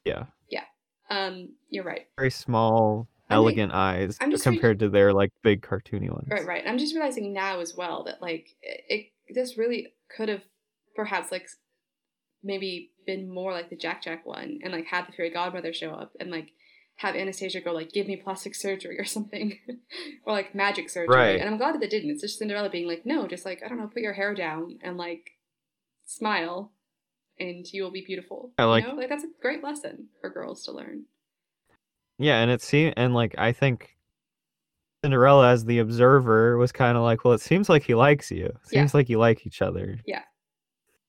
[0.04, 0.64] Yeah, yeah.
[1.08, 2.06] Um, you're right.
[2.18, 6.28] very small, elegant eyes I'm just reading- compared to their like big cartoony ones.
[6.30, 6.64] Right, right.
[6.66, 10.42] I'm just realizing now as well that like it, it this really could have
[10.94, 11.48] perhaps like
[12.42, 15.90] maybe been more like the Jack Jack one and like had the fairy godmother show
[15.90, 16.52] up and like
[16.96, 19.58] have Anastasia go like give me plastic surgery or something
[20.26, 21.16] or like magic surgery.
[21.16, 21.40] Right.
[21.40, 22.10] And I'm glad that it didn't.
[22.10, 24.78] It's just Cinderella being like, no, just like I don't know, put your hair down
[24.82, 25.30] and like
[26.06, 26.72] smile
[27.38, 28.52] and you will be beautiful.
[28.58, 28.96] I like- you know?
[28.96, 31.04] like that's a great lesson for girls to learn.
[32.18, 33.96] Yeah, and it seemed and like I think
[35.04, 38.52] Cinderella as the observer was kind of like, well, it seems like he likes you.
[38.70, 38.80] Yeah.
[38.80, 39.98] Seems like you like each other.
[40.06, 40.22] Yeah.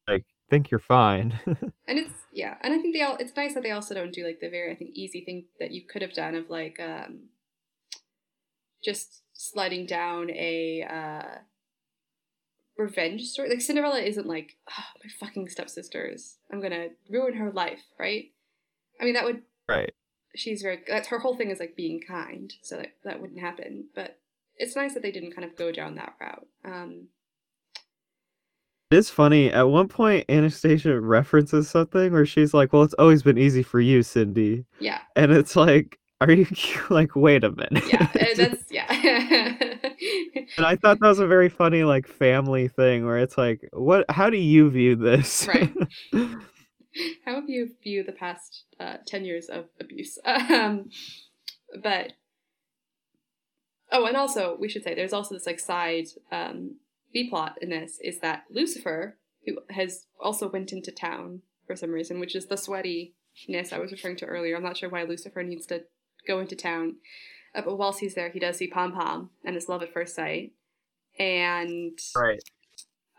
[0.07, 1.39] Like think you're fine.
[1.87, 4.25] And it's yeah, and I think they all it's nice that they also don't do
[4.25, 7.23] like the very I think easy thing that you could have done of like um
[8.81, 11.39] just sliding down a uh
[12.77, 13.49] revenge story.
[13.49, 16.37] Like Cinderella isn't like, oh, my fucking stepsisters.
[16.51, 18.25] I'm gonna ruin her life, right?
[19.01, 19.93] I mean that would right.
[20.35, 23.85] She's very that's her whole thing is like being kind, so that that wouldn't happen.
[23.95, 24.17] But
[24.57, 26.47] it's nice that they didn't kind of go down that route.
[26.65, 27.07] Um
[28.91, 29.51] It is funny.
[29.51, 33.79] At one point, Anastasia references something where she's like, "Well, it's always been easy for
[33.79, 34.99] you, Cindy," yeah.
[35.15, 36.45] and it's like, "Are you
[36.89, 38.07] like, wait a minute?" Yeah.
[38.13, 38.87] uh, that's yeah.
[40.57, 44.05] and I thought that was a very funny like family thing where it's like, "What?
[44.11, 45.73] How do you view this?" Right.
[47.25, 50.17] how have you viewed the past uh, 10 years of abuse?
[50.25, 50.89] Um,
[51.81, 52.13] but,
[53.91, 56.77] oh, and also, we should say, there's also this like side um,
[57.13, 61.91] B plot in this is that Lucifer, who has also went into town for some
[61.91, 64.55] reason, which is the sweatiness I was referring to earlier.
[64.57, 65.83] I'm not sure why Lucifer needs to
[66.27, 66.95] go into town.
[67.55, 70.15] Uh, but whilst he's there, he does see Pom Pom and his love at first
[70.15, 70.51] sight.
[71.19, 72.41] And Right.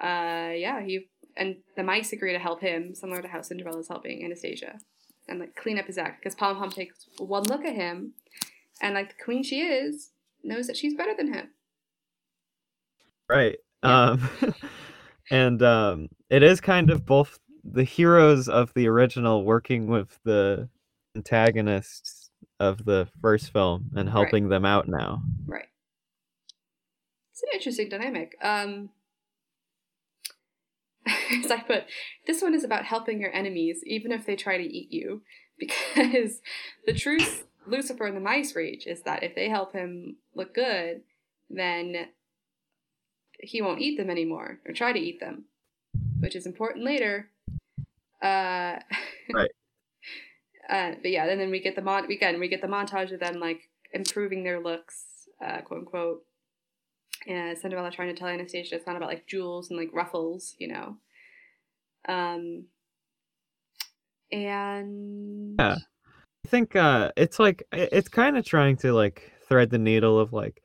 [0.00, 4.24] uh, yeah, he and the mice agree to help him, similar to how Cinderella's helping
[4.24, 4.78] Anastasia,
[5.28, 8.12] and like clean up his act because Pom Pom takes one look at him,
[8.80, 10.10] and like the queen she is,
[10.42, 11.50] knows that she's better than him.
[13.28, 13.58] Right.
[13.84, 14.10] Yeah.
[14.10, 14.30] Um
[15.30, 20.68] and um it is kind of both the heroes of the original working with the
[21.16, 24.12] antagonists of the first film and Right.
[24.12, 25.22] helping them out now.
[25.46, 25.66] Right.
[27.32, 28.36] It's an interesting dynamic.
[28.42, 28.90] Um,
[31.44, 31.84] as I put,
[32.26, 35.22] this one is about helping your enemies, even if they try to eat you,
[35.58, 36.40] because
[36.86, 41.02] the truth, Lucifer and the mice reach, is that if they help him look good,
[41.50, 42.08] then
[43.40, 45.44] he won't eat them anymore or try to eat them,
[46.20, 47.28] which is important later.
[48.22, 48.78] Uh,
[49.32, 49.50] Right.
[50.68, 53.20] Uh, but yeah, and then we get the mon again we get the montage of
[53.20, 55.04] them like improving their looks,
[55.44, 56.22] uh, quote unquote.
[57.28, 60.68] And Cinderella trying to tell Anastasia it's not about like jewels and like ruffles, you
[60.68, 60.96] know.
[62.08, 62.66] Um.
[64.30, 65.76] And Yeah.
[66.44, 70.32] I think uh it's like it's kind of trying to like thread the needle of
[70.32, 70.62] like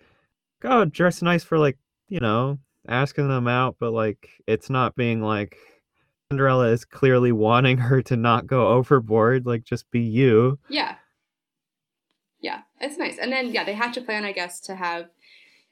[0.61, 1.77] go dress nice for like,
[2.07, 2.57] you know,
[2.87, 5.57] asking them out, but like it's not being like
[6.31, 10.59] Cinderella is clearly wanting her to not go overboard, like just be you.
[10.69, 10.95] Yeah.
[12.39, 13.17] Yeah, it's nice.
[13.17, 15.09] And then yeah, they hatch a plan, I guess, to have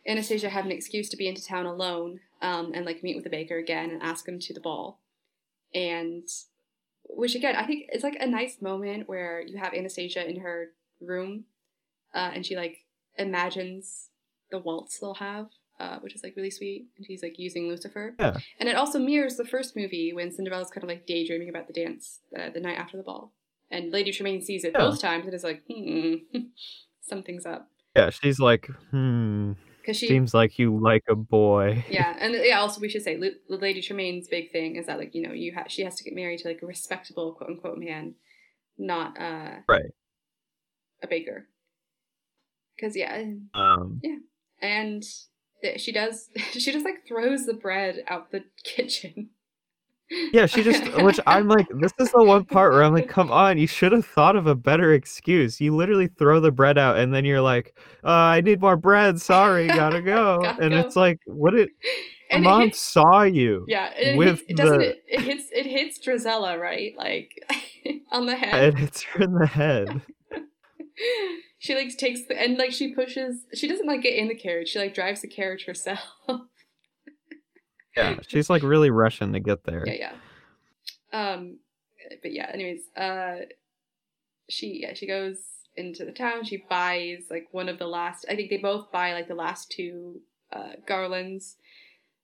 [0.08, 3.30] Anastasia have an excuse to be into town alone, um, and like meet with the
[3.30, 5.00] baker again and ask him to the ball.
[5.74, 6.28] And
[7.08, 10.68] which again, I think it's like a nice moment where you have Anastasia in her
[11.02, 11.46] room,
[12.14, 12.86] uh, and she like
[13.18, 14.10] imagines
[14.52, 15.48] the waltz they'll have,
[15.80, 16.88] uh, which is like really sweet.
[16.98, 18.16] And she's like using Lucifer.
[18.20, 18.38] Yeah.
[18.60, 21.74] And it also mirrors the first movie when Cinderella's kind of like daydreaming about the
[21.74, 23.34] dance uh, the night after the ball.
[23.72, 24.82] And Lady Tremaine sees it Yeah.
[24.82, 26.16] both times and is like, hmm,
[27.02, 27.70] something's up.
[27.96, 29.54] Yeah, she's like, hmm,
[29.86, 31.86] Because she, seems like you like a boy.
[31.90, 35.14] yeah, and yeah, also we should say Lu- Lady Tremaine's big thing is that like
[35.14, 37.78] you know you ha- she has to get married to like a respectable quote unquote
[37.78, 38.16] man,
[38.80, 39.92] not uh Right.
[41.04, 41.48] a baker.
[42.76, 44.18] Because yeah, Um, yeah,
[44.60, 45.04] and
[45.62, 49.30] th- she does she just like throws the bread out the kitchen.
[50.10, 53.32] Yeah, she just, which I'm like, this is the one part where I'm like, come
[53.32, 55.60] on, you should have thought of a better excuse.
[55.60, 59.20] You literally throw the bread out and then you're like, uh, I need more bread.
[59.22, 60.40] Sorry, gotta go.
[60.42, 60.80] Gotta and go.
[60.80, 61.70] it's like, what it,
[62.32, 63.66] And mom it hits, saw you.
[63.68, 67.32] yeah, it, with it doesn't the- it, it hits it hits Drizella right like
[68.12, 68.76] on the head.
[68.76, 70.02] And it's her in the head.
[71.60, 74.70] she like takes the and like she pushes she doesn't like get in the carriage
[74.70, 76.00] she like drives the carriage herself
[77.96, 79.84] Yeah, she's like really rushing to get there.
[79.86, 80.12] yeah
[81.14, 81.32] yeah.
[81.32, 81.60] Um
[82.22, 83.46] but yeah anyways uh
[84.50, 85.38] she yeah she goes
[85.76, 86.44] into the town.
[86.46, 89.72] She buys like one of the last i think they both buy like the last
[89.72, 90.22] two
[90.54, 91.58] uh garlands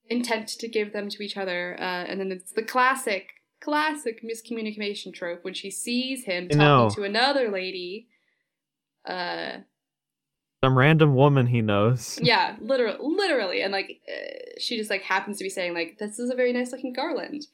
[0.10, 3.30] intent to give them to each other uh and then it's the classic
[3.62, 8.08] classic miscommunication trope when she sees him talking to another lady
[9.06, 9.58] uh
[10.64, 12.20] Some random woman he knows.
[12.24, 16.20] yeah literally literally and like uh, she just like happens to be saying like this
[16.20, 17.48] is a very nice looking garland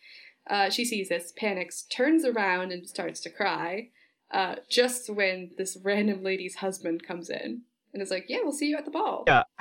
[0.50, 3.90] uh, she sees this panics turns around and starts to cry
[4.32, 7.62] uh, just when this random lady's husband comes in
[7.94, 9.44] and is like yeah we'll see you at the ball Yeah.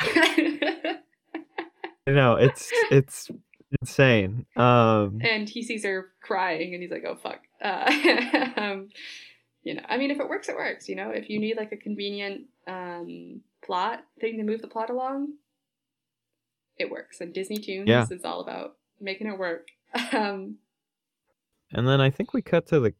[2.09, 3.31] I know, it's it's
[3.81, 4.47] insane.
[4.57, 8.89] Um and he sees her crying and he's like oh fuck uh, um,
[9.63, 11.73] you know i mean if it works it works you know if you need like
[11.73, 15.35] a convenient um, plot thing to move the plot along
[16.79, 18.07] it works and Disneytoons Yeah.
[18.11, 19.69] is all about making it work
[20.13, 20.57] um,
[21.73, 22.95] and then I think we cut to the,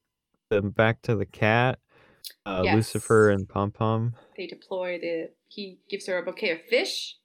[0.51, 1.79] the back to the cat.
[2.45, 4.15] Uh, Lucifer and Pom Pom.
[4.37, 7.17] they deploy the he gives her a bouquet of fish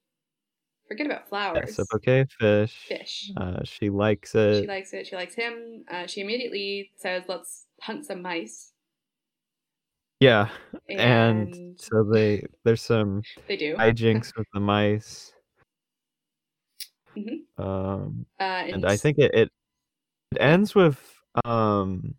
[0.87, 2.85] forget about flowers Yes, a bouquet of fish.
[2.87, 4.61] fish Uh, she likes it.
[4.61, 8.73] she likes it she likes him uh, she immediately says let's hunt some mice
[10.21, 10.47] yeah,
[10.87, 15.33] and, and so they there's some they do hijinks with the mice.
[17.17, 17.41] Mhm.
[17.57, 19.49] Um, uh, and I think it, it
[20.31, 20.97] it ends with
[21.43, 22.15] um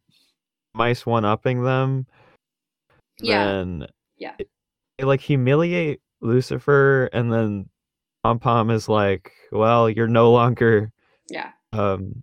[0.74, 2.06] mice one upping them.
[3.20, 3.44] Yeah.
[3.46, 3.86] Then
[4.18, 4.34] Yeah.
[4.38, 4.50] it-
[4.98, 7.68] they like humiliate Lucifer, and then
[8.22, 10.92] Pom Pom is like, "Well, you're no longer
[11.30, 12.22] yeah um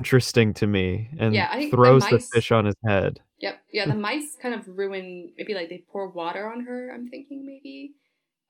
[0.00, 3.20] interesting to me and Yeah, the throws the mice- fish on his head.
[3.40, 3.60] Yep.
[3.72, 5.32] Yeah, the mice kind of ruin.
[5.38, 6.90] Maybe like they pour water on her.
[6.92, 7.92] I'm thinking maybe,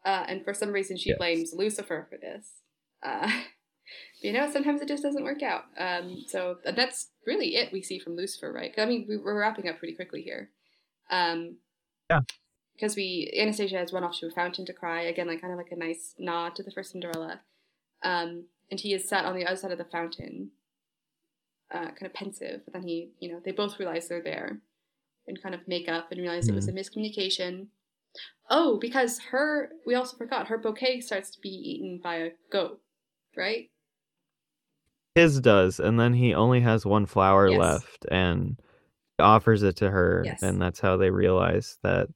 [0.05, 1.19] uh, and for some reason she Yes.
[1.19, 2.47] blames Lucifer for this.
[3.03, 3.31] Uh,
[4.23, 5.65] you know, sometimes it just doesn't work out.
[5.77, 8.73] Um, so that's really it we see from Lucifer, right?
[8.79, 10.51] I mean, we, we're wrapping up pretty quickly here.
[11.11, 11.57] Um,
[12.11, 12.21] Yeah.
[12.75, 15.59] Because we Anastasia has run off to a fountain to cry again, like kind of
[15.59, 17.41] like a nice nod to the first Cinderella.
[18.03, 20.53] Um, and he is sat on the other side of the fountain,
[21.73, 22.61] uh, kind of pensive.
[22.65, 24.61] But then he, you know, they both realize they're there
[25.29, 27.69] and kind of make up and realize it was a miscommunication.
[28.51, 32.81] Oh, because her, we also forgot, her bouquet starts to be eaten by a goat,
[33.37, 33.71] right?
[35.15, 37.59] His does, and then he only has one flower Yes.
[37.59, 38.57] left and
[39.19, 40.43] offers it to her, Yes.
[40.43, 42.09] and that's how they realize that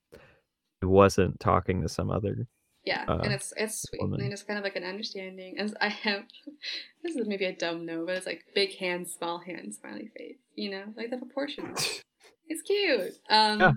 [0.81, 2.47] he wasn't talking to some other.
[2.85, 4.21] Yeah, Uh, and it's it's sweet, woman.
[4.23, 5.57] and it's kind of like an understanding.
[5.59, 6.25] And I have
[7.03, 10.39] this is maybe a dumb no, but it's like big hands, small hands, smiley face.
[10.57, 12.01] You know, like the proportions.
[12.49, 13.15] It's cute.
[13.31, 13.73] Um, Yeah.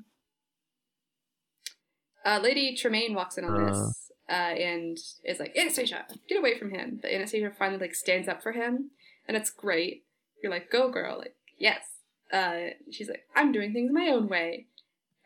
[2.26, 3.66] uh, Lady Tremaine walks in on Uh.
[3.72, 6.98] this uh, and is like, Anastasia, get away from him.
[7.02, 8.90] But Anastasia finally like stands up for him,
[9.28, 10.04] and it's great.
[10.42, 11.82] You're like, go girl, like yes.
[12.34, 14.68] Uh, she's like, I'm doing things my own way.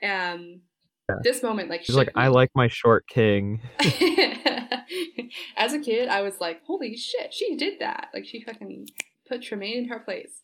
[0.04, 0.62] Um,
[1.10, 1.16] Yeah.
[1.24, 3.62] this moment like she's like, shook I like my short king.
[5.56, 8.10] As a kid, I was like, holy shit, she did that.
[8.14, 8.88] Like, she fucking
[9.28, 10.42] put Tremaine in her place.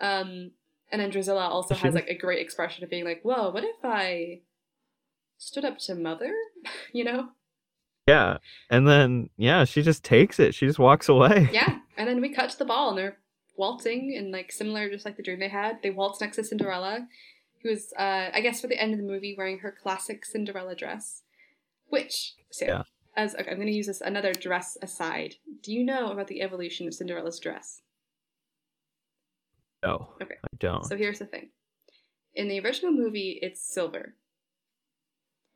[0.00, 0.52] Um,
[0.90, 3.76] and then Drizella also has like a great expression of being like, whoa, what if
[3.84, 4.40] I
[5.38, 6.32] stood up to mother?
[6.92, 7.28] you know?
[8.06, 8.38] Yeah,
[8.70, 10.54] and then yeah, she just takes it.
[10.54, 11.48] She just walks away.
[11.52, 11.78] Yeah.
[11.96, 13.18] And then we cut to the ball and they're
[13.56, 15.82] waltzing and like similar, just like the dream they had.
[15.82, 17.06] They waltz next to Cinderella,
[17.62, 20.74] who is, uh, I guess, for the end of the movie, wearing her classic Cinderella
[20.74, 21.22] dress.
[21.88, 22.82] Which, Sam, Yeah.
[23.16, 25.34] as okay, I'm going to use this another dress aside.
[25.62, 27.82] Do you know about the evolution of Cinderella's dress?
[29.82, 30.34] No, Okay.
[30.42, 30.84] I don't.
[30.84, 31.50] So here's the thing.
[32.34, 34.14] In the original movie, it's silver,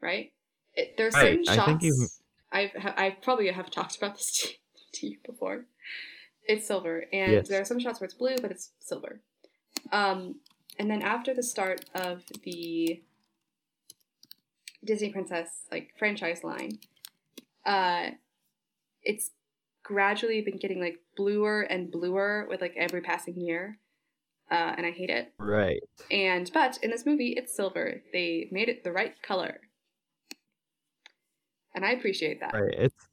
[0.01, 0.33] right?
[0.75, 2.21] It, there are certain Right, I shots.
[2.51, 4.49] I've I probably have talked about this to,
[5.01, 5.67] to you before.
[6.47, 7.49] It's silver, and Yes.
[7.49, 9.21] there are some shots where it's blue, but it's silver.
[9.93, 10.37] Um,
[10.79, 13.03] and then after the start of the
[14.85, 16.79] Disney Princess like franchise line,
[17.65, 18.11] uh,
[19.03, 19.31] it's
[19.83, 23.79] gradually been getting like bluer and bluer with like every passing year,
[24.51, 25.33] uh, and I hate it.
[25.39, 25.83] Right.
[26.11, 28.03] And but in this movie, it's silver.
[28.13, 29.61] They made it the right color,
[31.75, 32.55] and I appreciate that.
[32.55, 32.75] Right.
[32.77, 33.09] It's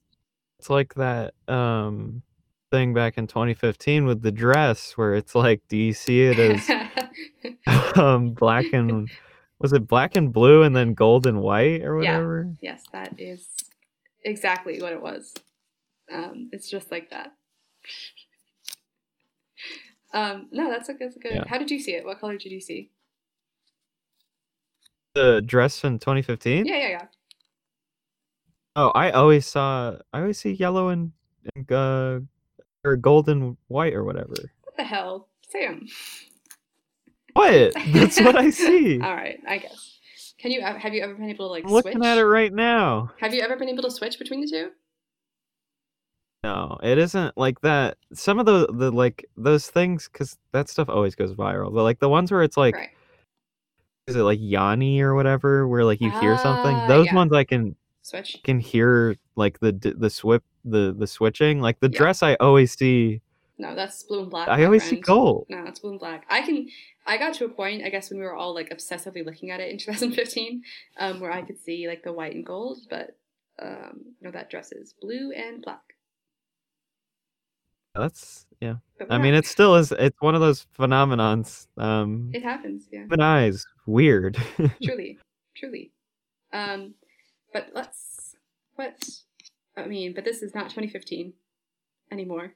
[0.60, 2.22] it's like that um
[2.70, 7.98] thing back in 2015 with the dress where it's like do you see it as
[7.98, 9.10] um black and
[9.60, 12.04] was it black and blue and then gold and white or whatever?
[12.04, 12.18] Yeah.
[12.18, 12.56] whatever?
[12.62, 13.48] yes, that is
[14.24, 15.34] exactly what it was.
[16.12, 17.34] Um, it's just like that.
[20.14, 21.34] Um, no, that's a, that's a good.
[21.34, 21.44] Yeah.
[21.48, 22.06] How did you see it?
[22.06, 22.92] What color did you see?
[25.14, 26.66] The dress in 2015?
[26.66, 27.06] Yeah, yeah, yeah.
[28.76, 31.12] Oh, I always saw I always see yellow and,
[31.56, 32.20] and uh
[32.86, 34.34] or gold and white or whatever.
[34.64, 35.88] What the hell, Sam?
[37.34, 37.74] What?
[37.94, 39.00] That's what I see.
[39.02, 40.00] All right, I guess.
[40.40, 42.06] Can you have you ever been able to like I'm looking switch?
[42.06, 43.12] at it right now.
[43.20, 44.70] Have you ever been able to switch between the two?
[46.44, 47.98] No, it isn't like that.
[48.14, 51.74] Some of the the like those things because that stuff always goes viral.
[51.74, 52.90] But like the ones where it's like, right.
[54.08, 56.76] is it like Yanny or whatever, where like you hear something?
[56.76, 57.16] Ah, Those yeah.
[57.16, 58.40] ones I can Switch.
[58.44, 61.62] can hear like the the swip the the switching.
[61.62, 61.98] Like the Yeah.
[62.00, 63.22] dress I always see.
[63.60, 64.48] No, that's blue and black.
[64.48, 65.46] I always see gold.
[65.48, 66.26] No, it's blue and black.
[66.28, 66.68] I can.
[67.06, 69.60] I got to a point, I guess, when we were all like obsessively looking at
[69.60, 70.64] it in 2015,
[70.98, 73.16] um, where I could see like the white and gold, but
[73.62, 75.82] um, no, that dress is blue and black.
[77.96, 78.76] That's yeah.
[79.10, 79.92] I mean, it still is.
[79.92, 81.68] It's one of those phenomenons.
[81.78, 84.38] Um, it happens, yeah, human eyes weird.
[84.84, 85.18] truly,
[85.56, 85.92] truly.
[86.54, 86.94] Um,
[87.54, 88.36] but let's
[88.76, 88.96] what
[89.76, 91.34] I mean, but this is not 2015
[92.12, 92.54] anymore.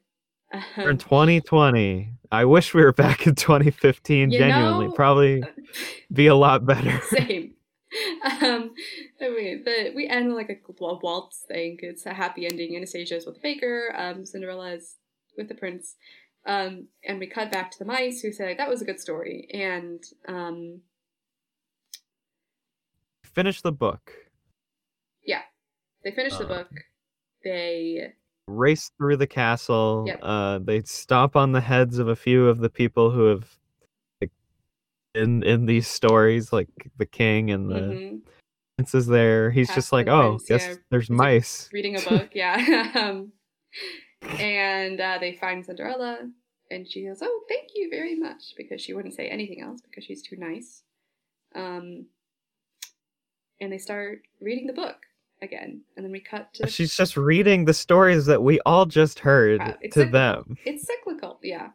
[0.78, 2.12] We're in Um, 2020.
[2.32, 4.32] I wish we were back in 2015.
[4.32, 5.44] You genuinely, know- probably
[6.14, 7.02] be a lot better.
[7.10, 7.54] Same.
[8.24, 8.72] Um,
[9.22, 11.78] I mean, the, we end with like a wa- waltz thing.
[11.82, 12.76] It's a happy ending.
[12.76, 13.94] Anastasia's with baker.
[13.98, 14.96] Um, Cinderella's
[15.38, 15.96] with the prince.
[16.46, 19.48] Um, and we cut back to the mice who say that was a good story.
[19.54, 20.82] And um,
[23.24, 24.12] Finish the book.
[25.24, 25.42] Yeah.
[26.04, 26.70] They finish the Uh, book.
[27.44, 28.14] They
[28.48, 30.04] Race through the castle.
[30.08, 30.20] Yep.
[30.22, 33.58] Uh, they stop on the heads of a few of the people who have,
[34.22, 34.32] like,
[35.16, 38.22] in in these stories, like the king and the mhm,
[38.78, 39.50] prince is there.
[39.50, 40.76] He's Past just like, oh, prince, guess yeah.
[40.92, 41.70] there's He's like, mice.
[41.74, 42.30] reading a book.
[42.36, 42.92] yeah.
[42.96, 43.32] um,
[44.40, 46.20] and uh, they find Cinderella,
[46.72, 50.04] and she goes, "Oh, thank you very much," because she wouldn't say anything else because
[50.04, 50.84] she's too nice.
[51.56, 52.06] Um,
[53.62, 54.98] and they start reading the book
[55.42, 59.20] again, and then we cut to She's just reading the stories that we all just
[59.20, 60.12] heard it's to cyclical.
[60.12, 60.58] them.
[60.66, 61.40] it's cyclical.
[61.42, 61.70] Yeah,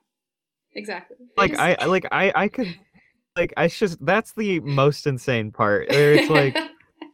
[0.75, 1.17] exactly.
[1.37, 2.75] Like I I- like I I could
[3.37, 5.89] like I just that's the most insane part.
[5.91, 6.57] Where it's like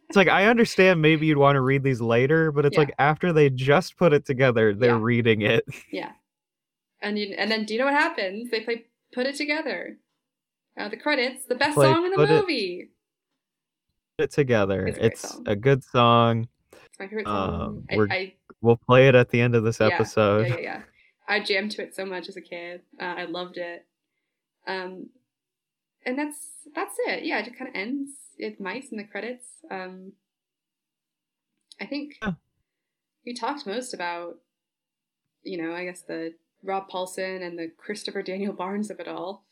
[0.09, 2.81] it's like I understand maybe you'd want to read these later, but it's Yeah.
[2.81, 5.01] like after they just put it together, they're Yeah.
[5.01, 5.65] reading it.
[5.91, 6.11] Yeah.
[7.01, 8.49] And you, and then do you know what happens?
[8.49, 9.97] They play Put It Together.
[10.77, 12.89] Uh, the credits, the best Play song in the It- movie.
[14.17, 14.87] Put it together.
[14.87, 15.43] It's a It's song.
[15.47, 16.47] a good song.
[16.71, 17.85] It's my favorite song.
[17.91, 20.47] I, we're- I, We'll play it at the end of this Yeah, episode.
[20.47, 20.81] yeah, yeah, yeah.
[21.27, 22.81] I jammed to it so much as a kid.
[22.99, 23.85] Uh, I loved it.
[24.65, 25.09] Um,
[26.07, 26.37] and that's
[26.73, 27.23] that's it.
[27.23, 28.11] Yeah, it just kind of ends.
[28.37, 29.45] It mice in the credits.
[29.69, 30.13] Um,
[31.79, 32.33] I think Yeah.
[33.25, 34.35] we talked most about,
[35.43, 39.45] you know, I guess the Rob Paulsen and the Christopher Daniel Barnes of it all.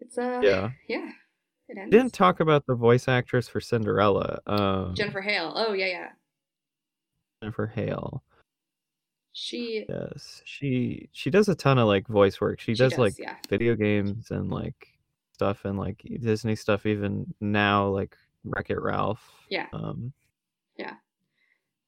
[0.00, 0.70] It's uh, Yeah.
[0.88, 1.10] yeah,
[1.68, 1.90] it ends.
[1.92, 4.40] Didn't talk about the voice actress for Cinderella.
[4.46, 5.52] Um, Jennifer Hale.
[5.54, 6.08] Oh yeah, yeah.
[7.40, 8.24] Jennifer Hale.
[9.32, 12.60] She Yes, she she does a ton of like voice work.
[12.60, 13.36] She, does, like yeah.
[13.48, 14.93] video games and like
[15.44, 19.30] stuff and like Disney stuff even now like Wreck It Ralph.
[19.50, 19.66] Yeah.
[19.72, 20.12] Um
[20.76, 20.94] yeah.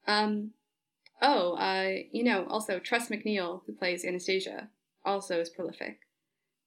[0.07, 0.51] Um,
[1.21, 4.69] oh, uh, you know, also Tress MacNeille, who plays Anastasia,
[5.03, 5.99] also is prolific.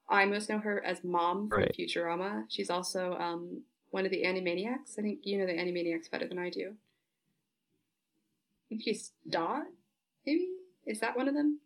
[0.08, 1.76] I most know her as Mom from Right.
[1.78, 2.44] Futurama.
[2.48, 4.98] She's also um, one of the Animaniacs.
[4.98, 6.72] I think you know the Animaniacs better than I do.
[6.72, 9.62] I think she's Dot,
[10.26, 10.48] maybe?
[10.86, 11.60] Is that one of them?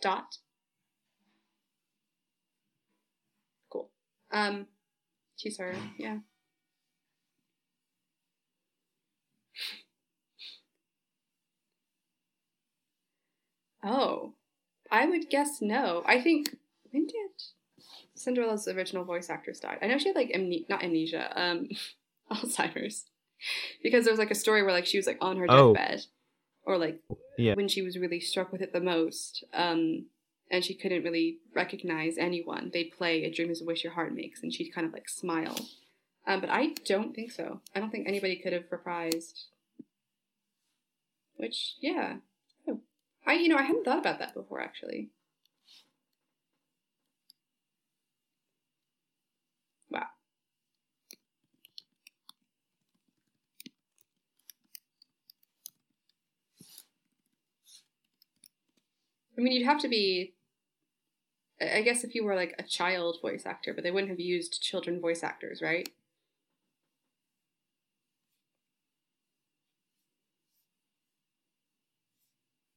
[0.00, 0.38] Dot?
[4.32, 4.66] Um,
[5.36, 6.18] she's her, yeah.
[13.82, 14.34] Oh,
[14.90, 16.02] I would guess no.
[16.06, 16.56] I think
[16.90, 17.30] when did
[18.14, 19.78] Cinderella's original voice actress died?
[19.82, 21.68] I know she had like amne- not amnesia, um,
[22.30, 23.06] Alzheimer's,
[23.82, 25.74] because there was like a story where like she was like on her Oh.
[25.74, 26.04] deathbed,
[26.64, 27.00] or like
[27.38, 27.54] Yeah.
[27.54, 30.06] when she was really struck with it the most, um,
[30.50, 32.70] and she couldn't really recognize anyone.
[32.72, 35.08] They play "A Dream Is a Wish Your Heart Makes," and she'd kind of like
[35.08, 35.56] smile.
[36.26, 37.60] Um, but I don't think so.
[37.74, 39.44] I don't think anybody could have reprised.
[41.36, 42.16] Which, yeah,
[42.68, 42.80] Oh.
[43.26, 45.10] I you know I hadn't thought about that before actually.
[49.90, 50.06] Wow.
[59.36, 60.34] I mean, you'd have to be.
[61.60, 64.20] I I guess if you were like a child voice actor, but they wouldn't have
[64.20, 65.88] used children voice actors, right?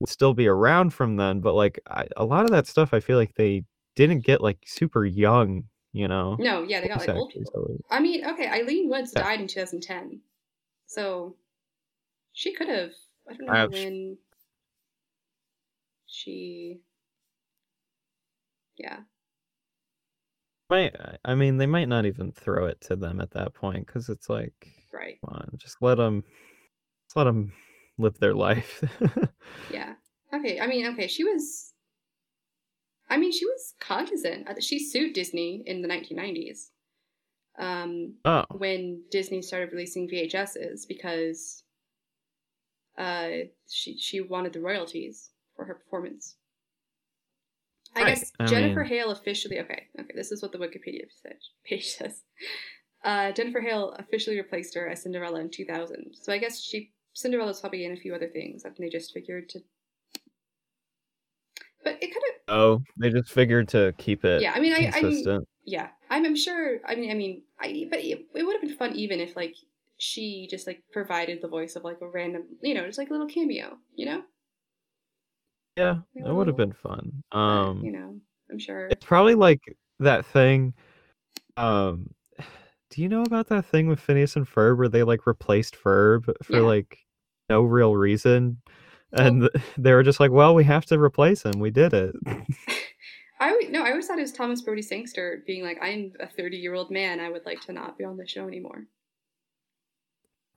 [0.03, 2.99] would still be around from then, but like I, a lot of that stuff I
[2.99, 3.63] feel like they
[3.95, 6.35] didn't get like super young, you know.
[6.39, 7.77] No, yeah, they got like old actors, people.
[7.89, 7.97] at.
[7.97, 9.23] I mean, okay, Ilene Woods Yeah.
[9.23, 10.19] died in 2010,
[10.87, 11.35] so
[12.33, 12.91] she could have.
[13.29, 13.71] I don't know Ouch.
[13.71, 14.17] when
[16.07, 16.81] she.
[18.77, 18.99] Yeah,
[20.69, 24.09] Might I mean they might not even throw it to them at that point because
[24.09, 25.19] it's like, right.
[25.23, 26.23] come on, just let them,
[27.07, 27.53] just let them
[27.97, 28.83] live their life.
[29.71, 29.93] Yeah.
[30.33, 30.59] Okay.
[30.59, 31.07] I mean, okay.
[31.07, 31.73] She was.
[33.09, 34.47] I mean, she was cognizant.
[34.63, 36.69] She sued Disney in the 1990s.
[37.59, 41.63] Um, oh, when Disney started releasing VHSs because
[42.97, 43.29] uh,
[43.69, 46.35] she she wanted the royalties for her performance.
[47.95, 51.05] I Right, guess I Jennifer mean- Hale officially okay okay this is what the Wikipedia
[51.21, 52.21] says, page says.
[53.03, 56.13] Uh, Jennifer Hale officially replaced her as Cinderella in 2000.
[56.13, 58.63] So I guess she Cinderella's probably in a few other things.
[58.65, 59.59] I think they just figured to.
[61.83, 64.53] But it kind of oh, they just figured to keep it yeah.
[64.55, 65.47] I mean I I mean, consistent.
[65.65, 66.77] yeah, I'm, I'm sure.
[66.87, 69.53] I mean, I mean, I but it, it would have been fun even if like
[69.97, 73.11] she just like provided the voice of like a random, you know, just like a
[73.11, 74.21] little cameo, you know.
[75.75, 77.23] Yeah, it would have been fun.
[77.31, 78.15] But, Um, you know,
[78.51, 78.89] I'm sure.
[78.89, 79.61] It's probably like
[79.99, 80.73] that thing.
[81.57, 82.13] Um,
[82.91, 86.25] do you know about that thing with Phineas and Ferb where they like replaced Ferb
[86.43, 86.61] for Yeah.
[86.61, 86.99] like
[87.49, 88.57] no real reason,
[89.13, 91.59] and th- they were just like, "Well, we have to replace him.
[91.59, 92.15] We did it."
[93.39, 96.57] I no, I always thought it was Thomas Brodie Sangster being like, "I'm a 30
[96.57, 97.19] year old man.
[97.19, 98.87] I would like to not be on the show anymore."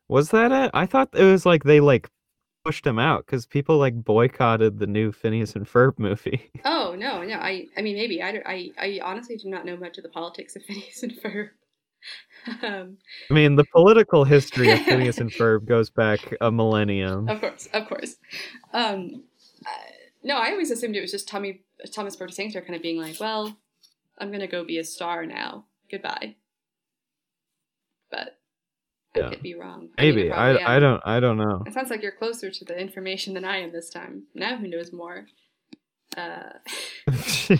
[0.09, 0.71] Was that it?
[0.75, 2.11] I thought it was like they like
[2.67, 6.51] pushed him out because people like boycotted the new Phineas and Ferb movie.
[6.65, 7.37] Oh no, no.
[7.37, 10.57] I I mean maybe I I I honestly do not know much of the politics
[10.57, 11.51] of Phineas and Ferb.
[12.63, 12.99] um,
[13.31, 17.29] I mean, the political history of Phineas and Ferb goes back a millennium.
[17.29, 18.17] of course, of course.
[18.73, 19.25] Um,
[19.65, 19.71] uh,
[20.23, 21.63] No, I always assumed it was just Tommy
[21.93, 23.57] Thomas Burgess Sanctor kind of being like, "Well,
[24.19, 25.67] I'm gonna go be a star now.
[25.91, 26.37] Goodbye."
[28.11, 28.39] But
[29.17, 29.29] I Yeah.
[29.31, 29.89] could be wrong.
[29.99, 31.63] I mean, Maybe I I don't I don't know.
[31.67, 34.25] It sounds like you're closer to the information than I am this time.
[34.35, 35.27] Now, who knows more?
[36.17, 36.53] Uh,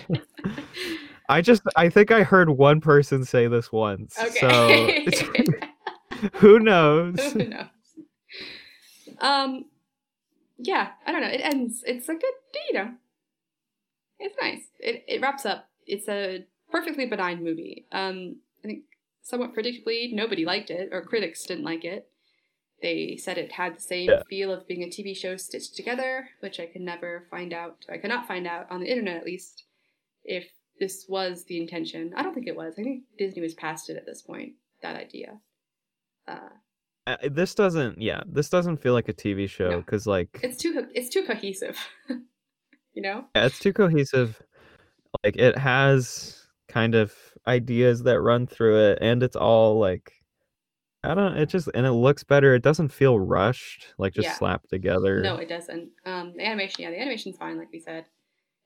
[1.29, 4.17] I just I think I heard one person say this once.
[4.19, 5.03] okay.
[5.05, 7.19] So who knows?
[7.33, 7.67] Who knows?
[9.19, 9.65] Um,
[10.57, 11.27] yeah, I don't know.
[11.27, 11.83] It ends.
[11.85, 12.33] It's a good,
[12.69, 12.91] you know,
[14.19, 14.61] it's nice.
[14.79, 15.67] It it wraps up.
[15.85, 17.85] It's a perfectly benign movie.
[17.91, 18.83] Um, I think
[19.27, 22.09] somewhat predictably, nobody liked it, or critics didn't like it.
[22.81, 24.21] They said it had the same Yeah.
[24.29, 27.85] feel of being a TV show stitched together, which I could never find out.
[27.89, 29.65] I could not find out on the internet, at least,
[30.23, 30.47] if
[30.79, 32.13] this was the intention.
[32.15, 32.75] I don't think it was.
[32.77, 34.53] I think Disney was past it at this point.
[34.83, 35.39] That idea.
[36.27, 36.49] Uh,
[37.07, 39.77] Uh, this doesn't yeah this doesn't feel like a tv show No.
[39.81, 41.77] because like it's too it's too cohesive
[42.93, 44.41] you know yeah, it's too cohesive
[45.23, 47.13] like it has kind of
[47.47, 50.11] ideas that run through it and it's all like
[51.03, 52.53] i don't it just and it looks better.
[52.55, 54.33] It doesn't feel rushed like just Yeah.
[54.33, 55.21] slapped together.
[55.21, 55.89] No it doesn't.
[56.05, 58.05] Um the animation yeah the animation's fine like we said.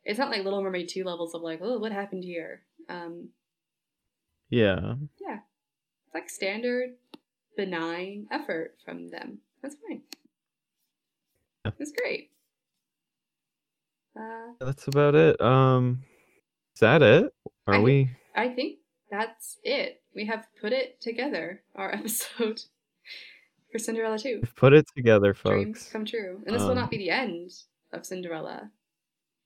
[0.03, 2.63] It's not like little mermaid 2 levels of like oh what happened here?
[2.89, 3.29] Um
[4.49, 4.95] yeah.
[5.19, 5.39] Yeah.
[6.07, 6.91] it's like standard
[7.55, 9.39] benign effort from them.
[9.61, 10.01] That's fine.
[11.65, 11.71] Yeah.
[11.79, 12.31] it's great.
[14.19, 15.39] Uh that's about it.
[15.39, 16.03] Um
[16.73, 17.31] is that it?
[17.67, 18.77] Are I- we i think
[19.09, 20.01] that's it.
[20.15, 22.61] We have put it together our episode
[23.71, 25.53] for cinderella 2 we've put it together folks.
[25.53, 26.41] dreams come true.
[26.45, 27.51] And this will Um, not be the end
[27.91, 28.71] of cinderella.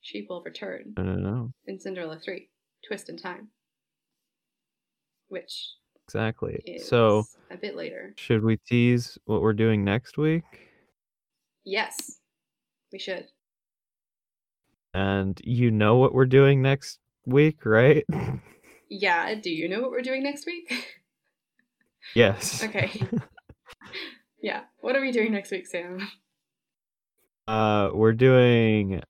[0.01, 1.51] She will return i don't know.
[1.65, 2.47] in Cinderella 3,
[2.87, 3.47] Twist in Time,
[5.29, 5.71] which
[6.05, 6.77] exactly.
[6.83, 8.13] so a bit later.
[8.17, 10.43] should we tease what we're doing next week?
[11.63, 12.19] Yes,
[12.93, 13.25] we should.
[14.93, 18.05] and you know what we're doing next week right
[18.89, 20.71] Yeah, do you know what we're doing next week?
[22.15, 22.91] yes okay.
[24.41, 26.07] yeah, what are we doing next week, Sam?
[27.47, 29.01] Uh, we're doing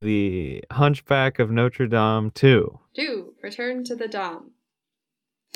[0.00, 2.78] the Hunchback of Notre Dame 2.
[2.94, 4.52] Do Return to the Dom.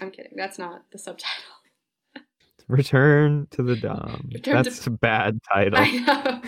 [0.00, 1.54] I'm kidding, that's not the subtitle.
[2.68, 4.30] Return to the Dom.
[4.32, 5.78] Return to- That's a bad title.
[5.78, 6.40] I know.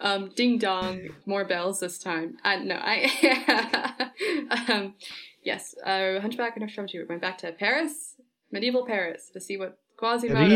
[0.00, 2.36] um, ding dong, more bells this time.
[2.44, 4.64] Uh, no, I.
[4.68, 4.94] um,
[5.42, 7.06] yes, uh, Hunchback of Notre Dame 2.
[7.08, 8.16] Went back to Paris,
[8.52, 10.34] medieval Paris, to see what Quasimodo.
[10.34, 10.48] Paris.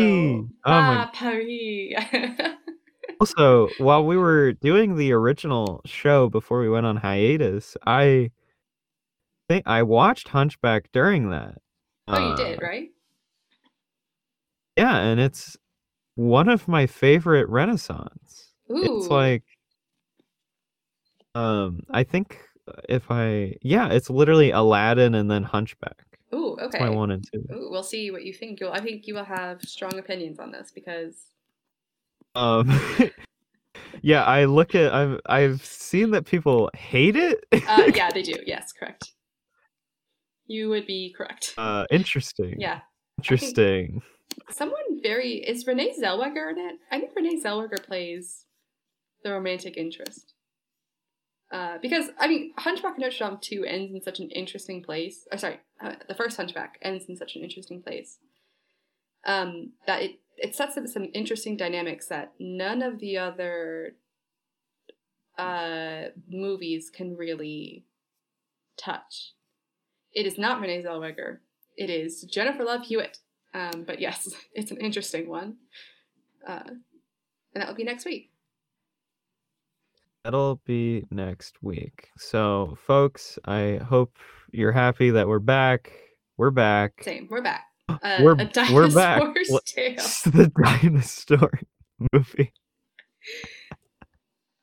[0.65, 1.93] Oh my- ah, Paris.
[3.21, 8.31] Also, while we were doing the original show before we went on hiatus, I
[9.47, 11.59] think I watched Hunchback during that.
[12.09, 12.89] oh, you Uh, did, right?
[14.75, 15.55] Yeah, and it's
[16.15, 18.51] one of my favorite Renaissance.
[18.69, 18.97] Ooh.
[18.99, 19.43] It's like
[21.35, 22.37] um I think
[22.89, 26.03] if I yeah, it's literally Aladdin and then Hunchback.
[26.33, 26.89] Ooh, okay.
[26.89, 27.45] one and two.
[27.53, 28.59] Ooh, we'll see what you think.
[28.59, 31.15] You'll, I think you will have strong opinions on this because.
[32.33, 32.69] Um
[34.01, 37.43] Yeah, I look at I've I've seen that people hate it.
[37.67, 38.35] Uh, yeah, they do.
[38.45, 39.13] Yes, correct.
[40.47, 41.53] You would be correct.
[41.57, 42.55] uh interesting.
[42.59, 42.81] Yeah.
[43.19, 44.01] Interesting.
[44.51, 46.75] Someone very is Renee Zellweger in it?
[46.91, 48.45] I think Renee Zellweger plays
[49.23, 50.34] the romantic interest.
[51.51, 55.27] Uh, because I mean, Hunchback of Notre Dame two ends in such an interesting place.
[55.31, 58.17] Or sorry, uh, the first Hunchback ends in such an interesting place.
[59.25, 63.95] Um, that it it sets up some interesting dynamics that none of the other
[65.37, 67.85] uh movies can really
[68.77, 69.33] touch.
[70.13, 71.39] It is not Renee Zellweger.
[71.77, 73.19] It is Jennifer Love Hewitt.
[73.53, 75.57] Um, but yes, it's an interesting one.
[76.47, 76.63] Uh,
[77.53, 78.31] and that will be next week.
[80.25, 82.09] That'll be next week.
[82.17, 84.17] So, folks, I hope
[84.51, 85.91] you're happy that we're back.
[86.35, 87.03] We're back.
[87.03, 87.27] Same.
[87.29, 87.65] We're back.
[88.01, 89.21] Uh, We're- a dinosaur's we're back.
[89.65, 89.95] Tale.
[90.25, 91.51] The dinosaur
[92.11, 92.51] movie.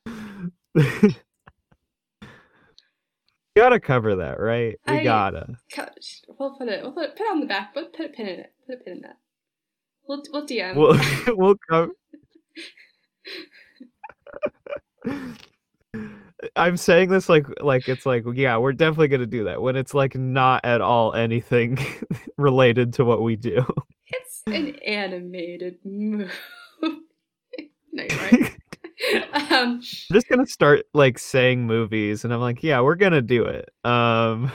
[3.56, 4.76] gotta cover that, right?
[4.88, 5.54] We I- gotta.
[6.40, 6.82] We'll put it.
[6.82, 7.76] We'll put it, put it on the back.
[7.76, 8.52] We'll put a pin in it.
[8.66, 9.18] Put a pin in that.
[10.08, 10.74] We'll we'll DM.
[10.74, 11.92] We'll we'll cover.
[16.56, 19.94] I'm saying this like like it's like yeah we're definitely gonna do that when it's
[19.94, 21.78] like not at all anything
[22.36, 23.64] related to what we do.
[24.08, 26.30] it's an animated movie.
[26.82, 28.56] no, you're right.
[29.32, 33.44] um, I'm just gonna start like saying movies and I'm like yeah we're gonna do
[33.44, 33.68] it.
[33.84, 34.50] Um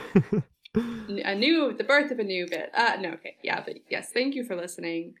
[0.74, 4.34] a new the birth of a new bit uh no okay yeah but yes thank
[4.34, 5.14] you for listening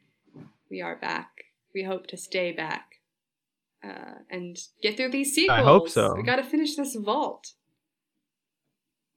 [0.70, 1.30] we are back
[1.74, 2.97] we hope to stay back
[3.84, 5.58] uh, and get through these sequels.
[5.58, 6.14] I hope so.
[6.14, 7.52] We gotta finish this vault.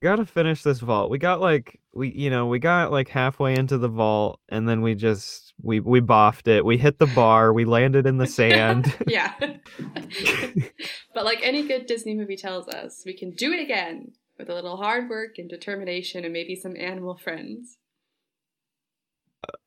[0.04, 1.10] gotta finish this vault.
[1.10, 4.82] We got like we you know, we got like halfway into the vault and then
[4.82, 6.64] we just we we boffed it.
[6.64, 8.96] We hit the bar, we landed in the sand.
[9.08, 9.34] yeah.
[11.14, 14.54] but like any good Disney movie tells us, we can do it again with a
[14.56, 17.78] little hard work and determination and maybe some animal friends.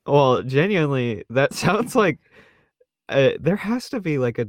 [0.07, 2.19] well, genuinely, that sounds like
[3.09, 4.47] uh, there has to be like a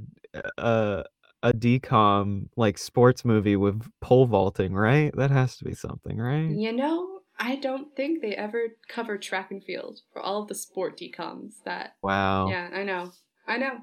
[0.58, 1.06] a
[1.44, 5.16] a DCOM like sports movie with pole vaulting, right?
[5.16, 6.50] That has to be something, right?
[6.50, 10.56] You know, I don't think they ever cover track and field for all of the
[10.56, 12.50] sport DCOMs that Wow.
[12.50, 13.12] Yeah, I know.
[13.48, 13.78] I know.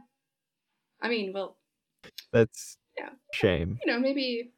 [1.00, 1.58] I mean, well,
[2.32, 3.10] That's Yeah.
[3.32, 3.78] shame.
[3.84, 4.52] you know, maybe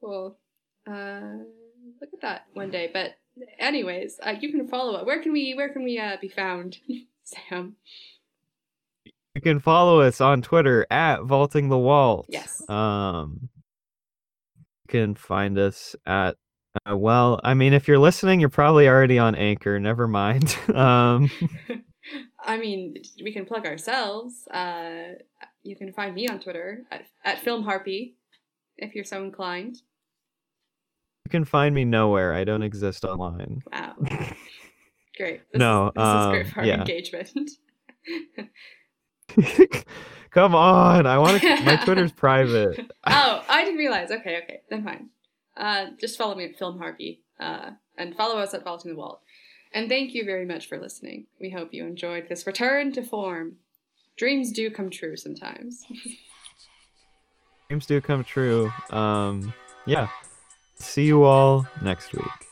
[0.00, 0.38] we'll
[0.86, 1.38] uh,
[2.00, 2.90] look at that one day.
[2.92, 3.14] But
[3.58, 5.06] anyways, uh, you can follow up.
[5.06, 5.54] Where can we?
[5.54, 6.78] Where can we uh, be found,
[7.24, 7.76] Sam?
[9.34, 12.26] You can follow us on Twitter at vaulting the Vault.
[12.28, 12.62] Yes.
[12.68, 13.48] Um,
[14.56, 16.36] you can find us at.
[16.86, 19.78] Uh, well, I mean, if you're listening, you're probably already on Anchor.
[19.78, 20.56] Never mind.
[20.74, 21.30] um,
[22.44, 24.46] I mean, we can plug ourselves.
[24.48, 25.14] Uh,
[25.62, 28.16] you can find me on Twitter at, at Film Harpy,
[28.76, 29.76] if you're so inclined.
[31.26, 32.34] you can find me nowhere.
[32.34, 33.62] I don't exist online.
[33.72, 33.94] Wow,
[35.16, 35.42] great.
[35.52, 36.80] This No, is, this is great um, for our yeah.
[36.80, 37.50] engagement.
[40.30, 41.60] Come on, I want to.
[41.64, 42.90] My Twitter's private.
[43.06, 44.10] oh, I didn't realize.
[44.10, 45.10] Okay, okay, then fine.
[45.56, 49.20] Uh, just follow me at Film Harpy, uh, and follow us at Vaulting the Vault.
[49.74, 51.26] And thank you very much for listening.
[51.40, 53.56] We hope you enjoyed this return to form.
[54.16, 55.84] Dreams do come true sometimes.
[57.68, 58.70] Dreams do come true.
[58.90, 59.52] Um,
[59.86, 60.08] yeah.
[60.74, 62.51] See you all next week.